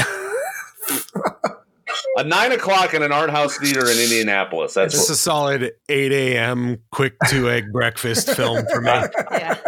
[2.16, 4.74] a nine o'clock in an art house theater in Indianapolis.
[4.74, 6.78] That's It's a solid 8 a.m.
[6.90, 8.90] quick two egg breakfast film for me.
[9.30, 9.56] Yeah.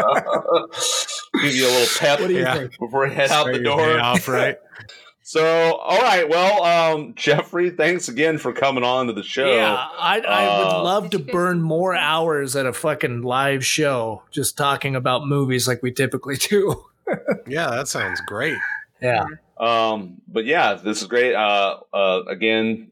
[1.43, 2.55] give you a little pep What do you Yeah.
[2.55, 2.79] think?
[2.79, 4.01] before you head out Start the door.
[4.01, 4.57] off right.
[5.27, 5.43] So,
[5.77, 9.47] all right, well, um, Jeffery, thanks again for coming on to the show.
[9.55, 14.23] Yeah, I, I would Uh, love to burn more hours at a fucking live show
[14.31, 16.85] just talking about movies like we typically do.
[17.47, 18.57] Yeah, that sounds great.
[19.01, 19.25] Yeah.
[19.59, 21.35] Um, but yeah, this is great.
[21.35, 22.91] Uh, uh, again,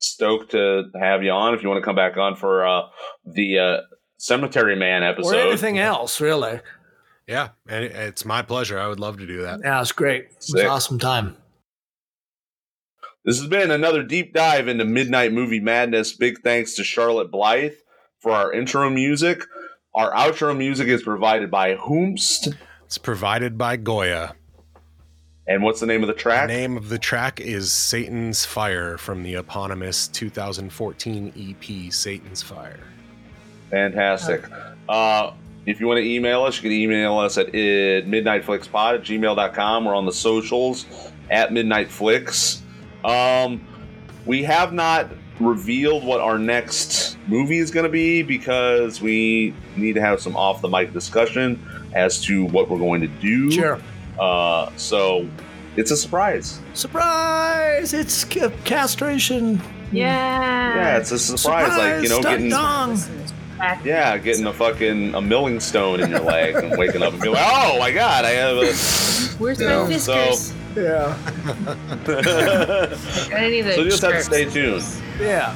[0.00, 1.54] stoked to have you on.
[1.54, 2.82] If you want to come back on for uh,
[3.26, 3.76] the uh,
[4.18, 6.60] Cemetery Man episode, Or anything else, really.
[7.30, 8.76] Yeah, and it's my pleasure.
[8.76, 9.60] I would love to do that.
[9.62, 10.24] Yeah, it's great.
[10.24, 11.36] It was an awesome time.
[13.24, 16.12] This has been another deep dive into Midnight Movie Madness.
[16.12, 17.74] Big thanks to Charlotte Blythe
[18.18, 19.44] for our intro music.
[19.94, 22.56] Our outro music is provided by Hoomst.
[22.84, 24.34] It's provided by Goya.
[25.46, 26.48] And what's the name of the The track?
[26.48, 32.80] name of the track is Satan's Fire from the eponymous 2014 EP Satan's Fire.
[33.70, 34.44] Fantastic.
[34.88, 35.32] Uh,
[35.66, 39.84] if you want to email us, you can email us at midnightflixpod at gmail.com.
[39.84, 40.86] We're on the socials
[41.30, 42.60] at midnightflix.
[43.04, 43.66] Um,
[44.26, 49.94] we have not revealed what our next movie is going to be because we need
[49.94, 51.62] to have some off the mic discussion
[51.94, 53.50] as to what we're going to do.
[53.50, 53.80] Sure.
[54.18, 55.28] Uh, so
[55.76, 56.60] it's a surprise.
[56.74, 57.94] Surprise!
[57.94, 59.60] It's castration.
[59.92, 60.74] Yeah.
[60.74, 61.76] Yeah, it's a surprise.
[61.76, 62.50] like, you know, getting.
[62.50, 62.98] dong.
[63.60, 67.20] Back- Yeah, getting a fucking a milling stone in your leg and waking up and
[67.22, 68.72] be like, "Oh my god, I have a."
[69.38, 70.54] Where's Yeah, my so- fiskars?
[70.76, 71.16] Yeah.
[73.36, 74.84] I need so you just have to stay tuned.
[75.20, 75.54] Yeah.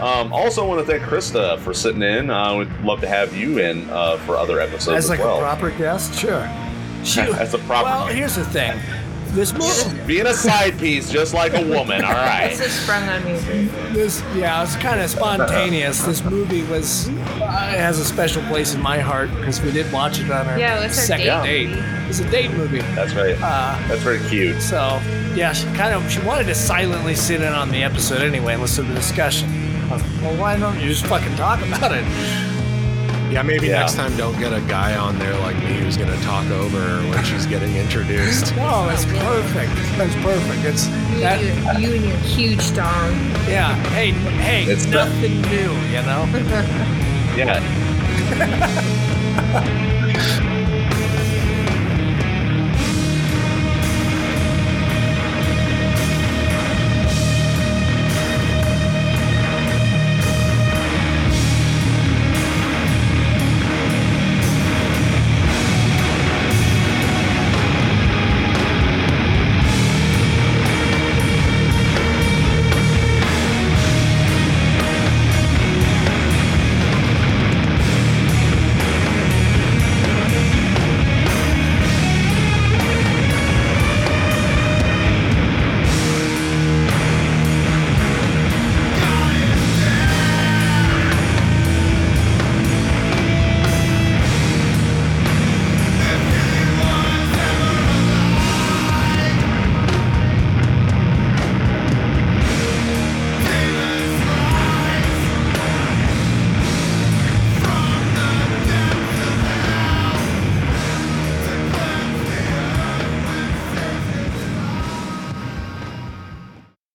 [0.00, 2.30] Um, also, want to thank Krysta for sitting in.
[2.30, 5.36] I would love to have you in uh, for other episodes As as, like well.
[5.38, 6.48] a proper guest, sure.
[7.04, 8.16] She, As a proper well, guest.
[8.16, 8.78] here's the thing.
[9.36, 12.02] This movie, Being a side piece, just like a woman.
[12.02, 12.48] All right.
[12.56, 13.32] This is sprung on me.
[13.92, 16.02] this yeah, it's kind of spontaneous.
[16.02, 20.18] This movie was uh, has a special place in my heart because we did watch
[20.20, 21.68] it on our Yeah, it was our second date date.
[21.76, 21.80] movie.
[22.08, 22.78] It a date movie.
[22.94, 23.36] That's right.
[23.36, 24.62] Uh, That's very cute.
[24.62, 25.00] so
[25.34, 28.62] yeah, she kind of she wanted to silently sit in on the episode anyway and
[28.62, 29.50] listen to the discussion.
[29.90, 32.04] I well, why don't you just fucking talk about it?
[33.30, 33.80] Yeah, maybe Yeah.
[33.80, 36.78] next time don't get a guy on there like me who's going to talk over
[36.78, 38.54] her when she's getting introduced.
[38.66, 39.72] No, that's perfect.
[39.98, 40.64] That's perfect.
[40.64, 43.12] It's You, that, and your, you and your huge dong.
[43.48, 43.74] yeah.
[43.90, 46.26] Hey, hey, It's the- nothing new, you know.
[47.36, 47.60] Yeah.